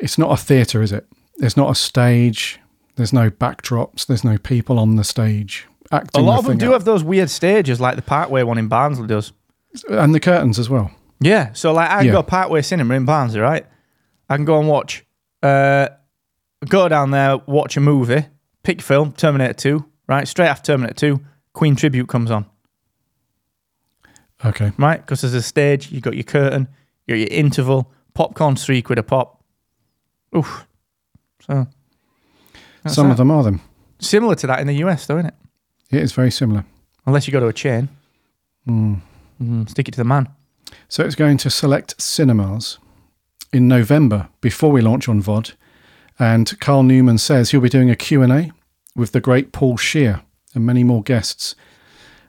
it's 0.00 0.18
not 0.18 0.30
a 0.32 0.36
theatre, 0.42 0.82
is 0.82 0.92
it? 0.92 1.06
There's 1.38 1.56
not 1.56 1.70
a 1.70 1.74
stage, 1.74 2.60
there's 2.96 3.12
no 3.12 3.30
backdrops, 3.30 4.06
there's 4.06 4.24
no 4.24 4.38
people 4.38 4.78
on 4.78 4.96
the 4.96 5.04
stage 5.04 5.66
acting. 5.92 6.22
A 6.22 6.24
lot 6.24 6.34
the 6.34 6.38
of 6.40 6.44
them 6.46 6.58
do 6.58 6.72
have 6.72 6.84
those 6.84 7.02
weird 7.04 7.30
stages, 7.30 7.80
like 7.80 7.96
the 7.96 8.02
Parkway 8.02 8.42
one 8.42 8.58
in 8.58 8.68
Barnsley 8.68 9.06
does. 9.06 9.32
And 9.88 10.14
the 10.14 10.20
curtains 10.20 10.58
as 10.58 10.70
well. 10.70 10.90
Yeah. 11.20 11.52
So, 11.52 11.72
like, 11.72 11.90
I 11.90 11.98
can 11.98 12.06
Yeah. 12.06 12.12
go 12.12 12.22
Parkway 12.22 12.62
Cinema 12.62 12.94
in 12.94 13.04
Barnsley, 13.04 13.40
right? 13.40 13.66
I 14.28 14.36
can 14.36 14.44
go 14.44 14.58
and 14.58 14.68
watch, 14.68 15.04
uh, 15.42 15.88
go 16.68 16.88
down 16.88 17.10
there, 17.10 17.38
watch 17.46 17.76
a 17.76 17.80
movie, 17.80 18.26
pick 18.62 18.80
film, 18.80 19.12
Terminator 19.12 19.52
2, 19.54 19.84
right? 20.06 20.26
Straight 20.28 20.48
after 20.48 20.72
Terminator 20.72 20.94
2, 20.94 21.20
Queen 21.52 21.76
Tribute 21.76 22.08
comes 22.08 22.30
on. 22.30 22.46
Okay. 24.44 24.72
right? 24.78 25.00
Because 25.00 25.22
there's 25.22 25.34
a 25.34 25.42
stage, 25.42 25.90
you've 25.90 26.02
got 26.02 26.14
your 26.14 26.22
curtain, 26.24 26.68
you 27.06 27.14
got 27.14 27.18
your 27.20 27.38
interval, 27.38 27.90
popcorn's 28.14 28.64
three 28.64 28.82
quid 28.82 28.98
a 28.98 29.02
pop. 29.02 29.42
Oof. 30.36 30.66
So 31.46 31.66
Some 32.86 33.06
that. 33.08 33.12
of 33.12 33.16
them 33.18 33.30
are 33.30 33.42
them. 33.42 33.60
similar 33.98 34.34
to 34.36 34.46
that 34.46 34.60
in 34.60 34.66
the 34.66 34.74
US, 34.84 35.06
though, 35.06 35.16
isn't 35.18 35.28
it? 35.28 35.34
It 35.96 36.02
is 36.02 36.12
very 36.12 36.30
similar. 36.30 36.64
Unless 37.06 37.26
you 37.26 37.32
go 37.32 37.40
to 37.40 37.46
a 37.48 37.52
chain, 37.52 37.88
Hmm. 38.66 38.94
Mm, 39.42 39.68
stick 39.68 39.88
it 39.88 39.92
to 39.92 39.98
the 39.98 40.04
man. 40.04 40.28
So 40.88 41.04
it's 41.04 41.14
going 41.14 41.36
to 41.38 41.50
select 41.50 42.00
cinemas 42.00 42.78
in 43.52 43.68
November 43.68 44.28
before 44.40 44.72
we 44.72 44.80
launch 44.80 45.06
on 45.08 45.20
VOD. 45.22 45.52
And 46.18 46.58
Kyle 46.60 46.82
Newman 46.82 47.18
says 47.18 47.50
he'll 47.50 47.60
be 47.60 47.68
doing 47.68 47.90
a 47.90 47.96
Q&A 47.96 48.52
with 48.96 49.12
the 49.12 49.20
great 49.20 49.52
Paul 49.52 49.76
Scheer 49.76 50.22
and 50.54 50.64
many 50.64 50.82
more 50.84 51.02
guests. 51.02 51.54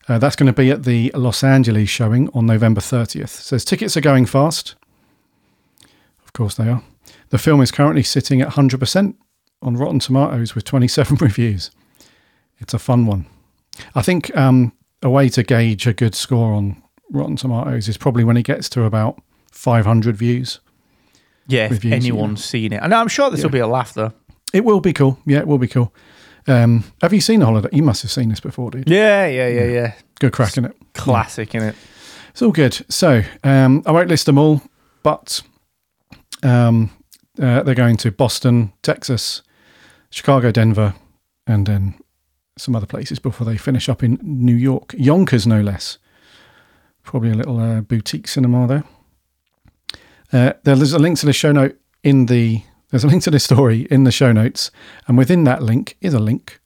Uh, 0.08 0.20
that's 0.20 0.36
going 0.36 0.48
to 0.48 0.54
be 0.54 0.70
at 0.70 0.84
the 0.84 1.12
Los 1.16 1.44
Angeles 1.44 1.90
showing 1.90 2.30
on 2.34 2.46
November 2.46 2.82
30th. 2.82 3.30
Says 3.30 3.66
tickets 3.66 3.98
are 3.98 4.02
going 4.02 4.26
fast. 4.26 4.76
Of 6.24 6.34
course 6.34 6.56
they 6.56 6.70
are. 6.70 6.84
The 7.30 7.38
film 7.38 7.62
is 7.62 7.72
currently 7.72 8.04
sitting 8.04 8.42
at 8.42 8.50
100% 8.50 9.16
on 9.62 9.78
Rotten 9.78 10.00
Tomatoes 10.00 10.54
with 10.54 10.64
27 10.64 11.18
reviews. 11.22 11.72
It's 12.60 12.74
a 12.74 12.80
fun 12.80 13.06
one. 13.06 13.26
I 13.96 14.02
think 14.02 14.36
um, 14.38 14.74
a 15.02 15.10
way 15.10 15.28
to 15.30 15.44
gauge 15.44 15.88
a 15.88 15.94
good 15.94 16.16
score 16.16 16.54
on 16.54 16.82
Rotten 17.10 17.36
Tomatoes 17.36 17.88
is 17.88 17.98
probably 17.98 18.24
when 18.24 18.38
it 18.38 18.44
gets 18.44 18.70
to 18.70 18.84
about 18.84 19.22
500 19.52 20.16
views. 20.16 20.60
Yeah, 21.48 21.72
if 21.72 21.86
anyone's 21.86 22.44
seen 22.44 22.74
it. 22.74 22.82
And 22.82 22.94
I'm 22.94 23.08
sure 23.08 23.30
this 23.30 23.44
will 23.44 23.52
be 23.52 23.60
a 23.60 23.68
laugh, 23.68 23.94
though. 23.94 24.14
It 24.54 24.66
will 24.66 24.80
be 24.80 24.94
cool. 24.94 25.20
Yeah, 25.26 25.40
it 25.40 25.48
will 25.48 25.58
be 25.58 25.68
cool. 25.68 25.94
Um, 26.48 26.84
have 27.02 27.14
you 27.14 27.22
seen 27.22 27.40
the 27.40 27.46
holiday? 27.46 27.70
You 27.72 27.84
must 27.84 28.02
have 28.04 28.12
seen 28.12 28.30
this 28.30 28.40
before, 28.40 28.72
dude. 28.72 28.90
Yeah, 28.90 29.26
yeah, 29.26 29.48
yeah, 29.48 29.66
yeah. 29.66 29.94
Good 30.20 30.34
crack 30.34 30.58
in 30.58 30.66
it. 30.66 30.76
Classic, 30.94 31.54
in 31.56 31.64
it. 31.64 31.76
It's 32.30 32.42
all 32.42 32.52
good. 32.52 32.86
So 32.90 33.24
um, 33.44 33.82
I 33.86 33.92
won't 33.92 34.10
list 34.10 34.26
them 34.26 34.38
all, 34.38 34.62
but 35.04 35.42
um, 36.44 36.92
uh, 37.42 37.64
they're 37.64 37.76
going 37.76 37.98
to 37.98 38.12
Boston, 38.12 38.74
Texas, 38.82 39.42
Chicago, 40.10 40.52
Denver, 40.52 40.94
and 41.48 41.66
then 41.66 41.96
some 42.58 42.76
other 42.76 42.86
places 42.86 43.20
before 43.20 43.46
they 43.46 43.58
finish 43.58 43.90
up 43.90 44.04
in 44.04 44.20
New 44.22 44.56
York. 44.56 44.94
Yonkers, 44.98 45.46
no 45.46 45.62
less. 45.62 45.98
Probably 47.04 47.32
a 47.32 47.36
little 47.36 47.60
uh, 47.60 47.82
boutique 47.82 48.28
cinema 48.28 48.68
there. 48.68 48.84
Uh, 50.32 50.54
there's 50.64 50.94
a 50.94 51.00
link 51.00 51.20
to 51.20 51.26
the 51.26 51.34
show 51.34 51.52
note 51.52 51.78
in 52.04 52.28
the. 52.28 52.64
There's 52.92 53.04
a 53.04 53.08
link 53.08 53.24
to 53.24 53.32
this 53.32 53.44
story 53.44 53.88
in 53.92 54.04
the 54.04 54.12
show 54.12 54.32
notes, 54.32 54.72
and 55.08 55.18
within 55.18 55.44
that 55.46 55.64
link 55.64 55.98
is 56.02 56.14
a 56.14 56.20
link 56.20 56.60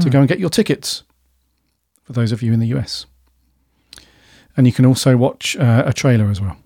to 0.00 0.10
go 0.10 0.18
and 0.18 0.28
get 0.28 0.38
your 0.38 0.50
tickets 0.50 1.02
for 2.04 2.12
those 2.12 2.30
of 2.30 2.42
you 2.42 2.52
in 2.52 2.60
the 2.60 2.68
US 2.68 3.06
and 4.58 4.66
you 4.66 4.72
can 4.72 4.84
also 4.84 5.16
watch 5.16 5.56
uh, 5.56 5.84
a 5.86 5.92
trailer 5.94 6.28
as 6.28 6.40
well. 6.40 6.56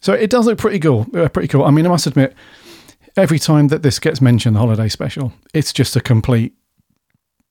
So 0.00 0.12
it 0.12 0.30
does 0.30 0.46
look 0.46 0.58
pretty 0.58 0.78
cool. 0.78 1.06
Uh, 1.12 1.28
pretty 1.28 1.48
cool. 1.48 1.64
I 1.64 1.70
mean, 1.70 1.84
I 1.84 1.88
must 1.88 2.06
admit, 2.06 2.34
every 3.16 3.38
time 3.38 3.68
that 3.68 3.82
this 3.82 3.98
gets 3.98 4.20
mentioned, 4.20 4.54
the 4.56 4.60
holiday 4.60 4.88
special, 4.88 5.32
it's 5.52 5.72
just 5.72 5.96
a 5.96 6.00
complete, 6.00 6.54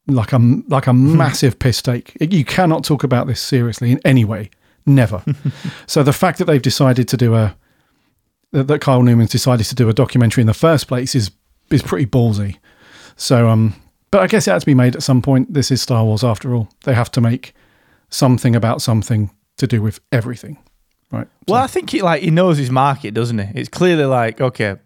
like 0.07 0.31
a 0.31 0.39
like 0.69 0.87
a 0.87 0.93
massive 1.23 1.59
piss 1.59 1.81
take. 1.81 2.17
You 2.19 2.45
cannot 2.45 2.85
talk 2.85 3.03
about 3.03 3.27
this 3.27 3.41
seriously 3.41 3.91
in 3.91 3.99
any 4.05 4.23
way, 4.23 4.49
never. 4.85 5.23
so 5.87 6.03
the 6.03 6.13
fact 6.13 6.39
that 6.39 6.45
they've 6.45 6.61
decided 6.61 7.09
to 7.09 7.17
do 7.17 7.35
a 7.35 7.55
that, 8.51 8.67
that 8.67 8.81
Kyle 8.81 9.03
Newman's 9.03 9.31
decided 9.31 9.65
to 9.67 9.75
do 9.75 9.89
a 9.89 9.93
documentary 9.93 10.41
in 10.41 10.47
the 10.47 10.53
first 10.53 10.87
place 10.87 11.15
is 11.15 11.31
is 11.69 11.81
pretty 11.81 12.05
ballsy. 12.05 12.57
So 13.15 13.49
um, 13.49 13.75
but 14.11 14.21
I 14.21 14.27
guess 14.27 14.47
it 14.47 14.51
had 14.51 14.59
to 14.59 14.65
be 14.65 14.73
made 14.73 14.95
at 14.95 15.03
some 15.03 15.21
point. 15.21 15.53
This 15.53 15.71
is 15.71 15.81
Star 15.81 16.03
Wars 16.03 16.23
after 16.23 16.53
all. 16.53 16.69
They 16.83 16.93
have 16.93 17.11
to 17.11 17.21
make 17.21 17.53
something 18.09 18.55
about 18.55 18.81
something 18.81 19.31
to 19.57 19.67
do 19.67 19.81
with 19.81 19.99
everything, 20.11 20.57
right? 21.11 21.27
Well, 21.47 21.61
I 21.61 21.67
think 21.67 21.89
he 21.89 22.01
like 22.01 22.23
he 22.23 22.31
knows 22.31 22.57
his 22.57 22.69
market, 22.69 23.13
doesn't 23.13 23.37
he? 23.37 23.59
It's 23.59 23.69
clearly 23.69 24.05
like 24.05 24.41
okay, 24.41 24.77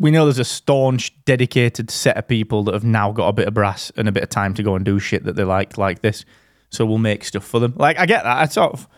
we 0.00 0.10
know 0.10 0.24
there's 0.24 0.38
a 0.38 0.44
staunch, 0.44 1.12
dedicated 1.26 1.90
set 1.90 2.16
of 2.16 2.26
people 2.26 2.64
that 2.64 2.72
have 2.72 2.84
now 2.84 3.12
got 3.12 3.28
a 3.28 3.32
bit 3.34 3.46
of 3.46 3.52
brass 3.52 3.92
and 3.96 4.08
a 4.08 4.12
bit 4.12 4.22
of 4.22 4.30
time 4.30 4.54
to 4.54 4.62
go 4.62 4.74
and 4.74 4.82
do 4.82 4.98
shit 4.98 5.24
that 5.24 5.36
they 5.36 5.44
like, 5.44 5.76
like 5.76 6.00
this. 6.00 6.24
So 6.70 6.86
we'll 6.86 6.98
make 6.98 7.22
stuff 7.22 7.44
for 7.44 7.60
them. 7.60 7.74
Like 7.76 7.98
I 7.98 8.06
get 8.06 8.24
that. 8.24 8.38
I 8.38 8.46
sort 8.46 8.72
of, 8.72 8.88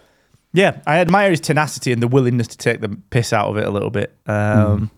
yeah, 0.53 0.81
I 0.87 0.99
admire 0.99 1.31
his 1.31 1.41
tenacity 1.41 1.93
and 1.93 2.03
the 2.03 2.09
willingness 2.09 2.47
to 2.49 2.57
take 2.59 2.81
the 2.81 2.89
piss 3.11 3.33
out 3.33 3.49
of 3.49 3.57
it 3.57 3.65
a 3.67 3.71
little 3.71 3.91
bit. 3.91 4.15
Um, 4.27 4.91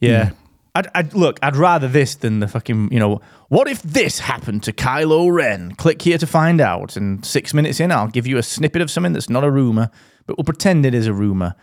yeah. 0.00 0.10
Yeah. 0.10 0.30
I'd, 0.74 0.86
I'd 0.94 1.14
look. 1.14 1.38
I'd 1.42 1.56
rather 1.56 1.88
this 1.88 2.14
than 2.14 2.38
the 2.38 2.46
fucking. 2.46 2.92
You 2.92 3.00
know, 3.00 3.20
what 3.48 3.66
if 3.68 3.82
this 3.82 4.20
happened 4.20 4.62
to 4.62 4.72
Kylo 4.72 5.32
Ren? 5.32 5.72
Click 5.74 6.00
here 6.00 6.16
to 6.18 6.26
find 6.28 6.60
out. 6.60 6.96
And 6.96 7.24
six 7.26 7.52
minutes 7.52 7.80
in, 7.80 7.90
I'll 7.90 8.06
give 8.06 8.24
you 8.26 8.38
a 8.38 8.42
snippet 8.42 8.80
of 8.80 8.88
something 8.90 9.12
that's 9.12 9.28
not 9.28 9.42
a 9.42 9.50
rumor, 9.50 9.90
but 10.26 10.38
we'll 10.38 10.44
pretend 10.44 10.86
it 10.86 10.94
is 10.94 11.08
a 11.08 11.12
rumor. 11.12 11.56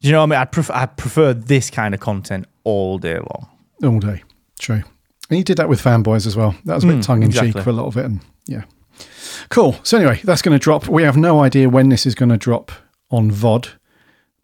Do 0.00 0.06
you 0.08 0.12
know 0.12 0.20
what 0.20 0.24
I 0.24 0.30
mean? 0.30 0.38
I'd 0.42 0.52
prefer, 0.52 0.74
I 0.74 0.86
prefer 0.86 1.34
this 1.34 1.70
kind 1.70 1.92
of 1.92 2.00
content 2.00 2.46
all 2.62 2.98
day 2.98 3.16
long. 3.16 3.48
all 3.82 3.98
day. 3.98 4.22
True. 4.60 4.82
And 5.28 5.38
you 5.38 5.42
did 5.42 5.56
that 5.56 5.68
with 5.68 5.82
fanboys 5.82 6.24
as 6.26 6.36
well. 6.36 6.54
That 6.66 6.76
was 6.76 6.84
a 6.84 6.86
bit 6.86 6.96
Mm, 6.98 7.02
tongue 7.04 7.22
in 7.24 7.30
cheek 7.32 7.38
exactly. 7.40 7.62
for 7.64 7.70
a 7.70 7.72
lot 7.72 7.86
of 7.86 7.96
it. 7.96 8.04
And 8.04 8.20
yeah. 8.46 8.62
Cool. 9.48 9.76
So 9.82 9.98
anyway, 9.98 10.20
that's 10.24 10.42
going 10.42 10.58
to 10.58 10.62
drop. 10.62 10.88
We 10.88 11.02
have 11.04 11.16
no 11.16 11.40
idea 11.40 11.68
when 11.68 11.88
this 11.88 12.06
is 12.06 12.14
going 12.14 12.30
to 12.30 12.36
drop 12.36 12.72
on 13.10 13.30
VOD, 13.30 13.70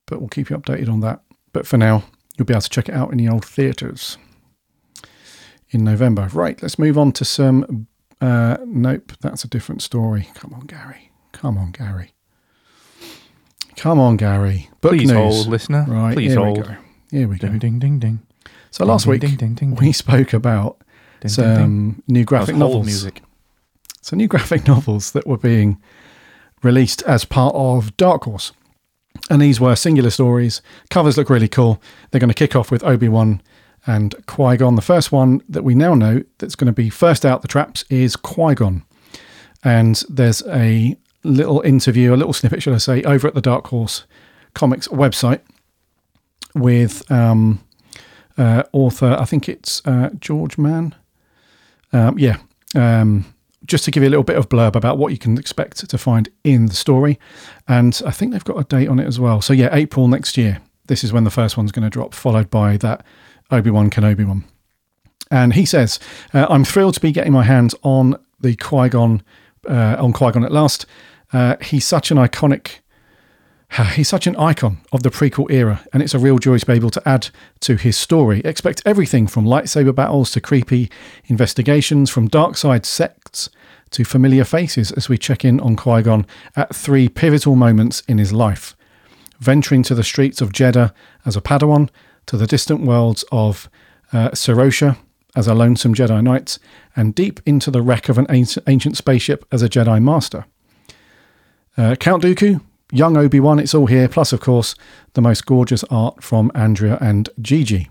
but 0.06 0.20
we'll 0.20 0.28
keep 0.28 0.50
you 0.50 0.56
updated 0.56 0.88
on 0.88 1.00
that. 1.00 1.20
But 1.52 1.66
for 1.66 1.76
now, 1.76 2.04
you'll 2.36 2.46
be 2.46 2.54
able 2.54 2.60
to 2.62 2.70
check 2.70 2.88
it 2.88 2.94
out 2.94 3.10
in 3.10 3.18
the 3.18 3.28
old 3.28 3.44
theatres 3.44 4.16
in 5.70 5.84
November. 5.84 6.28
Right. 6.32 6.60
Let's 6.62 6.78
move 6.78 6.96
on 6.98 7.12
to 7.12 7.24
some. 7.24 7.86
Uh, 8.20 8.56
nope, 8.64 9.12
that's 9.20 9.42
a 9.44 9.48
different 9.48 9.82
story. 9.82 10.28
Come 10.34 10.54
on, 10.54 10.60
Gary. 10.66 11.10
Come 11.32 11.58
on, 11.58 11.72
Gary. 11.72 12.12
Come 13.76 13.98
on, 13.98 14.16
Gary. 14.16 14.70
Book 14.80 14.92
Please 14.92 15.08
news. 15.10 15.16
hold, 15.34 15.46
listener. 15.48 15.84
Right, 15.88 16.14
Please 16.14 16.32
here 16.32 16.40
hold. 16.44 16.58
we 16.58 16.62
go. 16.64 16.76
Here 17.10 17.28
we 17.28 17.38
go. 17.38 17.48
Ding, 17.48 17.58
ding, 17.58 17.78
ding, 17.80 17.98
ding. 17.98 18.22
So 18.70 18.84
last 18.84 19.04
Ding, 19.04 19.10
week 19.10 19.20
ding, 19.22 19.34
ding, 19.36 19.54
ding, 19.54 19.74
we 19.74 19.92
spoke 19.92 20.32
about 20.32 20.80
some 21.26 22.02
new 22.06 22.24
graphic 22.24 22.54
novels. 22.56 22.86
music. 22.86 23.22
So 24.02 24.16
new 24.16 24.28
graphic 24.28 24.66
novels 24.68 25.12
that 25.12 25.26
were 25.26 25.38
being 25.38 25.80
released 26.62 27.02
as 27.02 27.24
part 27.24 27.54
of 27.54 27.96
Dark 27.96 28.24
Horse. 28.24 28.52
And 29.30 29.40
these 29.40 29.60
were 29.60 29.76
singular 29.76 30.10
stories. 30.10 30.60
Covers 30.90 31.16
look 31.16 31.30
really 31.30 31.48
cool. 31.48 31.80
They're 32.10 32.20
going 32.20 32.28
to 32.28 32.34
kick 32.34 32.54
off 32.54 32.70
with 32.70 32.84
Obi 32.84 33.08
Wan 33.08 33.40
and 33.86 34.14
Qui 34.26 34.56
Gon. 34.56 34.76
The 34.76 34.82
first 34.82 35.12
one 35.12 35.42
that 35.48 35.64
we 35.64 35.74
now 35.74 35.94
know 35.94 36.22
that's 36.38 36.54
going 36.54 36.66
to 36.66 36.72
be 36.72 36.90
first 36.90 37.24
out 37.24 37.42
the 37.42 37.48
traps 37.48 37.84
is 37.88 38.16
Qui 38.16 38.54
Gon. 38.54 38.84
And 39.64 40.02
there's 40.08 40.42
a 40.48 40.96
little 41.24 41.60
interview, 41.60 42.14
a 42.14 42.16
little 42.16 42.32
snippet, 42.32 42.62
should 42.62 42.74
I 42.74 42.78
say, 42.78 43.02
over 43.02 43.28
at 43.28 43.34
the 43.34 43.40
Dark 43.40 43.68
Horse 43.68 44.04
Comics 44.54 44.88
website 44.88 45.40
with 46.54 47.10
um, 47.10 47.62
uh, 48.36 48.64
author, 48.72 49.16
I 49.18 49.24
think 49.24 49.48
it's 49.48 49.86
uh, 49.86 50.10
George 50.18 50.58
Mann. 50.58 50.94
Um, 51.92 52.18
yeah. 52.18 52.38
Um, 52.74 53.31
just 53.66 53.84
to 53.84 53.90
give 53.90 54.02
you 54.02 54.08
a 54.08 54.10
little 54.10 54.24
bit 54.24 54.36
of 54.36 54.48
blurb 54.48 54.74
about 54.74 54.98
what 54.98 55.12
you 55.12 55.18
can 55.18 55.38
expect 55.38 55.88
to 55.88 55.98
find 55.98 56.28
in 56.44 56.66
the 56.66 56.74
story. 56.74 57.18
And 57.68 58.00
I 58.04 58.10
think 58.10 58.32
they've 58.32 58.44
got 58.44 58.58
a 58.58 58.64
date 58.64 58.88
on 58.88 58.98
it 58.98 59.06
as 59.06 59.20
well. 59.20 59.40
So, 59.40 59.52
yeah, 59.52 59.68
April 59.72 60.08
next 60.08 60.36
year. 60.36 60.60
This 60.86 61.04
is 61.04 61.12
when 61.12 61.24
the 61.24 61.30
first 61.30 61.56
one's 61.56 61.72
going 61.72 61.84
to 61.84 61.90
drop, 61.90 62.12
followed 62.12 62.50
by 62.50 62.76
that 62.78 63.04
Obi 63.50 63.70
Wan 63.70 63.88
Kenobi 63.88 64.26
one. 64.26 64.44
And 65.30 65.54
he 65.54 65.64
says, 65.64 65.98
uh, 66.34 66.46
I'm 66.50 66.64
thrilled 66.64 66.94
to 66.94 67.00
be 67.00 67.12
getting 67.12 67.32
my 67.32 67.44
hands 67.44 67.74
on 67.82 68.16
the 68.40 68.56
Qui 68.56 68.88
Gon, 68.88 69.22
uh, 69.68 69.96
on 69.98 70.12
Qui 70.12 70.32
Gon 70.32 70.44
at 70.44 70.52
last. 70.52 70.84
Uh, 71.32 71.56
he's 71.62 71.86
such 71.86 72.10
an 72.10 72.18
iconic 72.18 72.80
He's 73.94 74.08
such 74.08 74.26
an 74.26 74.36
icon 74.36 74.78
of 74.92 75.02
the 75.02 75.10
prequel 75.10 75.50
era, 75.50 75.82
and 75.92 76.02
it's 76.02 76.14
a 76.14 76.18
real 76.18 76.38
joy 76.38 76.58
to 76.58 76.66
be 76.66 76.74
able 76.74 76.90
to 76.90 77.08
add 77.08 77.30
to 77.60 77.76
his 77.76 77.96
story. 77.96 78.40
Expect 78.44 78.82
everything 78.84 79.26
from 79.26 79.44
lightsaber 79.44 79.94
battles 79.94 80.30
to 80.32 80.40
creepy 80.40 80.90
investigations, 81.26 82.10
from 82.10 82.28
dark 82.28 82.56
side 82.56 82.84
sects 82.84 83.48
to 83.90 84.04
familiar 84.04 84.44
faces 84.44 84.92
as 84.92 85.08
we 85.08 85.16
check 85.18 85.44
in 85.44 85.60
on 85.60 85.76
Qui 85.76 86.02
Gon 86.02 86.26
at 86.56 86.74
three 86.74 87.08
pivotal 87.08 87.56
moments 87.56 88.02
in 88.08 88.18
his 88.18 88.32
life. 88.32 88.76
Venturing 89.38 89.82
to 89.84 89.94
the 89.94 90.04
streets 90.04 90.40
of 90.40 90.52
Jedha 90.52 90.92
as 91.24 91.36
a 91.36 91.40
Padawan, 91.40 91.88
to 92.26 92.36
the 92.36 92.46
distant 92.46 92.82
worlds 92.82 93.24
of 93.32 93.68
uh, 94.12 94.30
Serosha 94.30 94.98
as 95.34 95.48
a 95.48 95.54
lonesome 95.54 95.94
Jedi 95.94 96.22
Knight, 96.22 96.58
and 96.94 97.14
deep 97.14 97.40
into 97.46 97.70
the 97.70 97.82
wreck 97.82 98.10
of 98.10 98.18
an 98.18 98.26
ancient, 98.28 98.96
spaceship 98.96 99.46
as 99.50 99.62
a 99.62 99.68
Jedi 99.68 100.02
Master. 100.02 100.44
Uh, 101.76 101.96
Count 101.96 102.22
Dooku, 102.22 102.60
young 102.92 103.16
Obi 103.16 103.40
Wan, 103.40 103.58
it's 103.58 103.74
all 103.74 103.86
here. 103.86 104.08
Plus, 104.08 104.32
of 104.32 104.40
course, 104.40 104.76
the 105.14 105.20
most 105.20 105.44
gorgeous 105.46 105.82
art 105.84 106.22
from 106.22 106.52
Andrea 106.54 106.98
and 107.00 107.28
Gigi. 107.40 107.90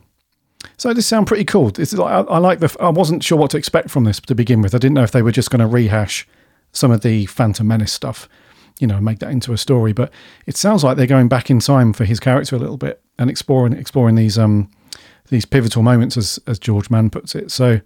So 0.77 0.93
this 0.93 1.07
sound 1.07 1.27
pretty 1.27 1.43
cool. 1.43 1.71
It's 1.77 1.93
like, 1.93 2.11
I, 2.11 2.19
I 2.21 2.37
like 2.37 2.59
the. 2.59 2.73
I 2.79 2.89
wasn't 2.89 3.23
sure 3.23 3.37
what 3.37 3.51
to 3.51 3.57
expect 3.57 3.89
from 3.89 4.03
this 4.03 4.19
to 4.21 4.35
begin 4.35 4.61
with. 4.61 4.75
I 4.75 4.77
didn't 4.77 4.93
know 4.93 5.03
if 5.03 5.11
they 5.11 5.23
were 5.23 5.31
just 5.31 5.49
going 5.49 5.59
to 5.59 5.67
rehash 5.67 6.27
some 6.71 6.91
of 6.91 7.01
the 7.01 7.25
Phantom 7.25 7.67
Menace 7.67 7.91
stuff, 7.91 8.29
you 8.79 8.87
know, 8.87 9.01
make 9.01 9.19
that 9.19 9.31
into 9.31 9.53
a 9.53 9.57
story. 9.57 9.91
But 9.91 10.11
it 10.45 10.55
sounds 10.55 10.83
like 10.83 10.97
they're 10.97 11.07
going 11.07 11.27
back 11.27 11.49
in 11.49 11.59
time 11.59 11.93
for 11.93 12.05
his 12.05 12.19
character 12.19 12.55
a 12.55 12.59
little 12.59 12.77
bit 12.77 13.01
and 13.17 13.29
exploring 13.29 13.73
exploring 13.73 14.15
these 14.15 14.37
um 14.37 14.69
these 15.29 15.45
pivotal 15.45 15.81
moments, 15.81 16.15
as 16.15 16.39
as 16.45 16.59
George 16.59 16.89
Mann 16.89 17.09
puts 17.09 17.33
it. 17.33 17.51
So 17.51 17.81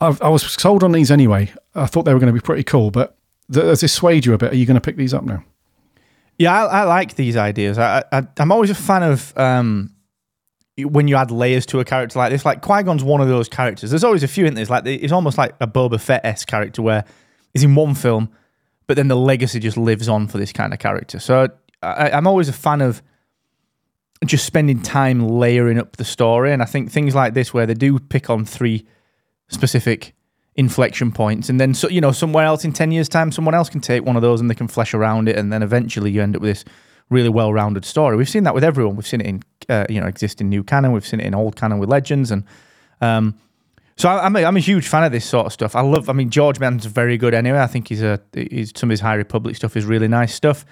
I've, 0.00 0.20
I 0.22 0.28
was 0.28 0.42
sold 0.50 0.82
on 0.82 0.92
these 0.92 1.10
anyway. 1.10 1.52
I 1.74 1.86
thought 1.86 2.04
they 2.04 2.14
were 2.14 2.20
going 2.20 2.32
to 2.32 2.40
be 2.40 2.44
pretty 2.44 2.64
cool, 2.64 2.90
but 2.90 3.16
th- 3.52 3.64
does 3.64 3.80
this 3.80 3.92
swayed 3.92 4.24
you 4.24 4.32
a 4.32 4.38
bit? 4.38 4.52
Are 4.52 4.56
you 4.56 4.66
going 4.66 4.76
to 4.76 4.80
pick 4.80 4.96
these 4.96 5.12
up 5.12 5.24
now? 5.24 5.44
Yeah, 6.38 6.52
I, 6.52 6.80
I 6.80 6.84
like 6.84 7.16
these 7.16 7.36
ideas. 7.36 7.78
I, 7.78 8.04
I, 8.12 8.22
I'm 8.38 8.52
always 8.52 8.70
a 8.70 8.74
fan 8.74 9.02
of 9.02 9.36
um, 9.36 9.94
when 10.78 11.08
you 11.08 11.16
add 11.16 11.30
layers 11.30 11.66
to 11.66 11.80
a 11.80 11.84
character 11.84 12.18
like 12.18 12.30
this. 12.30 12.44
Like 12.44 12.62
Qui 12.62 12.82
Gon's 12.84 13.02
one 13.02 13.20
of 13.20 13.28
those 13.28 13.48
characters. 13.48 13.90
There's 13.90 14.04
always 14.04 14.22
a 14.22 14.28
few 14.28 14.46
in 14.46 14.54
this. 14.54 14.70
Like 14.70 14.86
it's 14.86 15.12
almost 15.12 15.36
like 15.36 15.54
a 15.60 15.66
Boba 15.66 16.00
Fett 16.00 16.24
esque 16.24 16.46
character 16.46 16.80
where 16.80 17.04
he's 17.52 17.64
in 17.64 17.74
one 17.74 17.94
film, 17.94 18.30
but 18.86 18.96
then 18.96 19.08
the 19.08 19.16
legacy 19.16 19.58
just 19.58 19.76
lives 19.76 20.08
on 20.08 20.28
for 20.28 20.38
this 20.38 20.52
kind 20.52 20.72
of 20.72 20.78
character. 20.78 21.18
So 21.18 21.48
I, 21.82 22.10
I'm 22.10 22.26
always 22.26 22.48
a 22.48 22.52
fan 22.52 22.82
of 22.82 23.02
just 24.24 24.44
spending 24.44 24.80
time 24.80 25.28
layering 25.28 25.78
up 25.78 25.96
the 25.96 26.04
story. 26.04 26.52
And 26.52 26.62
I 26.62 26.66
think 26.66 26.92
things 26.92 27.14
like 27.14 27.34
this, 27.34 27.52
where 27.52 27.66
they 27.66 27.74
do 27.74 27.98
pick 27.98 28.30
on 28.30 28.44
three 28.44 28.86
specific 29.48 30.14
inflection 30.58 31.12
points, 31.12 31.48
and 31.48 31.60
then 31.60 31.72
so 31.72 31.88
you 31.88 32.00
know 32.00 32.12
somewhere 32.12 32.44
else 32.44 32.64
in 32.64 32.72
ten 32.72 32.90
years' 32.90 33.08
time, 33.08 33.32
someone 33.32 33.54
else 33.54 33.70
can 33.70 33.80
take 33.80 34.04
one 34.04 34.16
of 34.16 34.22
those 34.22 34.40
and 34.40 34.50
they 34.50 34.54
can 34.54 34.68
flesh 34.68 34.92
around 34.92 35.28
it, 35.28 35.36
and 35.36 35.50
then 35.52 35.62
eventually 35.62 36.10
you 36.10 36.20
end 36.20 36.36
up 36.36 36.42
with 36.42 36.50
this 36.50 36.64
really 37.08 37.28
well-rounded 37.30 37.84
story. 37.84 38.16
We've 38.16 38.28
seen 38.28 38.42
that 38.42 38.54
with 38.54 38.64
everyone. 38.64 38.96
We've 38.96 39.06
seen 39.06 39.22
it 39.22 39.26
in 39.26 39.42
uh, 39.68 39.86
you 39.88 40.00
know 40.00 40.08
existing 40.08 40.48
new 40.48 40.64
canon. 40.64 40.92
We've 40.92 41.06
seen 41.06 41.20
it 41.20 41.26
in 41.26 41.34
old 41.34 41.56
canon 41.56 41.78
with 41.78 41.88
legends, 41.88 42.32
and 42.32 42.44
um, 43.00 43.38
so 43.96 44.08
I, 44.08 44.26
I'm 44.26 44.34
a, 44.34 44.44
I'm 44.44 44.56
a 44.56 44.60
huge 44.60 44.88
fan 44.88 45.04
of 45.04 45.12
this 45.12 45.24
sort 45.24 45.46
of 45.46 45.52
stuff. 45.52 45.76
I 45.76 45.80
love. 45.80 46.10
I 46.10 46.12
mean, 46.12 46.28
George 46.28 46.58
Mann's 46.58 46.86
very 46.86 47.16
good 47.16 47.34
anyway. 47.34 47.60
I 47.60 47.68
think 47.68 47.88
he's 47.88 48.02
a 48.02 48.20
he's 48.34 48.72
some 48.74 48.88
of 48.88 48.92
his 48.92 49.00
High 49.00 49.14
Republic 49.14 49.54
stuff 49.54 49.76
is 49.76 49.84
really 49.84 50.08
nice 50.08 50.34
stuff, 50.34 50.66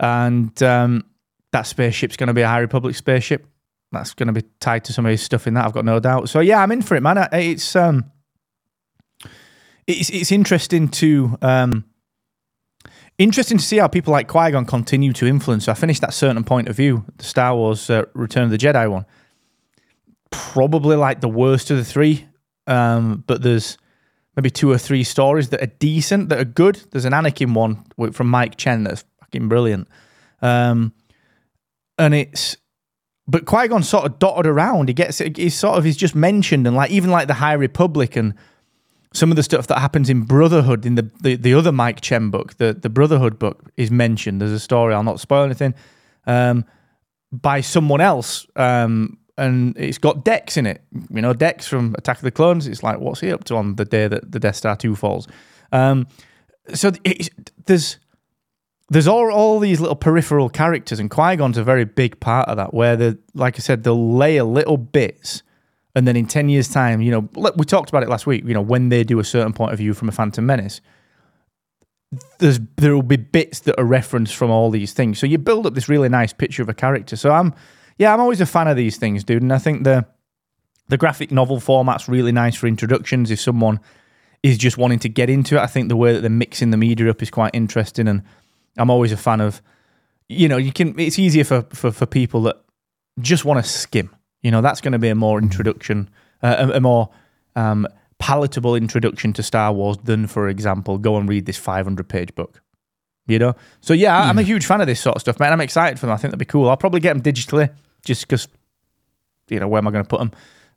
and 0.00 0.60
um, 0.62 1.04
that 1.52 1.68
spaceship's 1.68 2.16
going 2.16 2.26
to 2.26 2.34
be 2.34 2.42
a 2.42 2.48
High 2.48 2.58
Republic 2.58 2.96
spaceship. 2.96 3.46
That's 3.92 4.14
going 4.14 4.26
to 4.26 4.32
be 4.32 4.42
tied 4.58 4.84
to 4.84 4.92
some 4.92 5.06
of 5.06 5.10
his 5.10 5.22
stuff 5.22 5.46
in 5.46 5.54
that. 5.54 5.64
I've 5.64 5.72
got 5.72 5.84
no 5.84 6.00
doubt. 6.00 6.28
So 6.28 6.40
yeah, 6.40 6.62
I'm 6.62 6.72
in 6.72 6.82
for 6.82 6.96
it, 6.96 7.00
man. 7.00 7.28
It's 7.32 7.74
um, 7.74 8.10
it's 9.86 10.10
it's 10.10 10.32
interesting 10.32 10.88
to 10.88 11.38
um, 11.42 11.84
interesting 13.18 13.58
to 13.58 13.64
see 13.64 13.78
how 13.78 13.88
people 13.88 14.12
like 14.12 14.28
Qui 14.28 14.50
Gon 14.50 14.64
continue 14.64 15.12
to 15.14 15.26
influence. 15.26 15.64
So 15.64 15.72
I 15.72 15.74
finished 15.74 16.00
that 16.00 16.14
certain 16.14 16.44
point 16.44 16.68
of 16.68 16.76
view, 16.76 17.04
the 17.18 17.24
Star 17.24 17.54
Wars 17.54 17.90
uh, 17.90 18.04
Return 18.14 18.44
of 18.44 18.50
the 18.50 18.58
Jedi 18.58 18.90
one. 18.90 19.06
Probably 20.30 20.96
like 20.96 21.20
the 21.20 21.28
worst 21.28 21.70
of 21.70 21.76
the 21.76 21.84
three, 21.84 22.26
um, 22.66 23.24
but 23.26 23.42
there's 23.42 23.78
maybe 24.36 24.50
two 24.50 24.70
or 24.70 24.78
three 24.78 25.02
stories 25.02 25.48
that 25.50 25.62
are 25.62 25.72
decent, 25.78 26.28
that 26.28 26.38
are 26.38 26.44
good. 26.44 26.80
There's 26.90 27.04
an 27.04 27.12
Anakin 27.12 27.52
one 27.54 27.84
from 28.12 28.28
Mike 28.28 28.56
Chen 28.56 28.84
that's 28.84 29.04
fucking 29.20 29.48
brilliant, 29.48 29.88
um, 30.40 30.92
and 31.98 32.14
it's 32.14 32.56
but 33.26 33.44
Qui 33.44 33.68
Gon 33.68 33.82
sort 33.82 34.06
of 34.06 34.18
dotted 34.18 34.46
around. 34.46 34.88
He 34.88 34.94
gets 34.94 35.18
he's 35.18 35.54
sort 35.54 35.78
of 35.78 35.84
he's 35.84 35.96
just 35.96 36.14
mentioned 36.14 36.66
and 36.66 36.74
like 36.74 36.90
even 36.90 37.10
like 37.10 37.28
the 37.28 37.34
High 37.34 37.52
Republic 37.52 38.16
and 38.16 38.34
some 39.12 39.30
of 39.30 39.36
the 39.36 39.42
stuff 39.42 39.66
that 39.66 39.80
happens 39.80 40.08
in 40.08 40.22
Brotherhood 40.22 40.86
in 40.86 40.94
the 40.94 41.10
the, 41.20 41.36
the 41.36 41.54
other 41.54 41.72
Mike 41.72 42.00
Chen 42.00 42.30
book, 42.30 42.56
the 42.58 42.72
the 42.72 42.90
Brotherhood 42.90 43.38
book 43.38 43.70
is 43.76 43.90
mentioned. 43.90 44.40
There's 44.40 44.52
a 44.52 44.60
story. 44.60 44.94
I'll 44.94 45.02
not 45.02 45.20
spoil 45.20 45.44
anything. 45.44 45.74
Um, 46.26 46.64
by 47.32 47.60
someone 47.60 48.00
else, 48.00 48.46
um, 48.56 49.18
and 49.38 49.76
it's 49.76 49.98
got 49.98 50.24
Dex 50.24 50.56
in 50.56 50.66
it. 50.66 50.82
You 51.10 51.22
know, 51.22 51.32
Dex 51.32 51.66
from 51.66 51.94
Attack 51.96 52.18
of 52.18 52.22
the 52.22 52.30
Clones. 52.30 52.66
It's 52.66 52.82
like, 52.82 52.98
what's 52.98 53.20
he 53.20 53.32
up 53.32 53.44
to 53.44 53.56
on 53.56 53.76
the 53.76 53.84
day 53.84 54.08
that 54.08 54.32
the 54.32 54.38
Death 54.38 54.56
Star 54.56 54.76
two 54.76 54.94
falls? 54.94 55.26
Um, 55.72 56.06
so 56.74 56.92
there's 57.66 57.98
there's 58.90 59.06
all, 59.06 59.32
all 59.32 59.60
these 59.60 59.80
little 59.80 59.96
peripheral 59.96 60.48
characters, 60.48 60.98
and 60.98 61.10
Qui 61.10 61.36
Gon's 61.36 61.56
a 61.56 61.64
very 61.64 61.84
big 61.84 62.20
part 62.20 62.48
of 62.48 62.56
that. 62.56 62.74
Where 62.74 62.96
the 62.96 63.18
like 63.34 63.56
I 63.56 63.60
said, 63.60 63.82
they'll 63.84 64.14
layer 64.14 64.44
little 64.44 64.76
bits, 64.76 65.42
and 65.94 66.06
then 66.06 66.16
in 66.16 66.26
ten 66.26 66.48
years' 66.48 66.68
time, 66.68 67.00
you 67.00 67.10
know, 67.10 67.52
we 67.56 67.64
talked 67.64 67.88
about 67.88 68.02
it 68.02 68.08
last 68.08 68.26
week. 68.26 68.44
You 68.44 68.54
know, 68.54 68.60
when 68.62 68.88
they 68.88 69.04
do 69.04 69.18
a 69.18 69.24
certain 69.24 69.52
point 69.52 69.72
of 69.72 69.78
view 69.78 69.94
from 69.94 70.08
a 70.08 70.12
Phantom 70.12 70.44
Menace, 70.46 70.80
there's 72.38 72.60
there 72.76 72.94
will 72.94 73.02
be 73.02 73.16
bits 73.16 73.60
that 73.60 73.78
are 73.78 73.84
referenced 73.84 74.34
from 74.34 74.50
all 74.50 74.70
these 74.70 74.92
things. 74.92 75.18
So 75.18 75.26
you 75.26 75.38
build 75.38 75.66
up 75.66 75.74
this 75.74 75.88
really 75.88 76.08
nice 76.08 76.32
picture 76.32 76.62
of 76.62 76.68
a 76.68 76.74
character. 76.74 77.16
So 77.16 77.30
I'm, 77.30 77.54
yeah, 77.98 78.12
I'm 78.12 78.20
always 78.20 78.40
a 78.40 78.46
fan 78.46 78.68
of 78.68 78.76
these 78.76 78.96
things, 78.96 79.24
dude. 79.24 79.42
And 79.42 79.52
I 79.52 79.58
think 79.58 79.84
the 79.84 80.06
the 80.88 80.96
graphic 80.96 81.30
novel 81.30 81.60
format's 81.60 82.08
really 82.08 82.32
nice 82.32 82.56
for 82.56 82.66
introductions. 82.66 83.30
If 83.30 83.40
someone 83.40 83.80
is 84.42 84.58
just 84.58 84.78
wanting 84.78 84.98
to 85.00 85.08
get 85.08 85.30
into 85.30 85.56
it, 85.56 85.60
I 85.60 85.66
think 85.66 85.88
the 85.88 85.96
way 85.96 86.12
that 86.12 86.20
they're 86.20 86.30
mixing 86.30 86.70
the 86.70 86.76
media 86.76 87.10
up 87.10 87.22
is 87.22 87.30
quite 87.30 87.54
interesting. 87.54 88.08
And 88.08 88.22
I'm 88.76 88.90
always 88.90 89.12
a 89.12 89.16
fan 89.16 89.40
of, 89.40 89.62
you 90.28 90.48
know, 90.48 90.56
you 90.56 90.72
can. 90.72 90.98
It's 90.98 91.18
easier 91.18 91.44
for 91.44 91.62
for, 91.70 91.92
for 91.92 92.06
people 92.06 92.42
that 92.42 92.56
just 93.20 93.44
want 93.44 93.64
to 93.64 93.70
skim. 93.70 94.10
You 94.42 94.50
know, 94.50 94.60
that's 94.60 94.80
going 94.80 94.92
to 94.92 94.98
be 94.98 95.08
a 95.08 95.14
more 95.14 95.38
introduction, 95.38 96.08
uh, 96.42 96.68
a, 96.72 96.76
a 96.76 96.80
more 96.80 97.10
um, 97.56 97.86
palatable 98.18 98.74
introduction 98.74 99.32
to 99.34 99.42
Star 99.42 99.72
Wars 99.72 99.98
than, 100.04 100.26
for 100.26 100.48
example, 100.48 100.98
go 100.98 101.16
and 101.16 101.28
read 101.28 101.46
this 101.46 101.56
500 101.58 102.08
page 102.08 102.34
book. 102.34 102.62
You 103.26 103.38
know, 103.38 103.54
so 103.80 103.92
yeah, 103.94 104.18
I- 104.18 104.28
I'm 104.28 104.38
a 104.38 104.42
huge 104.42 104.66
fan 104.66 104.80
of 104.80 104.86
this 104.86 105.00
sort 105.00 105.14
of 105.16 105.20
stuff, 105.20 105.38
man. 105.38 105.52
I'm 105.52 105.60
excited 105.60 105.98
for 106.00 106.06
them. 106.06 106.14
I 106.14 106.16
think 106.16 106.30
that'd 106.32 106.38
be 106.38 106.44
cool. 106.46 106.68
I'll 106.68 106.76
probably 106.76 107.00
get 107.00 107.12
them 107.12 107.22
digitally, 107.22 107.70
just 108.04 108.22
because, 108.26 108.48
you 109.48 109.60
know, 109.60 109.68
where 109.68 109.78
am 109.78 109.86
I 109.86 109.90
going 109.90 110.04
to 110.04 110.08
put 110.08 110.18
them? 110.20 110.32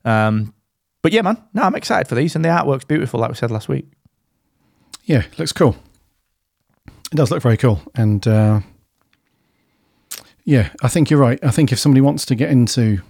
Um, 0.05 0.53
but 1.01 1.11
yeah, 1.14 1.22
man, 1.22 1.41
no, 1.53 1.64
I'm 1.64 1.76
excited 1.76 2.07
for 2.07 2.16
these, 2.16 2.36
and 2.36 2.43
the 2.45 2.49
artwork's 2.49 2.86
beautiful, 2.86 3.20
like 3.20 3.30
we 3.30 3.36
said 3.36 3.49
last 3.49 3.70
week. 3.70 3.88
Yeah, 5.05 5.24
looks 5.38 5.51
cool. 5.51 5.76
It 6.88 7.16
does 7.16 7.32
look 7.32 7.41
very 7.41 7.57
cool, 7.57 7.82
and 7.95 8.28
uh, 8.28 8.59
yeah, 10.45 10.70
I 10.82 10.88
think 10.89 11.09
you're 11.09 11.20
right. 11.20 11.39
I 11.43 11.51
think 11.51 11.72
if 11.72 11.80
somebody 11.80 12.01
wants 12.01 12.26
to 12.26 12.36
get 12.36 12.49
into 12.51 13.01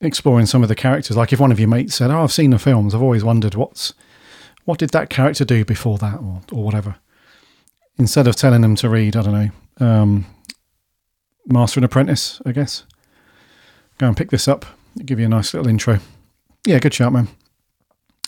exploring 0.00 0.46
some 0.46 0.62
of 0.62 0.68
the 0.68 0.74
characters, 0.74 1.16
like 1.16 1.32
if 1.32 1.40
one 1.40 1.52
of 1.52 1.60
your 1.60 1.68
mates 1.68 1.94
said, 1.94 2.10
"Oh, 2.10 2.22
I've 2.22 2.32
seen 2.32 2.50
the 2.50 2.58
films. 2.58 2.94
I've 2.94 3.02
always 3.02 3.24
wondered 3.24 3.54
what's 3.54 3.94
what 4.64 4.78
did 4.78 4.90
that 4.90 5.10
character 5.10 5.44
do 5.44 5.64
before 5.64 5.98
that, 5.98 6.16
or 6.16 6.42
or 6.52 6.64
whatever," 6.64 6.96
instead 7.98 8.26
of 8.26 8.36
telling 8.36 8.62
them 8.62 8.76
to 8.76 8.88
read, 8.88 9.16
I 9.16 9.22
don't 9.22 9.32
know, 9.80 9.86
um, 9.86 10.26
Master 11.46 11.78
and 11.78 11.84
Apprentice, 11.84 12.40
I 12.44 12.52
guess. 12.52 12.84
Go 13.98 14.08
and 14.08 14.16
pick 14.16 14.30
this 14.30 14.48
up. 14.48 14.66
It'll 14.96 15.06
give 15.06 15.18
you 15.18 15.26
a 15.26 15.30
nice 15.30 15.54
little 15.54 15.68
intro. 15.68 16.00
Yeah, 16.66 16.78
good 16.78 16.94
shout, 16.94 17.12
man. 17.12 17.28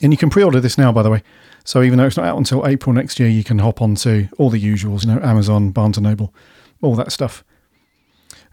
And 0.00 0.12
you 0.12 0.16
can 0.16 0.30
pre-order 0.30 0.60
this 0.60 0.78
now, 0.78 0.92
by 0.92 1.02
the 1.02 1.10
way. 1.10 1.22
So 1.64 1.82
even 1.82 1.98
though 1.98 2.06
it's 2.06 2.16
not 2.16 2.26
out 2.26 2.38
until 2.38 2.66
April 2.66 2.94
next 2.94 3.18
year, 3.18 3.28
you 3.28 3.44
can 3.44 3.58
hop 3.58 3.82
onto 3.82 4.28
all 4.38 4.48
the 4.48 4.62
usuals, 4.62 5.04
you 5.04 5.12
know, 5.12 5.20
Amazon, 5.20 5.70
Barnes 5.70 5.98
and 5.98 6.04
Noble, 6.04 6.32
all 6.80 6.94
that 6.94 7.12
stuff. 7.12 7.44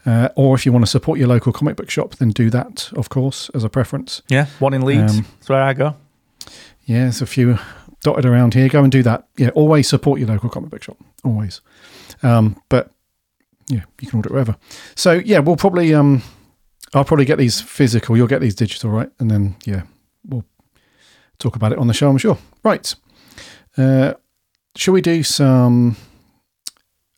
Uh, 0.05 0.29
or 0.35 0.55
if 0.55 0.65
you 0.65 0.71
want 0.71 0.85
to 0.85 0.89
support 0.91 1.17
your 1.17 1.27
local 1.27 1.51
comic 1.51 1.75
book 1.75 1.89
shop, 1.89 2.15
then 2.15 2.29
do 2.29 2.49
that, 2.51 2.91
of 2.95 3.09
course, 3.09 3.49
as 3.55 3.63
a 3.63 3.69
preference. 3.69 4.21
Yeah, 4.29 4.45
one 4.59 4.73
in 4.73 4.83
Leeds. 4.83 5.17
Um, 5.17 5.25
That's 5.39 5.49
where 5.49 5.63
I 5.63 5.73
go. 5.73 5.95
Yeah, 6.85 7.03
there's 7.03 7.21
a 7.21 7.25
few 7.25 7.57
dotted 8.03 8.25
around 8.25 8.53
here. 8.53 8.69
Go 8.69 8.83
and 8.83 8.91
do 8.91 9.01
that. 9.03 9.27
Yeah, 9.37 9.49
always 9.55 9.89
support 9.89 10.19
your 10.19 10.29
local 10.29 10.49
comic 10.49 10.69
book 10.69 10.83
shop. 10.83 10.97
Always. 11.23 11.61
Um, 12.21 12.61
but 12.69 12.91
yeah, 13.67 13.81
you 13.99 14.07
can 14.07 14.17
order 14.17 14.29
it 14.29 14.33
wherever. 14.33 14.55
So 14.95 15.13
yeah, 15.13 15.39
we'll 15.39 15.57
probably 15.57 15.93
um, 15.93 16.21
I'll 16.93 17.03
probably 17.03 17.25
get 17.25 17.37
these 17.37 17.59
physical. 17.59 18.15
You'll 18.15 18.27
get 18.27 18.41
these 18.41 18.55
digital, 18.55 18.91
right? 18.91 19.09
And 19.19 19.31
then 19.31 19.55
yeah, 19.65 19.83
we'll 20.23 20.45
talk 21.39 21.55
about 21.55 21.71
it 21.71 21.79
on 21.79 21.87
the 21.87 21.93
show. 21.93 22.09
I'm 22.09 22.17
sure. 22.19 22.37
Right. 22.63 22.93
Uh, 23.75 24.13
shall 24.75 24.93
we 24.93 25.01
do 25.01 25.23
some? 25.23 25.97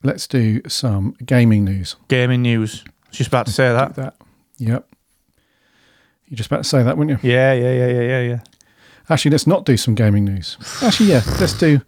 Let's 0.07 0.25
do 0.25 0.61
some 0.69 1.17
gaming 1.25 1.65
news. 1.65 1.97
Gaming 2.07 2.41
news. 2.41 2.85
Just 3.11 3.27
about 3.27 3.45
to 3.47 3.51
say 3.51 3.67
that. 3.73 3.95
that. 3.95 4.15
Yep. 4.57 4.87
You're 6.27 6.37
just 6.37 6.47
about 6.47 6.63
to 6.63 6.69
say 6.69 6.81
that, 6.81 6.97
weren't 6.97 7.09
you? 7.09 7.19
Yeah, 7.21 7.51
yeah, 7.51 7.73
yeah, 7.73 7.87
yeah, 7.87 8.01
yeah, 8.01 8.21
yeah. 8.21 8.39
Actually, 9.09 9.31
let's 9.31 9.45
not 9.45 9.65
do 9.65 9.75
some 9.75 9.95
gaming 9.95 10.23
news. 10.23 10.55
Actually, 10.81 11.09
yeah, 11.09 11.21
let's 11.41 11.51
do. 11.57 11.81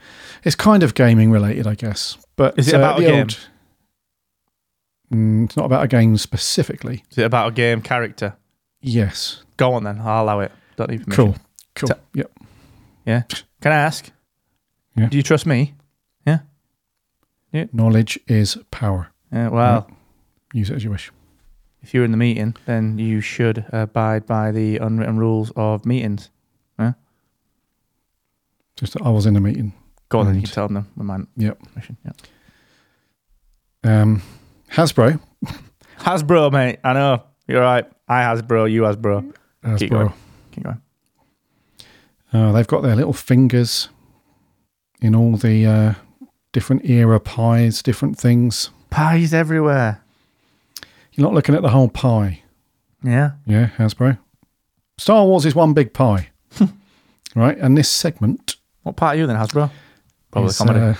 It's 0.43 0.55
kind 0.57 0.84
of 0.84 0.95
gaming 0.95 1.32
related, 1.32 1.65
I 1.65 1.76
guess. 1.76 2.17
But 2.36 2.59
Is 2.59 2.67
it 2.67 2.76
uh, 2.76 2.80
about 2.80 2.99
a 2.99 3.01
the 3.03 3.07
game? 3.07 3.20
old- 3.22 3.39
Mm, 5.13 5.45
it's 5.45 5.55
not 5.57 5.65
about 5.65 5.84
a 5.84 5.88
game 5.88 6.17
specifically. 6.17 7.03
Is 7.09 7.17
it 7.17 7.24
about 7.24 7.47
a 7.47 7.51
game 7.51 7.82
character? 7.82 8.36
Yes. 8.82 9.43
Go 9.57 9.74
on 9.74 9.84
then. 9.86 9.99
I'll 10.01 10.24
allow 10.24 10.41
it. 10.41 10.51
Don't 10.76 10.89
need 10.91 11.03
permission. 11.03 11.26
Cool. 11.34 11.36
Cool. 11.76 11.88
Ta- 11.89 11.95
yep. 12.13 12.32
Yeah. 13.05 13.24
Can 13.61 13.72
I 13.72 13.76
ask? 13.78 14.11
Yeah. 14.95 15.07
Do 15.07 15.17
you 15.17 15.24
trust 15.24 15.45
me? 15.45 15.74
Knowledge 17.74 18.20
is 18.28 18.58
power. 18.72 19.10
Yeah. 19.32 19.50
Well, 19.50 19.89
Use 20.54 20.70
it 20.70 20.76
as 20.78 20.84
you 20.84 20.89
wish. 20.91 21.12
if 21.82 21.93
you're 21.93 22.04
in 22.04 22.12
the 22.12 22.18
meeting, 22.18 22.56
then 22.66 22.97
you 22.97 23.22
should 23.22 23.66
abide 23.72 24.26
by 24.26 24.52
the 24.52 24.78
unwritten 24.78 25.18
rules 25.18 25.52
of 25.56 25.86
meetings. 25.86 26.30
Just 28.76 28.93
that 28.93 29.02
I 29.02 29.10
was 29.10 29.26
in 29.26 29.36
a 29.36 29.41
meeting. 29.41 29.74
Go 30.08 30.20
on, 30.20 30.28
then. 30.28 30.36
You 30.39 30.47
tell 30.47 30.70
them 30.70 30.88
my 30.95 31.20
Yep. 31.36 31.60
permission. 31.64 31.97
Yeah. 32.06 34.02
Um, 34.02 34.22
Hasbro. 34.72 35.20
Hasbro, 36.00 36.50
mate. 36.52 36.80
I 36.86 36.93
know. 36.93 37.24
You're 37.45 37.60
right. 37.62 37.86
I 38.08 38.22
Hasbro. 38.22 38.72
You 38.72 38.84
Hasbro. 38.84 39.22
Keep 39.24 39.34
Hasbro. 39.64 39.89
going. 39.89 40.14
Keep 40.52 40.64
going. 40.64 40.82
Uh, 42.32 42.52
they've 42.54 42.68
got 42.68 42.82
their 42.84 42.95
little 42.95 43.12
fingers 43.12 43.89
in 45.02 45.14
all 45.14 45.36
the 45.36 45.66
uh, 45.66 45.93
different 46.52 46.89
era 46.89 47.20
pies, 47.20 47.82
different 47.82 48.18
things. 48.18 48.70
Pies 48.89 49.34
everywhere. 49.34 50.04
You're 51.14 51.26
not 51.26 51.34
looking 51.34 51.56
at 51.56 51.62
the 51.62 51.70
whole 51.70 51.89
pie. 51.89 52.43
Yeah. 53.04 53.32
Yeah, 53.45 53.70
Hasbro. 53.78 54.18
Star 54.97 55.26
Wars 55.26 55.45
is 55.45 55.56
one 55.56 55.74
big 55.74 55.93
pie. 55.93 56.30
right? 57.36 57.58
And 57.58 57.78
this 57.78 57.89
segment 57.89 58.56
What 58.84 58.95
part 58.95 59.16
are 59.16 59.20
you 59.20 59.28
then, 59.28 59.36
Hasbro? 59.38 59.70
Probably 60.32 60.50
is, 60.50 60.58
comedy. 60.58 60.97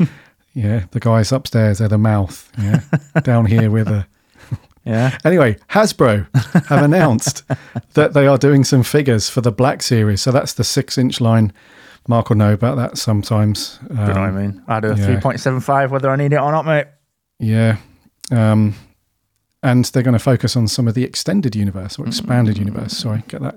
uh, 0.00 0.06
yeah, 0.54 0.84
the 0.90 1.00
guys 1.00 1.32
upstairs, 1.32 1.78
they're 1.78 1.88
the 1.88 1.98
mouth. 1.98 2.50
Yeah. 2.58 2.80
Down 3.22 3.46
here 3.46 3.70
with 3.70 3.88
a. 3.88 4.06
yeah. 4.84 5.16
Anyway, 5.24 5.56
Hasbro 5.70 6.26
have 6.66 6.82
announced 6.82 7.44
that 7.94 8.12
they 8.12 8.26
are 8.26 8.38
doing 8.38 8.64
some 8.64 8.82
figures 8.82 9.28
for 9.28 9.40
the 9.40 9.52
Black 9.52 9.82
Series. 9.82 10.20
So 10.20 10.32
that's 10.32 10.52
the 10.54 10.64
six 10.64 10.98
inch 10.98 11.20
line. 11.20 11.52
Mark 12.08 12.28
will 12.30 12.36
know 12.36 12.52
about 12.52 12.76
that 12.76 12.98
sometimes. 12.98 13.78
Do 13.88 13.94
you 13.94 14.00
know 14.00 14.06
what 14.06 14.16
I 14.16 14.28
Um, 14.28 14.36
mean? 14.36 14.62
I 14.68 14.80
do 14.80 14.88
a 14.88 14.96
yeah. 14.96 15.20
3.75 15.20 15.90
whether 15.90 16.10
I 16.10 16.16
need 16.16 16.32
it 16.32 16.40
or 16.40 16.50
not, 16.50 16.66
mate. 16.66 16.86
Yeah. 17.38 17.76
Um, 18.30 18.74
and 19.62 19.84
they're 19.86 20.02
going 20.02 20.12
to 20.14 20.18
focus 20.18 20.56
on 20.56 20.66
some 20.68 20.88
of 20.88 20.94
the 20.94 21.04
extended 21.04 21.54
universe 21.54 21.98
or 21.98 22.06
expanded 22.06 22.58
universe. 22.58 22.96
Sorry, 22.96 23.22
get 23.28 23.40
that 23.42 23.54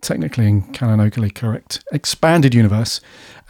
technically 0.00 0.46
and 0.46 0.72
canonically 0.72 1.30
correct. 1.30 1.84
Expanded 1.92 2.54
universe. 2.54 3.00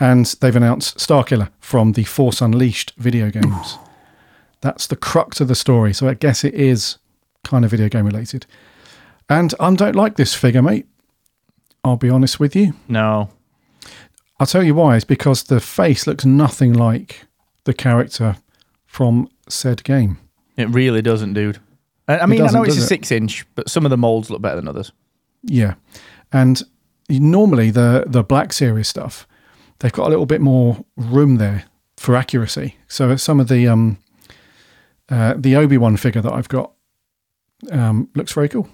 And 0.00 0.26
they've 0.40 0.56
announced 0.56 0.96
Starkiller 0.98 1.50
from 1.60 1.92
the 1.92 2.04
Force 2.04 2.40
Unleashed 2.40 2.92
video 2.96 3.30
games. 3.30 3.78
That's 4.62 4.86
the 4.86 4.96
crux 4.96 5.40
of 5.40 5.48
the 5.48 5.54
story. 5.54 5.92
So 5.92 6.08
I 6.08 6.14
guess 6.14 6.42
it 6.44 6.54
is 6.54 6.98
kind 7.44 7.64
of 7.64 7.70
video 7.70 7.88
game 7.88 8.04
related. 8.06 8.46
And 9.28 9.54
I 9.60 9.74
don't 9.74 9.94
like 9.94 10.16
this 10.16 10.34
figure, 10.34 10.62
mate. 10.62 10.86
I'll 11.84 11.96
be 11.96 12.10
honest 12.10 12.40
with 12.40 12.56
you. 12.56 12.74
No. 12.88 13.30
I'll 14.40 14.46
tell 14.46 14.62
you 14.62 14.74
why. 14.74 14.96
It's 14.96 15.04
because 15.04 15.44
the 15.44 15.60
face 15.60 16.06
looks 16.06 16.24
nothing 16.24 16.72
like 16.72 17.26
the 17.64 17.74
character 17.74 18.36
from 18.86 19.28
said 19.48 19.84
game. 19.84 20.18
It 20.56 20.70
really 20.70 21.02
doesn't, 21.02 21.34
dude. 21.34 21.58
I, 22.08 22.26
mean, 22.26 22.42
I 22.42 22.50
know 22.50 22.64
it's 22.64 22.76
a 22.76 22.80
it? 22.80 22.86
six 22.86 23.12
inch, 23.12 23.44
but 23.54 23.68
some 23.68 23.84
of 23.84 23.90
the 23.90 23.98
molds 23.98 24.30
look 24.30 24.40
better 24.42 24.56
than 24.56 24.66
others. 24.66 24.92
Yeah, 25.42 25.74
and 26.32 26.62
normally 27.08 27.70
the 27.70 28.04
the 28.06 28.24
Black 28.24 28.52
Series 28.52 28.88
stuff, 28.88 29.28
they've 29.78 29.92
got 29.92 30.06
a 30.06 30.10
little 30.10 30.26
bit 30.26 30.40
more 30.40 30.84
room 30.96 31.36
there 31.36 31.64
for 31.96 32.16
accuracy. 32.16 32.76
So 32.88 33.14
some 33.16 33.40
of 33.40 33.48
the 33.48 33.68
um, 33.68 33.98
uh, 35.08 35.34
the 35.36 35.54
Obi 35.54 35.78
Wan 35.78 35.96
figure 35.96 36.22
that 36.22 36.32
I've 36.32 36.48
got 36.48 36.72
um, 37.70 38.08
looks 38.14 38.32
very 38.32 38.48
cool. 38.48 38.68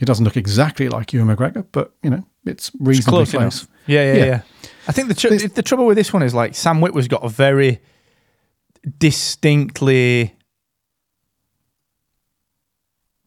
It 0.00 0.06
doesn't 0.06 0.24
look 0.24 0.36
exactly 0.36 0.88
like 0.88 1.12
Ewan 1.12 1.36
McGregor, 1.36 1.66
but 1.72 1.92
you 2.02 2.10
know 2.10 2.24
it's 2.46 2.68
It's 2.68 2.76
reasonably 2.80 3.10
close 3.10 3.30
close. 3.32 3.40
enough. 3.42 3.68
Yeah, 3.86 4.04
yeah, 4.04 4.14
Yeah. 4.18 4.24
yeah. 4.24 4.40
I 4.88 4.92
think 4.92 5.08
the 5.08 5.14
tr- 5.14 5.28
This- 5.28 5.52
the 5.52 5.62
trouble 5.62 5.86
with 5.86 5.96
this 5.96 6.12
one 6.12 6.22
is 6.22 6.34
like 6.34 6.54
Sam 6.54 6.80
Witwer's 6.80 7.08
got 7.08 7.24
a 7.24 7.28
very 7.28 7.80
distinctly 8.98 10.34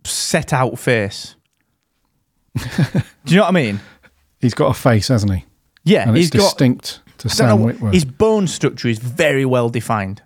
set 0.05 0.53
out 0.53 0.77
face. 0.79 1.35
Do 2.57 2.63
you 3.27 3.37
know 3.37 3.43
what 3.43 3.49
I 3.49 3.51
mean? 3.51 3.79
He's 4.39 4.53
got 4.53 4.67
a 4.67 4.73
face, 4.79 5.07
hasn't 5.07 5.33
he? 5.33 5.45
Yeah, 5.85 6.07
And 6.07 6.15
he's 6.17 6.27
it's 6.27 6.35
got. 6.37 6.43
distinct 6.43 7.01
to 7.19 7.29
I 7.29 7.31
Sam 7.31 7.47
know, 7.61 7.67
Witwer. 7.67 7.93
his 7.93 8.05
bone 8.05 8.47
structure 8.47 8.87
is 8.87 8.99
very 8.99 9.45
well 9.45 9.69
defined. 9.69 10.21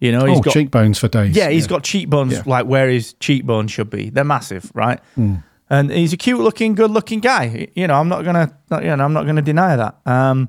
You 0.00 0.12
know, 0.12 0.26
he's 0.26 0.38
oh, 0.38 0.42
got 0.42 0.52
cheekbones 0.54 0.98
for 0.98 1.08
days. 1.08 1.34
Yeah, 1.36 1.48
he's 1.50 1.66
got 1.66 1.82
cheekbones 1.84 2.32
Yeah. 2.32 2.42
like 2.46 2.66
where 2.66 2.88
his 2.88 3.14
cheekbones 3.14 3.70
should 3.70 3.88
be. 3.90 4.10
They're 4.10 4.24
massive, 4.24 4.70
right? 4.74 5.00
Hmm. 5.14 5.36
And 5.74 5.90
he's 5.90 6.12
a 6.12 6.16
cute 6.16 6.40
looking, 6.40 6.74
good 6.74 6.90
looking 6.90 7.20
guy. 7.20 7.68
You 7.74 7.86
know, 7.86 7.94
I'm 7.94 8.08
not 8.08 8.24
gonna, 8.24 8.56
you 8.70 8.96
know, 8.96 9.04
I'm 9.04 9.12
not 9.12 9.26
gonna 9.26 9.42
deny 9.42 9.76
that. 9.76 9.96
Um, 10.06 10.48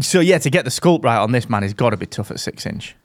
so 0.00 0.20
yeah, 0.20 0.38
to 0.38 0.50
get 0.50 0.64
the 0.64 0.70
sculpt 0.70 1.04
right 1.04 1.18
on 1.18 1.32
this 1.32 1.48
man, 1.48 1.62
he's 1.62 1.74
got 1.74 1.90
to 1.90 1.96
be 1.96 2.06
tough 2.06 2.30
at 2.30 2.38
six 2.38 2.66
inch. 2.66 2.96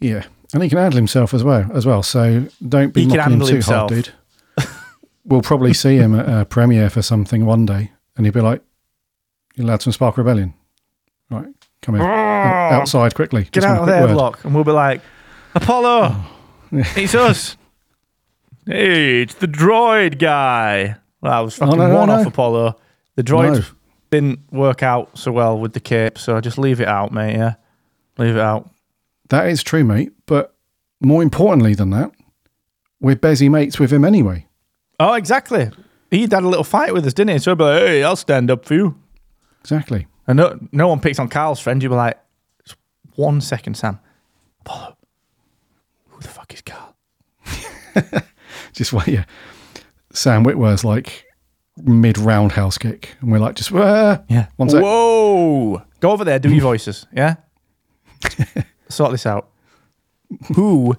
Yeah, 0.00 0.24
and 0.52 0.62
he 0.62 0.68
can 0.68 0.78
handle 0.78 0.96
himself 0.96 1.34
as 1.34 1.44
well. 1.44 1.70
As 1.74 1.84
well, 1.84 2.02
so 2.02 2.46
don't 2.66 2.94
be 2.94 3.02
He 3.02 3.06
mocking 3.06 3.34
him 3.34 3.40
too 3.40 3.60
hard, 3.60 3.90
dude. 3.90 4.08
we'll 5.24 5.42
probably 5.42 5.74
see 5.74 5.96
him 5.96 6.18
at 6.18 6.28
a 6.28 6.44
premiere 6.44 6.90
for 6.90 7.02
something 7.02 7.44
one 7.44 7.66
day, 7.66 7.92
and 8.16 8.24
he'll 8.24 8.32
be 8.32 8.40
like, 8.40 8.62
"You 9.56 9.64
lads 9.64 9.84
from 9.84 9.92
Spark 9.92 10.16
Rebellion, 10.16 10.54
right? 11.30 11.46
Come 11.82 11.96
here, 11.96 12.04
outside 12.04 13.14
quickly. 13.14 13.42
Get 13.42 13.52
Just 13.52 13.66
out 13.66 13.82
of 13.82 13.86
there, 13.86 14.08
block, 14.08 14.42
and 14.44 14.54
we'll 14.54 14.64
be 14.64 14.72
like, 14.72 15.02
Apollo, 15.54 16.16
it's 16.72 17.14
us. 17.14 17.58
Hey, 18.66 19.22
it's 19.22 19.34
the 19.34 19.48
droid 19.48 20.18
guy. 20.18 20.96
Well, 21.20 21.32
I 21.32 21.40
was 21.40 21.54
fucking 21.56 21.78
no, 21.78 21.88
no, 21.88 21.94
one 21.94 22.08
no. 22.08 22.14
off 22.14 22.26
Apollo. 22.26 22.76
The 23.16 23.22
droid 23.22 23.70
didn't 24.10 24.40
work 24.52 24.82
out 24.82 25.16
so 25.18 25.32
well 25.32 25.58
with 25.58 25.72
the 25.72 25.80
cape, 25.80 26.18
so 26.18 26.40
just 26.40 26.58
leave 26.58 26.80
it 26.80 26.88
out, 26.88 27.12
mate. 27.12 27.34
Yeah, 27.34 27.54
leave 28.18 28.36
it 28.36 28.40
out. 28.40 28.70
That 29.28 29.48
is 29.48 29.62
true, 29.62 29.84
mate. 29.84 30.12
But 30.26 30.54
more 31.00 31.22
importantly 31.22 31.74
than 31.74 31.90
that, 31.90 32.12
we're 33.00 33.16
busy 33.16 33.48
mates 33.48 33.78
with 33.78 33.92
him 33.92 34.04
anyway. 34.04 34.46
Oh, 34.98 35.14
exactly. 35.14 35.70
He'd 36.10 36.32
had 36.32 36.44
a 36.44 36.48
little 36.48 36.64
fight 36.64 36.94
with 36.94 37.06
us, 37.06 37.12
didn't 37.14 37.32
he? 37.32 37.38
So 37.40 37.50
he'd 37.50 37.58
be 37.58 37.64
like, 37.64 37.82
hey, 37.82 38.04
I'll 38.04 38.16
stand 38.16 38.50
up 38.50 38.64
for 38.64 38.74
you. 38.74 38.96
Exactly. 39.60 40.06
And 40.26 40.36
no, 40.36 40.58
no 40.72 40.88
one 40.88 41.00
picks 41.00 41.18
on 41.18 41.28
Carl's 41.28 41.60
friend. 41.60 41.82
You'd 41.82 41.90
be 41.90 41.94
like, 41.96 42.18
"Just 42.64 42.78
one 43.16 43.40
second, 43.40 43.76
Sam. 43.76 43.98
Apollo, 44.60 44.96
who 46.08 46.22
the 46.22 46.28
fuck 46.28 46.54
is 46.54 46.62
Carl? 46.62 46.96
Just 48.74 48.92
wait. 48.92 49.08
Yeah, 49.08 49.24
Sam 50.12 50.44
Witwer's 50.44 50.84
like 50.84 51.24
mid 51.76 52.18
roundhouse 52.18 52.76
kick, 52.78 53.16
and 53.20 53.30
we're 53.32 53.38
like, 53.38 53.54
just 53.56 53.72
uh, 53.72 54.18
Yeah. 54.28 54.46
One 54.56 54.68
sec. 54.68 54.82
Whoa. 54.82 55.82
Go 56.00 56.10
over 56.10 56.24
there, 56.24 56.38
do 56.38 56.50
your 56.52 56.60
voices. 56.62 57.06
Yeah? 57.12 57.36
sort 58.88 59.10
this 59.12 59.26
out. 59.26 59.48
Who 60.54 60.94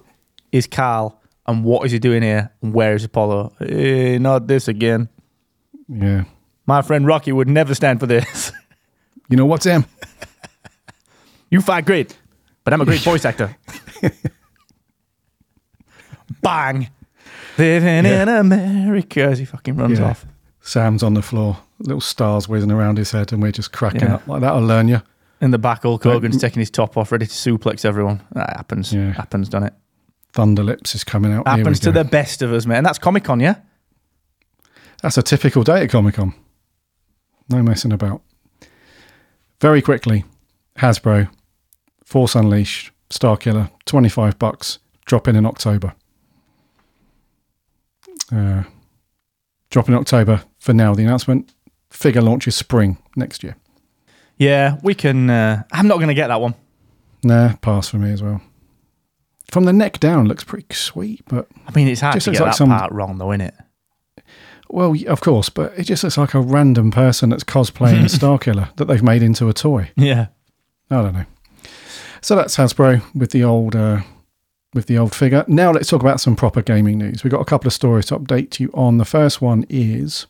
is 0.52 0.66
Carl 0.66 1.20
and 1.46 1.64
what 1.64 1.86
is 1.86 1.92
he 1.92 1.98
doing 1.98 2.22
here? 2.22 2.50
And 2.62 2.74
where 2.74 2.94
is 2.94 3.04
Apollo? 3.04 3.52
Eh, 3.60 4.18
not 4.18 4.46
this 4.48 4.68
again. 4.68 5.08
yeah. 5.88 6.24
My 6.66 6.82
friend 6.82 7.06
Rocky 7.06 7.30
would 7.30 7.48
never 7.48 7.74
stand 7.74 8.00
for 8.00 8.06
this. 8.06 8.52
You 9.28 9.36
know 9.36 9.44
what, 9.46 9.60
Sam? 9.64 9.84
you 11.50 11.60
fight 11.60 11.84
great, 11.84 12.16
but 12.62 12.72
I'm 12.72 12.80
a 12.80 12.84
great 12.84 13.00
voice 13.00 13.24
actor. 13.24 13.56
Bang. 16.42 16.88
Living 17.58 18.04
in 18.04 18.28
America 18.28 19.22
as 19.22 19.38
he 19.38 19.44
fucking 19.44 19.76
runs 19.76 19.98
Yeah. 19.98 20.10
off. 20.10 20.26
Sam's 20.60 21.02
on 21.02 21.14
the 21.14 21.22
floor, 21.22 21.58
little 21.78 22.00
stars 22.00 22.48
whizzing 22.48 22.70
around 22.72 22.98
his 22.98 23.12
head, 23.12 23.32
and 23.32 23.40
we're 23.42 23.52
just 23.52 23.72
cracking 23.72 24.02
Yeah. 24.02 24.16
up 24.16 24.26
like 24.26 24.40
that'll 24.40 24.64
learn 24.64 24.88
you. 24.88 25.02
In 25.40 25.50
the 25.50 25.58
back, 25.58 25.82
Hulk. 25.82 26.02
Hogan's 26.02 26.40
taking 26.40 26.60
his 26.60 26.70
top 26.70 26.96
off, 26.96 27.12
ready 27.12 27.26
to 27.26 27.32
suplex 27.32 27.84
everyone. 27.84 28.20
That 28.32 28.56
happens. 28.56 28.92
Yeah. 28.92 29.12
Happens, 29.12 29.48
done 29.48 29.62
it? 29.64 29.74
Thunderlips 30.32 30.94
is 30.94 31.04
coming 31.04 31.32
out. 31.32 31.46
Happens 31.46 31.78
to 31.80 31.92
go. 31.92 32.02
the 32.02 32.08
best 32.08 32.42
of 32.42 32.52
us, 32.52 32.66
man. 32.66 32.78
And 32.78 32.86
that's 32.86 32.98
Comic 32.98 33.24
Con, 33.24 33.40
yeah? 33.40 33.56
That's 35.02 35.18
a 35.18 35.22
typical 35.22 35.62
day 35.62 35.82
at 35.84 35.90
Comic 35.90 36.14
Con. 36.14 36.34
No 37.48 37.62
messing 37.62 37.92
about. 37.92 38.22
Very 39.60 39.80
quickly, 39.82 40.24
Hasbro, 40.78 41.28
Force 42.04 42.34
Unleashed, 42.34 42.90
Starkiller, 43.10 43.70
25 43.84 44.38
bucks, 44.38 44.78
drop 45.06 45.28
in 45.28 45.36
in 45.36 45.46
October. 45.46 45.94
Uh, 48.32 48.64
drop 49.70 49.88
in 49.88 49.94
October 49.94 50.42
for 50.58 50.72
now, 50.72 50.94
the 50.94 51.02
announcement. 51.04 51.52
Figure 51.90 52.20
launches 52.22 52.56
spring 52.56 52.98
next 53.16 53.42
year. 53.44 53.56
Yeah, 54.38 54.78
we 54.82 54.94
can. 54.94 55.30
Uh, 55.30 55.62
I'm 55.72 55.86
not 55.88 55.96
going 55.96 56.08
to 56.08 56.14
get 56.14 56.28
that 56.28 56.40
one. 56.40 56.54
Nah, 57.22 57.54
pass 57.56 57.88
for 57.88 57.96
me 57.98 58.12
as 58.12 58.22
well. 58.22 58.40
From 59.50 59.64
the 59.64 59.72
neck 59.72 60.00
down, 60.00 60.26
looks 60.26 60.44
pretty 60.44 60.74
sweet, 60.74 61.22
but 61.28 61.46
I 61.66 61.72
mean, 61.72 61.88
it's 61.88 62.00
hard 62.00 62.14
Just 62.14 62.24
to 62.24 62.30
looks 62.32 62.38
get 62.40 62.44
like 62.44 62.52
that 62.52 62.56
some- 62.58 62.68
part 62.70 62.92
wrong, 62.92 63.18
though, 63.18 63.30
isn't 63.32 63.40
it? 63.42 63.54
well, 64.68 64.94
of 65.06 65.20
course, 65.20 65.48
but 65.48 65.72
it 65.78 65.84
just 65.84 66.02
looks 66.02 66.18
like 66.18 66.34
a 66.34 66.40
random 66.40 66.90
person 66.90 67.30
that's 67.30 67.44
cosplaying 67.44 68.02
Starkiller 68.06 68.74
that 68.76 68.86
they've 68.86 69.02
made 69.02 69.22
into 69.22 69.48
a 69.48 69.52
toy. 69.52 69.90
Yeah. 69.96 70.26
I 70.90 71.02
don't 71.02 71.14
know. 71.14 71.24
So 72.20 72.34
that's 72.34 72.56
Hasbro 72.56 73.02
with 73.14 73.30
the 73.30 73.44
old 73.44 73.76
uh, 73.76 74.00
with 74.76 74.86
the 74.86 74.98
old 74.98 75.14
figure. 75.14 75.44
Now 75.48 75.72
let's 75.72 75.88
talk 75.88 76.02
about 76.02 76.20
some 76.20 76.36
proper 76.36 76.62
gaming 76.62 76.98
news. 76.98 77.24
We've 77.24 77.32
got 77.32 77.40
a 77.40 77.46
couple 77.46 77.66
of 77.66 77.72
stories 77.72 78.06
to 78.06 78.18
update 78.18 78.60
you 78.60 78.70
on. 78.74 78.98
The 78.98 79.04
first 79.04 79.42
one 79.42 79.66
is 79.68 80.26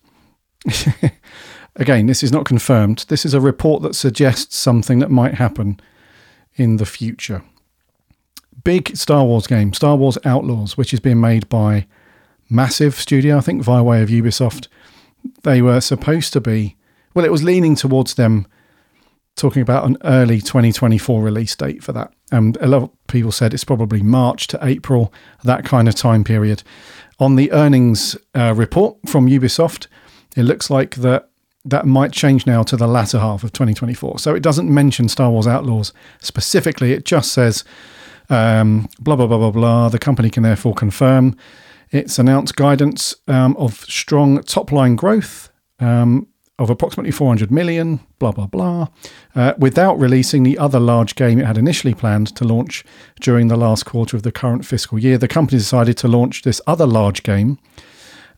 again, 1.77 2.07
this 2.07 2.23
is 2.23 2.33
not 2.33 2.47
confirmed. 2.47 3.05
This 3.09 3.25
is 3.25 3.35
a 3.35 3.41
report 3.41 3.83
that 3.83 3.95
suggests 3.95 4.57
something 4.57 5.01
that 5.01 5.11
might 5.11 5.35
happen 5.35 5.81
in 6.55 6.79
the 6.79 6.87
future. 6.87 7.43
Big 8.65 8.97
Star 8.97 9.25
Wars 9.25 9.47
game, 9.47 9.73
Star 9.73 9.97
Wars 9.97 10.19
Outlaws, 10.25 10.77
which 10.77 10.93
is 10.93 11.01
being 11.01 11.21
made 11.21 11.49
by 11.49 11.87
Massive 12.49 12.95
Studio, 12.95 13.39
I 13.39 13.41
think, 13.41 13.63
via 13.63 13.83
way 13.83 14.03
of 14.03 14.09
Ubisoft. 14.09 14.69
They 15.43 15.61
were 15.61 15.81
supposed 15.81 16.33
to 16.33 16.41
be, 16.41 16.77
well, 17.15 17.25
it 17.25 17.33
was 17.33 17.45
leaning 17.45 17.77
towards 17.77 18.15
them 18.15 18.47
talking 19.37 19.63
about 19.63 19.85
an 19.85 19.99
early 20.03 20.41
2024 20.41 21.23
release 21.23 21.55
date 21.55 21.83
for 21.85 21.93
that. 21.93 22.13
And 22.33 22.57
a 22.61 22.67
lot 22.67 22.83
of 22.83 23.07
people 23.07 23.31
said 23.33 23.55
it's 23.55 23.65
probably 23.65 24.03
March 24.03 24.47
to 24.49 24.59
April, 24.63 25.13
that 25.45 25.65
kind 25.65 25.89
of 25.89 25.95
time 25.95 26.25
period. 26.25 26.63
On 27.19 27.37
the 27.37 27.53
earnings 27.53 28.17
uh, 28.35 28.53
report 28.55 28.97
from 29.09 29.29
Ubisoft, 29.29 29.87
it 30.37 30.43
looks 30.43 30.71
like 30.71 30.97
that 30.97 31.31
that 31.65 31.85
might 31.85 32.13
change 32.13 32.47
now 32.47 32.63
to 32.63 32.77
the 32.77 32.87
latter 32.87 33.19
half 33.19 33.43
of 33.43 33.53
2024. 33.53 34.21
So 34.21 34.35
it 34.37 34.43
doesn't 34.43 34.73
mention 34.73 35.09
Star 35.09 35.31
Wars 35.31 35.49
Outlaws 35.49 35.93
specifically. 36.21 36.93
It 36.93 37.05
just 37.05 37.33
says 37.33 37.65
um, 38.31 38.89
blah 39.01 39.17
blah 39.17 39.27
blah 39.27 39.39
blah 39.39 39.51
blah. 39.51 39.89
The 39.89 39.99
company 39.99 40.31
can 40.31 40.43
therefore 40.43 40.75
confirm 40.75 41.37
its 41.91 42.19
announced 42.19 42.57
guidance 42.57 43.15
um, 43.29 43.57
of 43.57 43.81
strong 43.85 44.43
top 44.43 44.73
line 44.73 44.97
growth 44.97 45.51
um, 45.81 46.29
of 46.59 46.71
approximately 46.71 47.11
400 47.11 47.51
million. 47.51 48.01
Blah 48.19 48.33
blah 48.33 48.47
blah. 48.47 48.89
Uh, 49.35 49.53
without 49.59 49.99
releasing 49.99 50.43
the 50.43 50.59
other 50.59 50.81
large 50.81 51.15
game 51.15 51.39
it 51.39 51.47
had 51.47 51.59
initially 51.59 51.95
planned 51.95 52.35
to 52.37 52.45
launch 52.45 52.85
during 53.21 53.49
the 53.49 53.57
last 53.57 53.85
quarter 53.85 54.17
of 54.17 54.23
the 54.23 54.33
current 54.33 54.65
fiscal 54.65 54.99
year, 54.99 55.19
the 55.19 55.29
company 55.29 55.59
decided 55.59 55.97
to 55.99 56.09
launch 56.09 56.43
this 56.43 56.61
other 56.67 56.87
large 56.87 57.23
game 57.23 57.59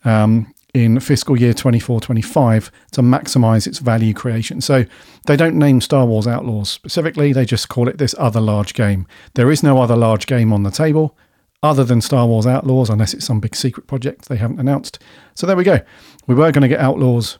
um, 0.05 0.53
in 0.75 1.01
fiscal 1.01 1.39
year 1.39 1.55
24 1.55 2.01
25 2.01 2.71
to 2.93 3.03
maximize 3.03 3.66
its 3.66 3.79
value 3.79 4.12
creation. 4.12 4.61
So 4.61 4.85
they 5.27 5.37
don't 5.37 5.57
name 5.57 5.81
Star 5.81 6.05
Wars 6.05 6.27
Outlaws 6.27 6.71
specifically, 6.71 7.33
they 7.33 7.45
just 7.45 7.69
call 7.69 7.89
it 7.89 7.99
this 7.99 8.14
other 8.19 8.41
large 8.41 8.75
game. 8.75 9.07
There 9.35 9.51
is 9.51 9.62
no 9.62 9.81
other 9.81 9.97
large 9.97 10.27
game 10.27 10.53
on 10.53 10.64
the 10.64 10.71
table 10.71 11.16
other 11.62 11.85
than 11.85 12.01
Star 12.01 12.27
Wars 12.27 12.47
Outlaws, 12.47 12.91
unless 12.91 13.14
it's 13.14 13.25
some 13.25 13.41
big 13.41 13.57
secret 13.57 13.87
project 13.87 14.29
they 14.29 14.37
haven't 14.37 14.61
announced. 14.61 14.99
So 15.35 15.47
there 15.47 15.57
we 15.57 15.64
go. 15.64 15.81
We 16.27 16.35
were 16.35 16.53
going 16.53 16.62
to 16.62 16.69
get 16.69 16.81
Outlaws 16.81 17.39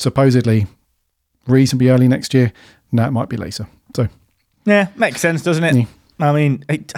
supposedly 0.00 0.66
reasonably 1.46 1.88
early 1.88 2.08
next 2.08 2.34
year. 2.34 2.52
Now 2.92 3.06
it 3.06 3.12
might 3.12 3.28
be 3.28 3.36
later. 3.36 3.66
So 3.94 4.08
Yeah, 4.64 4.88
makes 4.96 5.20
sense, 5.20 5.42
doesn't 5.42 5.64
it? 5.64 5.74
Yeah. 5.74 5.84
I 6.18 6.32
mean, 6.32 6.64
it, 6.68 6.92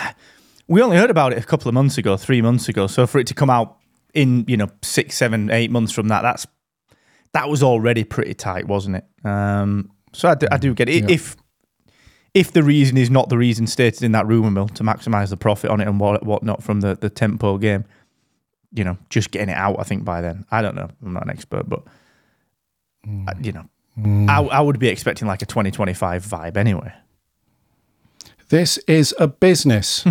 we 0.68 0.82
only 0.82 0.96
heard 0.96 1.10
about 1.10 1.32
it 1.32 1.38
a 1.38 1.46
couple 1.46 1.68
of 1.68 1.74
months 1.74 1.98
ago, 1.98 2.16
three 2.16 2.42
months 2.42 2.68
ago. 2.68 2.86
So 2.86 3.06
for 3.06 3.18
it 3.18 3.26
to 3.28 3.34
come 3.34 3.50
out 3.50 3.76
in 4.14 4.44
you 4.48 4.56
know 4.56 4.68
six, 4.82 5.16
seven, 5.16 5.50
eight 5.50 5.70
months 5.70 5.92
from 5.92 6.08
that, 6.08 6.22
that's 6.22 6.46
that 7.32 7.48
was 7.48 7.62
already 7.62 8.04
pretty 8.04 8.34
tight, 8.34 8.66
wasn't 8.66 8.96
it? 8.96 9.04
Um, 9.24 9.90
so 10.12 10.28
I 10.28 10.34
do, 10.34 10.46
I 10.50 10.58
do 10.58 10.74
get 10.74 10.88
it. 10.88 11.04
Yeah. 11.04 11.14
If 11.14 11.36
if 12.34 12.52
the 12.52 12.62
reason 12.62 12.96
is 12.96 13.10
not 13.10 13.28
the 13.28 13.38
reason 13.38 13.66
stated 13.66 14.02
in 14.02 14.12
that 14.12 14.26
rumor 14.26 14.50
mill 14.50 14.68
to 14.68 14.82
maximize 14.82 15.30
the 15.30 15.36
profit 15.36 15.70
on 15.70 15.80
it 15.80 15.88
and 15.88 16.00
what 16.00 16.24
whatnot 16.24 16.62
from 16.62 16.80
the 16.80 16.96
the 16.96 17.10
tempo 17.10 17.58
game, 17.58 17.84
you 18.72 18.84
know, 18.84 18.96
just 19.08 19.30
getting 19.30 19.50
it 19.50 19.56
out. 19.56 19.76
I 19.78 19.84
think 19.84 20.04
by 20.04 20.20
then, 20.20 20.44
I 20.50 20.62
don't 20.62 20.74
know. 20.74 20.88
I'm 21.04 21.12
not 21.12 21.24
an 21.24 21.30
expert, 21.30 21.68
but 21.68 21.82
uh, 23.06 23.34
you 23.40 23.52
know, 23.52 23.68
I, 24.30 24.40
I 24.42 24.60
would 24.60 24.78
be 24.78 24.88
expecting 24.88 25.28
like 25.28 25.42
a 25.42 25.46
2025 25.46 26.24
vibe 26.24 26.56
anyway. 26.56 26.92
this 28.48 28.78
is 28.86 29.14
a 29.18 29.26
business. 29.28 30.04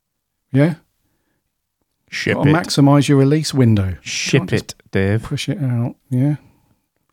yeah? 0.52 0.74
Ship 2.10 2.34
Gotta 2.34 2.50
maximize 2.50 3.08
your 3.08 3.18
release 3.18 3.52
window. 3.52 3.96
Ship 4.00 4.52
it, 4.52 4.74
Dave. 4.92 5.24
Push 5.24 5.48
it 5.48 5.58
out. 5.60 5.96
Yeah. 6.10 6.36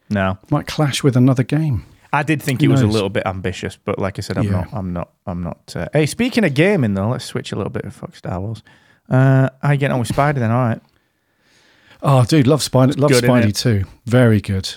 No, 0.10 0.38
Might 0.52 0.68
clash 0.68 1.04
with 1.04 1.16
another 1.16 1.44
game. 1.44 1.86
I 2.14 2.24
did 2.24 2.44
think 2.44 2.60
Who 2.60 2.66
it 2.66 2.68
was 2.68 2.82
a 2.82 2.88
little 2.88 3.10
bit 3.10 3.26
ambitious, 3.26 3.78
but 3.84 3.98
like 3.98 4.20
I 4.20 4.22
said, 4.22 4.38
I'm 4.38 4.44
Yeah. 4.44 4.52
not. 4.52 4.68
I'm 4.74 4.92
not. 4.94 5.14
I'm 5.26 5.42
not. 5.42 5.74
Uh, 5.76 5.88
hey, 5.94 6.06
speaking 6.06 6.44
of 6.44 6.54
gaming 6.54 6.94
though, 6.94 7.08
let's 7.08 7.24
switch 7.26 7.54
a 7.54 7.56
little 7.56 7.72
bit. 7.72 7.86
of 7.86 7.96
Fuck 7.96 8.16
Star 8.18 8.40
Wars. 8.40 8.62
Uh, 9.10 9.50
I 9.62 9.78
get 9.78 9.90
on 9.92 10.00
with 10.00 10.10
Spider 10.10 10.40
then. 10.42 10.52
All 10.52 10.68
right. 10.68 10.82
Oh, 12.04 12.26
dude, 12.26 12.48
love 12.48 12.62
Spider. 12.62 12.94
Love 12.94 13.12
good, 13.12 13.24
Spidey 13.24 13.56
too. 13.58 13.86
Very 14.06 14.42
good. 14.42 14.70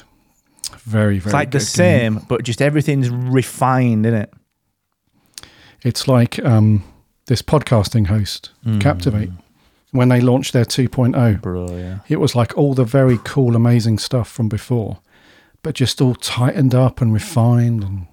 Very, 0.71 1.19
very 1.19 1.29
It's 1.31 1.33
like 1.35 1.51
the 1.51 1.61
same, 1.61 2.21
but 2.29 2.43
just 2.45 2.61
everything's 2.63 3.11
refined, 3.11 4.07
isn't 4.07 4.19
it? 4.21 4.33
It's 5.83 6.09
like 6.09 6.39
um, 6.45 6.83
this 7.27 7.43
podcasting 7.43 8.07
host, 8.07 8.51
Hmm. 8.65 8.79
Captivate, 8.79 9.31
when 9.91 10.09
they 10.09 10.21
launched 10.21 10.53
their 10.53 10.65
2.0. 10.65 11.41
Bro, 11.43 11.77
yeah. 11.77 11.99
It 12.09 12.21
was 12.21 12.35
like 12.35 12.57
all 12.57 12.75
the 12.75 12.85
very 12.85 13.19
cool, 13.25 13.55
amazing 13.55 13.99
stuff 13.99 14.29
from 14.31 14.49
before, 14.49 14.99
but 15.63 15.75
just 15.75 16.01
all 16.01 16.15
tightened 16.15 16.75
up 16.75 17.01
and 17.01 17.13
refined 17.13 17.83
and 17.85 18.07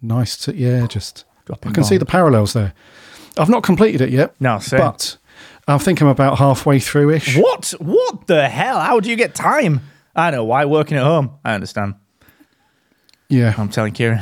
nice 0.00 0.36
to, 0.38 0.54
yeah, 0.54 0.86
just. 0.86 1.24
I 1.62 1.70
can 1.70 1.84
see 1.84 1.96
the 1.96 2.04
parallels 2.06 2.54
there. 2.54 2.72
I've 3.38 3.48
not 3.48 3.62
completed 3.62 4.00
it 4.00 4.10
yet, 4.10 4.34
No, 4.40 4.58
same. 4.58 4.80
but 4.80 5.16
I 5.68 5.78
think 5.78 6.00
I'm 6.00 6.08
about 6.08 6.38
halfway 6.38 6.80
through 6.80 7.10
ish. 7.10 7.36
What? 7.36 7.72
What 7.78 8.26
the 8.26 8.48
hell? 8.48 8.80
How 8.80 8.98
do 8.98 9.08
you 9.10 9.16
get 9.16 9.34
time? 9.34 9.80
I 10.16 10.30
know 10.30 10.44
why 10.44 10.64
working 10.64 10.96
at 10.96 11.04
home. 11.04 11.38
I 11.44 11.54
understand. 11.54 11.94
Yeah. 13.28 13.54
I'm 13.56 13.68
telling 13.68 13.92
Kieran. 13.92 14.20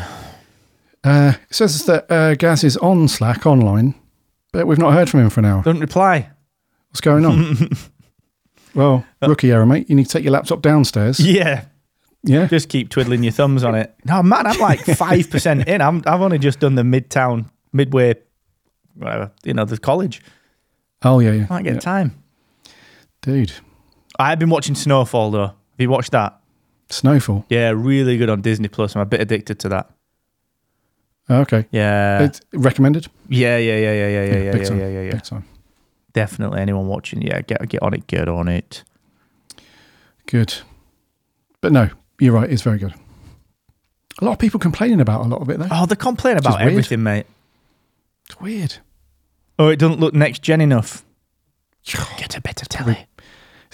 Uh, 1.03 1.35
it 1.49 1.55
says 1.55 1.85
that 1.87 2.11
uh, 2.11 2.35
Gaz 2.35 2.65
is 2.65 2.77
on 2.79 3.09
Slack 3.09 3.47
online, 3.47 3.95
but 4.53 4.67
we've 4.67 4.79
not 4.79 4.93
heard 4.95 5.09
from 5.09 5.21
him 5.21 5.31
for 5.31 5.41
an 5.41 5.47
hour. 5.47 5.63
Don't 5.63 5.81
reply. 5.81 6.31
What's 6.89 7.01
going 7.01 7.25
on? 7.25 7.71
well, 8.75 9.07
rookie 9.23 9.53
error, 9.53 9.67
mate. 9.67 9.89
You 9.89 9.97
need 9.97 10.07
to 10.07 10.13
take 10.13 10.25
your 10.25 10.33
laptop 10.33 10.63
downstairs. 10.63 11.21
Yeah. 11.21 11.67
Yeah. 12.23 12.47
Just 12.47 12.71
keep 12.71 12.89
twiddling 12.89 13.23
your 13.23 13.33
thumbs 13.33 13.63
on 13.65 13.75
it. 13.75 13.95
No, 14.05 14.23
man, 14.23 14.47
I'm 14.47 14.59
like 14.59 14.81
five 14.81 15.29
percent 15.29 15.69
in. 15.69 15.83
I'm 15.83 16.03
I've 16.07 16.23
only 16.23 16.39
just 16.39 16.59
done 16.59 16.75
the 16.75 16.83
midtown 16.83 17.51
midway 17.73 18.15
whatever, 18.95 19.33
you 19.45 19.55
know, 19.55 19.65
the 19.65 19.79
college. 19.79 20.23
Oh, 21.03 21.19
yeah, 21.19 21.33
yeah. 21.33 21.45
I 21.45 21.47
can't 21.47 21.65
get 21.65 21.75
yeah. 21.75 21.81
time. 21.81 22.23
Dude, 23.23 23.53
I've 24.19 24.39
been 24.39 24.51
watching 24.51 24.75
Snowfall 24.75 25.31
though. 25.31 25.53
Have 25.75 25.81
you 25.81 25.91
watched 25.91 26.13
that? 26.13 26.39
Snowfall. 26.89 27.45
Yeah, 27.49 27.71
really 27.71 28.17
good 28.17 28.31
on 28.31 28.43
Disney 28.43 28.69
Plus. 28.69 28.95
I'm 28.95 29.03
a 29.03 29.07
bit 29.07 29.21
addicted 29.21 29.59
to 29.61 29.69
that. 29.71 29.91
Oh, 31.29 31.41
okay. 31.41 31.67
Yeah. 31.73 32.23
it's 32.23 32.41
recommended? 32.53 33.09
yeah, 33.29 33.57
yeah, 33.57 33.77
yeah, 33.77 33.93
yeah, 33.93 34.09
yeah, 34.09 34.25
yeah, 34.25 34.37
yeah, 34.37 34.53
big 34.53 34.61
yeah, 34.61 34.69
time. 34.69 34.79
yeah, 34.79 34.89
yeah, 34.89 35.03
yeah. 35.03 35.11
Big 35.13 35.23
time. 35.25 35.45
Definitely 36.13 36.61
anyone 36.61 36.87
watching, 36.87 37.23
yeah, 37.23 37.41
get 37.41 37.69
get 37.69 37.83
on 37.83 37.93
it, 37.93 38.07
get 38.07 38.29
on 38.29 38.47
it. 38.47 38.85
Good. 40.27 40.55
But 41.61 41.73
no, 41.73 41.89
you're 42.21 42.33
right. 42.33 42.49
It's 42.49 42.63
very 42.63 42.79
good. 42.79 42.95
A 44.21 44.25
lot 44.25 44.33
of 44.33 44.39
people 44.39 44.61
complaining 44.61 45.01
about 45.01 45.25
a 45.25 45.29
lot 45.29 45.41
of 45.41 45.51
it, 45.51 45.59
though. 45.59 45.69
Oh, 45.71 45.87
they 45.87 45.97
complain 45.97 46.37
about 46.37 46.59
weird. 46.59 46.71
everything, 46.71 47.03
mate. 47.03 47.27
It's 48.27 48.41
weird. 48.41 48.77
Oh, 49.59 49.69
it 49.69 49.79
doesn't 49.79 49.99
look 49.99 50.15
next 50.15 50.43
gen 50.43 50.61
enough. 50.61 51.05
Get 52.17 52.37
a 52.37 52.41
better 52.41 52.65
telly. 52.67 53.07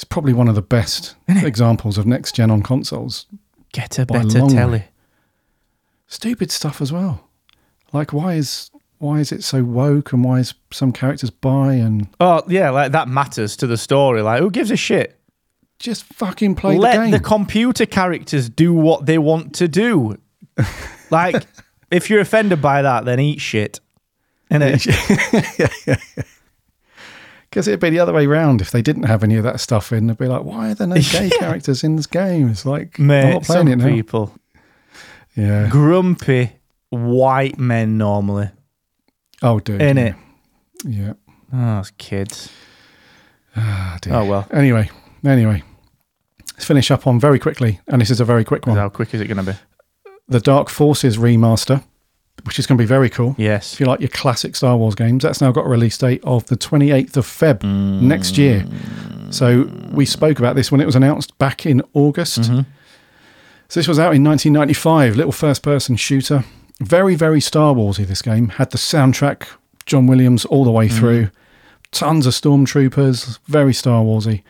It's 0.00 0.04
probably 0.06 0.32
one 0.32 0.48
of 0.48 0.54
the 0.54 0.62
best 0.62 1.14
examples 1.28 1.98
of 1.98 2.06
next 2.06 2.34
gen 2.34 2.50
on 2.50 2.62
consoles. 2.62 3.26
Get 3.74 3.98
a 3.98 4.06
better 4.06 4.46
way. 4.46 4.48
telly. 4.48 4.84
Stupid 6.06 6.50
stuff 6.50 6.80
as 6.80 6.90
well. 6.90 7.28
Like, 7.92 8.14
why 8.14 8.32
is 8.32 8.70
why 8.96 9.20
is 9.20 9.30
it 9.30 9.44
so 9.44 9.62
woke 9.62 10.14
and 10.14 10.24
why 10.24 10.38
is 10.38 10.54
some 10.70 10.90
characters 10.90 11.28
bi 11.28 11.74
and 11.74 12.08
Oh 12.18 12.40
yeah, 12.48 12.70
like 12.70 12.92
that 12.92 13.08
matters 13.08 13.58
to 13.58 13.66
the 13.66 13.76
story. 13.76 14.22
Like, 14.22 14.40
who 14.40 14.50
gives 14.50 14.70
a 14.70 14.76
shit? 14.76 15.20
just 15.78 16.04
fucking 16.04 16.54
play 16.54 16.78
Let 16.78 16.96
the 16.96 17.02
game. 17.02 17.10
the 17.10 17.20
computer 17.20 17.84
characters 17.84 18.48
do 18.48 18.72
what 18.72 19.04
they 19.04 19.18
want 19.18 19.54
to 19.56 19.68
do. 19.68 20.16
like, 21.10 21.46
if 21.90 22.08
you're 22.08 22.20
offended 22.20 22.62
by 22.62 22.80
that, 22.80 23.04
then 23.04 23.20
eat 23.20 23.42
shit. 23.42 23.80
Innit? 24.50 24.86
Because 27.50 27.66
it'd 27.66 27.80
be 27.80 27.90
the 27.90 27.98
other 27.98 28.12
way 28.12 28.26
round 28.28 28.60
if 28.60 28.70
they 28.70 28.80
didn't 28.82 29.02
have 29.04 29.24
any 29.24 29.34
of 29.36 29.42
that 29.42 29.58
stuff 29.58 29.92
in. 29.92 30.06
They'd 30.06 30.16
be 30.16 30.28
like, 30.28 30.44
why 30.44 30.70
are 30.70 30.74
there 30.74 30.86
no 30.86 30.94
gay 30.96 31.30
characters 31.38 31.82
in 31.82 31.96
this 31.96 32.06
game? 32.06 32.48
It's 32.48 32.64
like, 32.64 32.98
I'm 32.98 33.06
not 33.08 33.42
playing 33.42 33.42
some 33.44 33.68
it 33.68 33.76
now. 33.76 33.86
people 33.86 34.34
Yeah. 35.34 35.68
grumpy 35.68 36.52
white 36.90 37.58
men 37.58 37.98
normally. 37.98 38.50
Oh, 39.42 39.58
dude. 39.58 39.82
In 39.82 39.96
yeah. 39.96 40.04
it. 40.04 40.14
Yeah. 40.84 41.12
Oh, 41.52 41.76
those 41.78 41.90
kids. 41.98 42.50
Ah, 43.56 43.98
dear. 44.00 44.14
Oh 44.14 44.24
well. 44.24 44.46
Anyway, 44.52 44.88
anyway, 45.24 45.64
let's 46.52 46.64
finish 46.64 46.90
up 46.92 47.06
on 47.08 47.18
very 47.18 47.40
quickly, 47.40 47.80
and 47.88 48.00
this 48.00 48.10
is 48.10 48.20
a 48.20 48.24
very 48.24 48.44
quick 48.44 48.64
one. 48.66 48.76
How 48.76 48.88
quick 48.88 49.12
is 49.12 49.20
it 49.20 49.26
going 49.26 49.44
to 49.44 49.52
be? 49.52 49.58
The 50.28 50.38
Dark 50.38 50.68
Forces 50.68 51.16
remaster, 51.18 51.82
which 52.44 52.58
is 52.58 52.66
going 52.66 52.78
to 52.78 52.82
be 52.82 52.86
very 52.86 53.10
cool. 53.10 53.34
Yes. 53.38 53.74
If 53.74 53.80
you 53.80 53.86
like 53.86 54.00
your 54.00 54.08
classic 54.08 54.56
Star 54.56 54.76
Wars 54.76 54.94
games, 54.94 55.22
that's 55.22 55.40
now 55.40 55.52
got 55.52 55.66
a 55.66 55.68
release 55.68 55.98
date 55.98 56.22
of 56.24 56.46
the 56.46 56.56
28th 56.56 57.16
of 57.16 57.26
Feb 57.26 57.62
next 58.00 58.38
year. 58.38 58.64
So 59.30 59.70
we 59.92 60.06
spoke 60.06 60.38
about 60.38 60.56
this 60.56 60.72
when 60.72 60.80
it 60.80 60.86
was 60.86 60.96
announced 60.96 61.36
back 61.38 61.66
in 61.66 61.82
August. 61.92 62.44
So 63.68 63.78
this 63.78 63.86
was 63.86 63.98
out 63.98 64.14
in 64.14 64.24
1995, 64.24 65.16
little 65.16 65.32
first-person 65.32 65.96
shooter. 65.96 66.44
Very, 66.80 67.14
very 67.14 67.40
Star 67.40 67.74
Warsy. 67.74 68.06
This 68.06 68.22
game 68.22 68.48
had 68.48 68.70
the 68.70 68.78
soundtrack, 68.78 69.46
John 69.86 70.06
Williams, 70.06 70.44
all 70.46 70.64
the 70.64 70.70
way 70.72 70.88
through. 70.88 71.30
Tons 71.92 72.24
of 72.26 72.32
stormtroopers. 72.32 73.38
Very 73.46 73.74
Star 73.74 74.02
Warsy. 74.02 74.42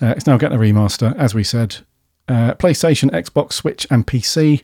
Uh, 0.00 0.14
it's 0.16 0.26
now 0.26 0.36
getting 0.36 0.58
a 0.58 0.60
remaster, 0.60 1.16
as 1.16 1.34
we 1.34 1.42
said. 1.44 1.78
Uh, 2.28 2.54
PlayStation, 2.54 3.10
Xbox, 3.10 3.54
Switch, 3.54 3.86
and 3.90 4.06
PC. 4.06 4.62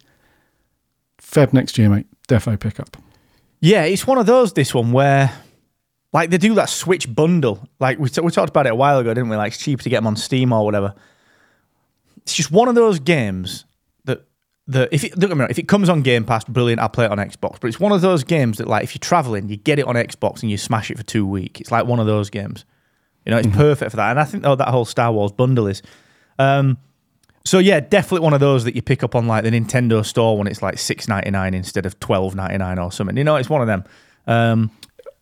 Feb 1.20 1.52
next 1.52 1.78
year, 1.78 1.88
mate. 1.88 2.06
Defo 2.28 2.60
pickup. 2.60 2.96
Yeah, 3.60 3.84
it's 3.84 4.06
one 4.06 4.18
of 4.18 4.26
those. 4.26 4.52
This 4.52 4.72
one 4.72 4.92
where, 4.92 5.32
like, 6.12 6.30
they 6.30 6.38
do 6.38 6.54
that 6.54 6.68
Switch 6.68 7.12
bundle. 7.12 7.66
Like 7.80 7.98
we, 7.98 8.08
t- 8.08 8.20
we 8.20 8.30
talked 8.30 8.50
about 8.50 8.66
it 8.66 8.72
a 8.72 8.74
while 8.74 8.98
ago, 8.98 9.12
didn't 9.12 9.30
we? 9.30 9.36
Like, 9.36 9.52
it's 9.52 9.62
cheaper 9.62 9.82
to 9.82 9.88
get 9.88 9.96
them 9.96 10.06
on 10.06 10.14
Steam 10.14 10.52
or 10.52 10.64
whatever. 10.64 10.94
It's 12.18 12.34
just 12.34 12.52
one 12.52 12.68
of 12.68 12.74
those 12.74 13.00
games 13.00 13.64
that 14.04 14.26
that 14.68 14.90
if 14.92 15.02
it, 15.02 15.14
don't 15.14 15.30
get 15.30 15.36
me 15.36 15.40
wrong, 15.40 15.50
if 15.50 15.58
it 15.58 15.66
comes 15.66 15.88
on 15.88 16.02
Game 16.02 16.24
Pass, 16.24 16.44
brilliant. 16.44 16.80
I'll 16.80 16.90
play 16.90 17.06
it 17.06 17.10
on 17.10 17.18
Xbox. 17.18 17.58
But 17.58 17.68
it's 17.68 17.80
one 17.80 17.92
of 17.92 18.02
those 18.02 18.22
games 18.22 18.58
that, 18.58 18.68
like, 18.68 18.84
if 18.84 18.94
you're 18.94 19.00
traveling, 19.00 19.48
you 19.48 19.56
get 19.56 19.78
it 19.78 19.86
on 19.86 19.94
Xbox 19.96 20.42
and 20.42 20.50
you 20.50 20.58
smash 20.58 20.90
it 20.90 20.98
for 20.98 21.04
two 21.04 21.26
weeks. 21.26 21.60
It's 21.60 21.72
like 21.72 21.86
one 21.86 21.98
of 21.98 22.06
those 22.06 22.30
games. 22.30 22.64
You 23.24 23.32
know, 23.32 23.38
it's 23.38 23.48
perfect 23.56 23.90
for 23.90 23.96
that. 23.96 24.10
And 24.10 24.20
I 24.20 24.24
think 24.24 24.46
oh, 24.46 24.54
that 24.54 24.68
whole 24.68 24.84
Star 24.84 25.10
Wars 25.10 25.32
bundle 25.32 25.66
is. 25.66 25.82
Um, 26.38 26.78
so 27.48 27.58
yeah, 27.58 27.80
definitely 27.80 28.24
one 28.24 28.34
of 28.34 28.40
those 28.40 28.64
that 28.64 28.74
you 28.76 28.82
pick 28.82 29.02
up 29.02 29.14
on 29.14 29.26
like 29.26 29.44
the 29.44 29.50
Nintendo 29.50 30.04
store 30.04 30.36
when 30.38 30.46
it's 30.46 30.62
like 30.62 30.78
six 30.78 31.08
ninety 31.08 31.30
nine 31.30 31.54
instead 31.54 31.86
of 31.86 31.98
twelve 32.00 32.34
ninety 32.34 32.58
nine 32.58 32.78
or 32.78 32.92
something. 32.92 33.16
You 33.16 33.24
know, 33.24 33.36
it's 33.36 33.48
one 33.48 33.60
of 33.60 33.66
them. 33.66 33.84
Um, 34.26 34.70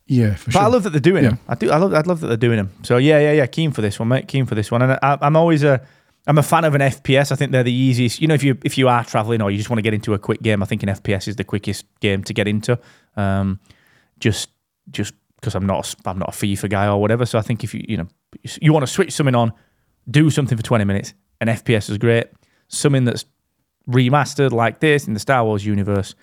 Yeah, 0.06 0.34
for 0.34 0.46
but 0.46 0.52
sure. 0.52 0.62
I 0.62 0.66
love 0.66 0.82
that 0.84 0.90
they're 0.90 1.00
doing 1.00 1.24
Yeah. 1.24 1.30
them. 1.30 1.38
I 1.48 1.54
do. 1.54 1.70
I 1.70 1.76
love. 1.78 1.94
I 1.94 2.00
love 2.00 2.20
that 2.20 2.26
they're 2.28 2.36
doing 2.36 2.56
them. 2.58 2.70
So 2.82 2.96
yeah, 2.96 3.18
yeah, 3.18 3.32
yeah. 3.32 3.46
Keen 3.46 3.72
for 3.72 3.80
this 3.82 3.98
one, 3.98 4.08
mate. 4.08 4.28
Keen 4.28 4.46
for 4.46 4.54
this 4.54 4.70
one. 4.70 4.82
And 4.82 4.92
I, 5.02 5.18
I'm 5.20 5.36
always 5.36 5.62
a. 5.62 5.80
I'm 6.28 6.38
a 6.38 6.42
fan 6.42 6.64
of 6.64 6.74
an 6.74 6.80
FPS. 6.80 7.30
I 7.30 7.36
think 7.36 7.52
they're 7.52 7.62
the 7.62 7.72
easiest. 7.72 8.20
You 8.20 8.26
know, 8.28 8.34
if 8.34 8.42
you 8.42 8.58
if 8.64 8.76
you 8.78 8.88
are 8.88 9.04
traveling 9.04 9.40
or 9.42 9.50
you 9.50 9.56
just 9.58 9.70
want 9.70 9.78
to 9.78 9.82
get 9.82 9.94
into 9.94 10.12
a 10.14 10.18
quick 10.18 10.42
game, 10.42 10.62
I 10.62 10.66
think 10.66 10.82
an 10.82 10.88
FPS 10.88 11.28
is 11.28 11.36
the 11.36 11.44
quickest 11.44 11.84
game 12.00 12.24
to 12.24 12.34
get 12.34 12.48
into. 12.48 12.78
Um, 13.16 13.60
just 14.20 14.48
just 14.90 15.14
because 15.40 15.54
I'm 15.54 15.66
not 15.66 15.94
a- 16.04 16.08
I'm 16.08 16.18
not 16.18 16.30
a 16.30 16.32
FIFA 16.32 16.70
guy 16.70 16.86
or 16.88 17.00
whatever. 17.00 17.26
So 17.26 17.38
I 17.38 17.42
think 17.42 17.62
if 17.62 17.74
you 17.74 17.84
you 17.88 17.96
know 17.96 18.08
you 18.60 18.72
want 18.72 18.82
to 18.84 18.92
switch 18.92 19.12
something 19.12 19.34
on, 19.36 19.52
do 20.10 20.30
something 20.30 20.56
for 20.58 20.64
20 20.64 20.84
minutes. 20.84 21.14
An 21.40 21.48
FPS 21.48 21.90
is 21.90 21.98
great. 21.98 22.26
Something 22.68 23.04
that's 23.04 23.24
remastered 23.88 24.50
like 24.52 24.80
this 24.80 25.06
in 25.06 25.14
the 25.14 25.20
Star 25.20 25.44
Wars 25.44 25.64
universe. 25.64 26.14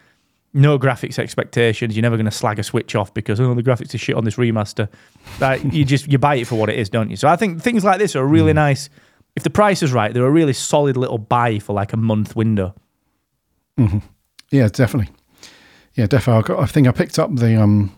No 0.53 0.77
graphics 0.77 1.17
expectations. 1.17 1.95
You're 1.95 2.01
never 2.03 2.15
going 2.17 2.25
to 2.25 2.31
slag 2.31 2.59
a 2.59 2.63
switch 2.63 2.95
off 2.95 3.13
because 3.13 3.39
oh 3.39 3.53
the 3.53 3.63
graphics 3.63 3.93
are 3.95 3.97
shit 3.97 4.15
on 4.15 4.23
this 4.25 4.35
remaster. 4.35 4.87
Like 5.39 5.61
you 5.71 5.83
just 5.85 6.11
you 6.11 6.17
buy 6.17 6.35
it 6.35 6.45
for 6.47 6.55
what 6.55 6.69
it 6.69 6.77
is, 6.77 6.89
don't 6.89 7.09
you? 7.09 7.15
So 7.15 7.27
I 7.27 7.35
think 7.35 7.61
things 7.61 7.83
like 7.83 7.99
this 7.99 8.15
are 8.15 8.25
really 8.25 8.53
nice. 8.53 8.89
If 9.35 9.41
the 9.43 9.49
price 9.49 9.81
is 9.81 9.91
right, 9.91 10.13
they're 10.13 10.25
a 10.27 10.31
really 10.31 10.53
solid 10.53 10.95
little 10.95 11.17
buy 11.17 11.57
for 11.59 11.73
like 11.73 11.91
a 11.93 11.97
month 11.97 12.35
window. 12.35 12.75
Yeah, 14.51 14.67
definitely. 14.67 15.11
Yeah, 15.95 16.05
definitely. 16.05 16.55
I, 16.55 16.61
I 16.61 16.65
think 16.67 16.87
I 16.87 16.91
picked 16.91 17.17
up 17.17 17.35
the 17.35 17.59
um 17.59 17.95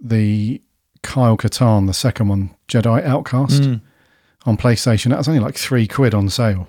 the 0.00 0.60
Kyle 1.02 1.36
Katarn, 1.36 1.86
the 1.86 1.94
second 1.94 2.28
one, 2.28 2.50
Jedi 2.68 3.04
Outcast, 3.04 3.62
Mm. 3.62 3.80
On 4.46 4.56
PlayStation. 4.56 5.10
That 5.10 5.18
was 5.18 5.28
only 5.28 5.40
like 5.40 5.56
three 5.56 5.86
quid 5.86 6.14
on 6.14 6.28
sale. 6.28 6.68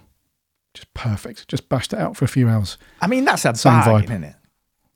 Just 0.73 0.93
perfect. 0.93 1.47
Just 1.47 1.69
bashed 1.69 1.93
it 1.93 1.99
out 1.99 2.15
for 2.17 2.25
a 2.25 2.27
few 2.27 2.47
hours. 2.49 2.77
I 3.01 3.07
mean 3.07 3.25
that's 3.25 3.45
a 3.45 3.53
Same 3.55 3.73
bargain, 3.81 4.01
vibe. 4.01 4.03
isn't 4.11 4.23
it? 4.23 4.35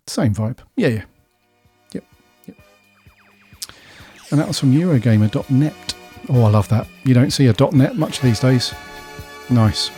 Same 0.07 0.33
vibe. 0.33 0.59
Yeah, 0.75 0.87
yeah. 0.87 1.03
Yep. 1.93 2.03
Yep. 2.47 2.55
And 4.31 4.39
that 4.39 4.47
was 4.47 4.59
from 4.59 4.73
Eurogamer.net. 4.73 5.93
Oh, 6.29 6.43
I 6.43 6.49
love 6.49 6.67
that. 6.69 6.87
You 7.03 7.13
don't 7.13 7.31
see 7.31 7.47
a 7.47 7.53
.net 7.71 7.95
much 7.95 8.21
these 8.21 8.39
days. 8.39 8.73
Nice. 9.49 9.91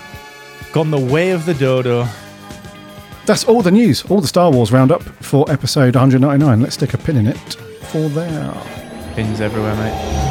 Gone 0.74 0.92
the 0.92 1.00
way 1.00 1.32
of 1.32 1.46
the 1.46 1.54
dodo. 1.54 2.08
That's 3.26 3.44
all 3.46 3.62
the 3.62 3.72
news, 3.72 4.04
all 4.10 4.22
the 4.22 4.28
Star 4.28 4.52
Wars 4.52 4.72
roundup 4.72 5.02
for 5.04 5.50
episode 5.52 5.96
199. 5.96 6.62
Let's 6.62 6.76
stick 6.76 6.94
a 6.94 6.98
pin 6.98 7.18
in 7.18 7.28
it 7.28 7.38
for 7.92 8.10
there. 8.10 8.54
Pins 9.16 9.40
everywhere, 9.42 9.76
mate. 9.76 10.29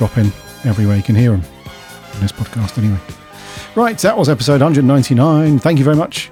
Drop 0.00 0.16
in 0.16 0.32
everywhere 0.64 0.96
you 0.96 1.02
can 1.02 1.14
hear 1.14 1.32
them 1.32 1.42
in 2.14 2.20
this 2.20 2.32
podcast, 2.32 2.78
anyway. 2.78 2.96
Right, 3.74 3.98
that 3.98 4.16
was 4.16 4.30
episode 4.30 4.62
199. 4.62 5.58
Thank 5.58 5.78
you 5.78 5.84
very 5.84 5.94
much 5.94 6.30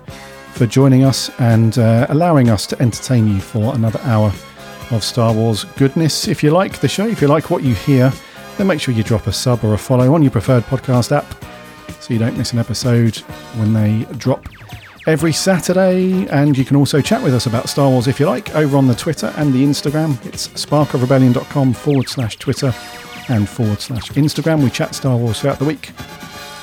for 0.54 0.64
joining 0.64 1.04
us 1.04 1.30
and 1.38 1.76
uh, 1.76 2.06
allowing 2.08 2.48
us 2.48 2.66
to 2.68 2.80
entertain 2.80 3.28
you 3.28 3.42
for 3.42 3.74
another 3.74 4.00
hour 4.04 4.32
of 4.90 5.04
Star 5.04 5.34
Wars 5.34 5.64
goodness. 5.76 6.28
If 6.28 6.42
you 6.42 6.50
like 6.50 6.80
the 6.80 6.88
show, 6.88 7.06
if 7.06 7.20
you 7.20 7.28
like 7.28 7.50
what 7.50 7.62
you 7.62 7.74
hear, 7.74 8.10
then 8.56 8.68
make 8.68 8.80
sure 8.80 8.94
you 8.94 9.02
drop 9.02 9.26
a 9.26 9.32
sub 9.34 9.62
or 9.62 9.74
a 9.74 9.78
follow 9.78 10.14
on 10.14 10.22
your 10.22 10.30
preferred 10.30 10.62
podcast 10.62 11.12
app 11.12 11.26
so 12.00 12.14
you 12.14 12.18
don't 12.18 12.38
miss 12.38 12.54
an 12.54 12.58
episode 12.58 13.18
when 13.58 13.74
they 13.74 14.06
drop 14.16 14.48
every 15.06 15.34
Saturday. 15.34 16.26
And 16.28 16.56
you 16.56 16.64
can 16.64 16.76
also 16.76 17.02
chat 17.02 17.22
with 17.22 17.34
us 17.34 17.44
about 17.44 17.68
Star 17.68 17.90
Wars 17.90 18.06
if 18.06 18.18
you 18.18 18.24
like 18.24 18.56
over 18.56 18.78
on 18.78 18.86
the 18.88 18.94
Twitter 18.94 19.30
and 19.36 19.52
the 19.52 19.62
Instagram. 19.62 20.24
It's 20.24 20.48
sparkofrebellion.com 20.48 21.74
forward 21.74 22.08
slash 22.08 22.38
Twitter 22.38 22.74
and 23.28 23.48
forward 23.48 23.80
slash 23.80 24.10
Instagram. 24.10 24.62
We 24.62 24.70
chat 24.70 24.94
Star 24.94 25.16
Wars 25.16 25.40
throughout 25.40 25.58
the 25.58 25.64
week 25.64 25.90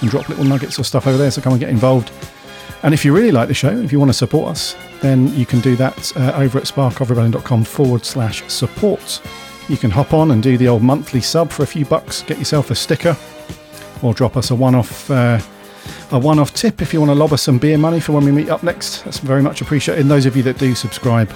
and 0.01 0.09
drop 0.09 0.29
little 0.29 0.43
nuggets 0.43 0.77
of 0.77 0.85
stuff 0.85 1.07
over 1.07 1.17
there, 1.17 1.31
so 1.31 1.41
come 1.41 1.53
and 1.53 1.59
get 1.59 1.69
involved. 1.69 2.11
And 2.83 2.93
if 2.93 3.03
you 3.03 3.13
really 3.13 3.31
like 3.31 3.47
the 3.47 3.53
show, 3.53 3.69
if 3.69 3.91
you 3.91 3.99
want 3.99 4.09
to 4.09 4.17
support 4.17 4.51
us, 4.51 4.75
then 5.01 5.33
you 5.35 5.45
can 5.45 5.59
do 5.59 5.75
that 5.77 6.15
uh, 6.17 6.33
over 6.35 6.57
at 6.59 6.65
sparkofrebellion.com 6.65 7.63
forward 7.63 8.05
slash 8.05 8.43
support. 8.47 9.21
You 9.67 9.77
can 9.77 9.89
hop 9.89 10.13
on 10.13 10.31
and 10.31 10.43
do 10.43 10.57
the 10.57 10.67
old 10.67 10.83
monthly 10.83 11.21
sub 11.21 11.51
for 11.51 11.63
a 11.63 11.67
few 11.67 11.85
bucks, 11.85 12.21
get 12.23 12.37
yourself 12.37 12.69
a 12.69 12.75
sticker, 12.75 13.17
or 14.03 14.13
drop 14.13 14.37
us 14.37 14.51
a 14.51 14.55
one-off 14.55 15.09
uh, 15.09 15.39
a 16.11 16.19
one-off 16.19 16.53
tip 16.53 16.81
if 16.81 16.93
you 16.93 16.99
want 16.99 17.09
to 17.09 17.15
lob 17.15 17.33
us 17.33 17.41
some 17.41 17.57
beer 17.57 17.77
money 17.77 17.99
for 17.99 18.11
when 18.11 18.25
we 18.25 18.31
meet 18.31 18.49
up 18.49 18.63
next. 18.63 19.03
That's 19.03 19.19
very 19.19 19.41
much 19.41 19.61
appreciated. 19.61 20.01
And 20.01 20.11
those 20.11 20.25
of 20.25 20.35
you 20.35 20.43
that 20.43 20.57
do 20.57 20.75
subscribe 20.75 21.31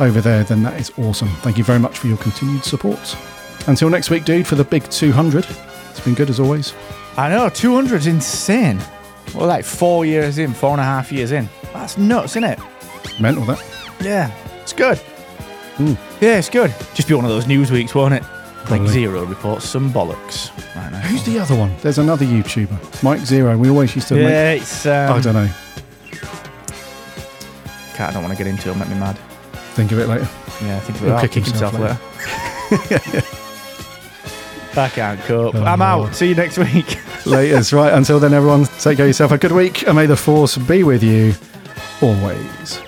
over 0.00 0.20
there, 0.20 0.44
then 0.44 0.62
that 0.62 0.80
is 0.80 0.90
awesome. 0.98 1.28
Thank 1.40 1.58
you 1.58 1.64
very 1.64 1.78
much 1.78 1.98
for 1.98 2.06
your 2.06 2.18
continued 2.18 2.64
support. 2.64 3.16
Until 3.66 3.88
next 3.90 4.10
week, 4.10 4.24
dude, 4.24 4.46
for 4.46 4.56
the 4.56 4.64
big 4.64 4.88
200. 4.90 5.46
It's 5.90 6.00
been 6.00 6.14
good 6.14 6.30
as 6.30 6.40
always. 6.40 6.74
I 7.16 7.28
know, 7.28 7.48
200 7.48 7.96
is 7.96 8.06
insane. 8.06 8.80
We're 9.34 9.46
like 9.46 9.64
four 9.64 10.04
years 10.04 10.38
in, 10.38 10.52
four 10.52 10.70
and 10.72 10.80
a 10.80 10.84
half 10.84 11.12
years 11.12 11.32
in. 11.32 11.48
That's 11.72 11.96
nuts, 11.96 12.32
isn't 12.32 12.44
it? 12.44 12.58
Mental 13.20 13.44
that. 13.44 13.62
Yeah, 14.00 14.30
it's 14.62 14.72
good. 14.72 15.00
Yeah, 15.78 16.38
it's 16.38 16.50
good. 16.50 16.74
Just 16.94 17.08
be 17.08 17.14
one 17.14 17.24
of 17.24 17.30
those 17.30 17.46
news 17.46 17.70
weeks, 17.70 17.94
won't 17.94 18.14
it? 18.14 18.22
Like 18.70 18.82
Zeroh 18.82 19.28
reports 19.28 19.68
some 19.68 19.92
bollocks. 19.92 20.50
Right 20.76 20.92
now. 20.92 21.00
Who's 21.00 21.24
the 21.24 21.38
other 21.38 21.56
one? 21.56 21.74
There's 21.82 21.98
another 21.98 22.24
YouTuber, 22.24 23.02
Mike 23.02 23.20
Zeroh. 23.20 23.58
We 23.58 23.68
always 23.70 23.94
used 23.94 24.08
to 24.08 24.14
make. 24.14 24.24
Yeah, 24.24 24.52
it's. 24.52 24.86
Um, 24.86 25.12
I 25.12 25.20
don't 25.20 25.34
know. 25.34 25.50
Cat, 27.94 28.10
I 28.10 28.12
don't 28.12 28.22
want 28.22 28.36
to 28.36 28.38
get 28.38 28.46
into 28.46 28.68
it. 28.68 28.72
It'll 28.72 28.78
make 28.78 28.88
me 28.88 28.94
mad. 28.98 29.18
Think 29.74 29.92
of 29.92 29.98
it 29.98 30.06
later. 30.06 30.28
Yeah, 30.62 30.76
I 30.76 30.80
think 30.80 30.98
He'll 30.98 31.14
I'll 31.14 31.20
kick 31.20 31.32
kick, 31.32 31.44
himself 31.44 31.74
himself, 31.74 32.90
later. 32.90 33.26
I 34.76 34.88
can't 34.88 35.20
cope. 35.20 35.54
Oh, 35.54 35.62
I'm 35.64 35.82
out. 35.82 36.14
See 36.14 36.28
you 36.28 36.34
next 36.34 36.58
week. 36.58 36.86
Laters. 37.24 37.72
Right. 37.72 37.92
Until 37.92 38.18
then, 38.18 38.32
everyone, 38.32 38.64
take 38.64 38.96
care 38.96 39.06
of 39.06 39.10
yourself. 39.10 39.32
A 39.32 39.38
good 39.38 39.52
week, 39.52 39.86
and 39.86 39.96
may 39.96 40.06
the 40.06 40.16
force 40.16 40.56
be 40.56 40.82
with 40.82 41.02
you 41.02 41.34
always. 42.00 42.80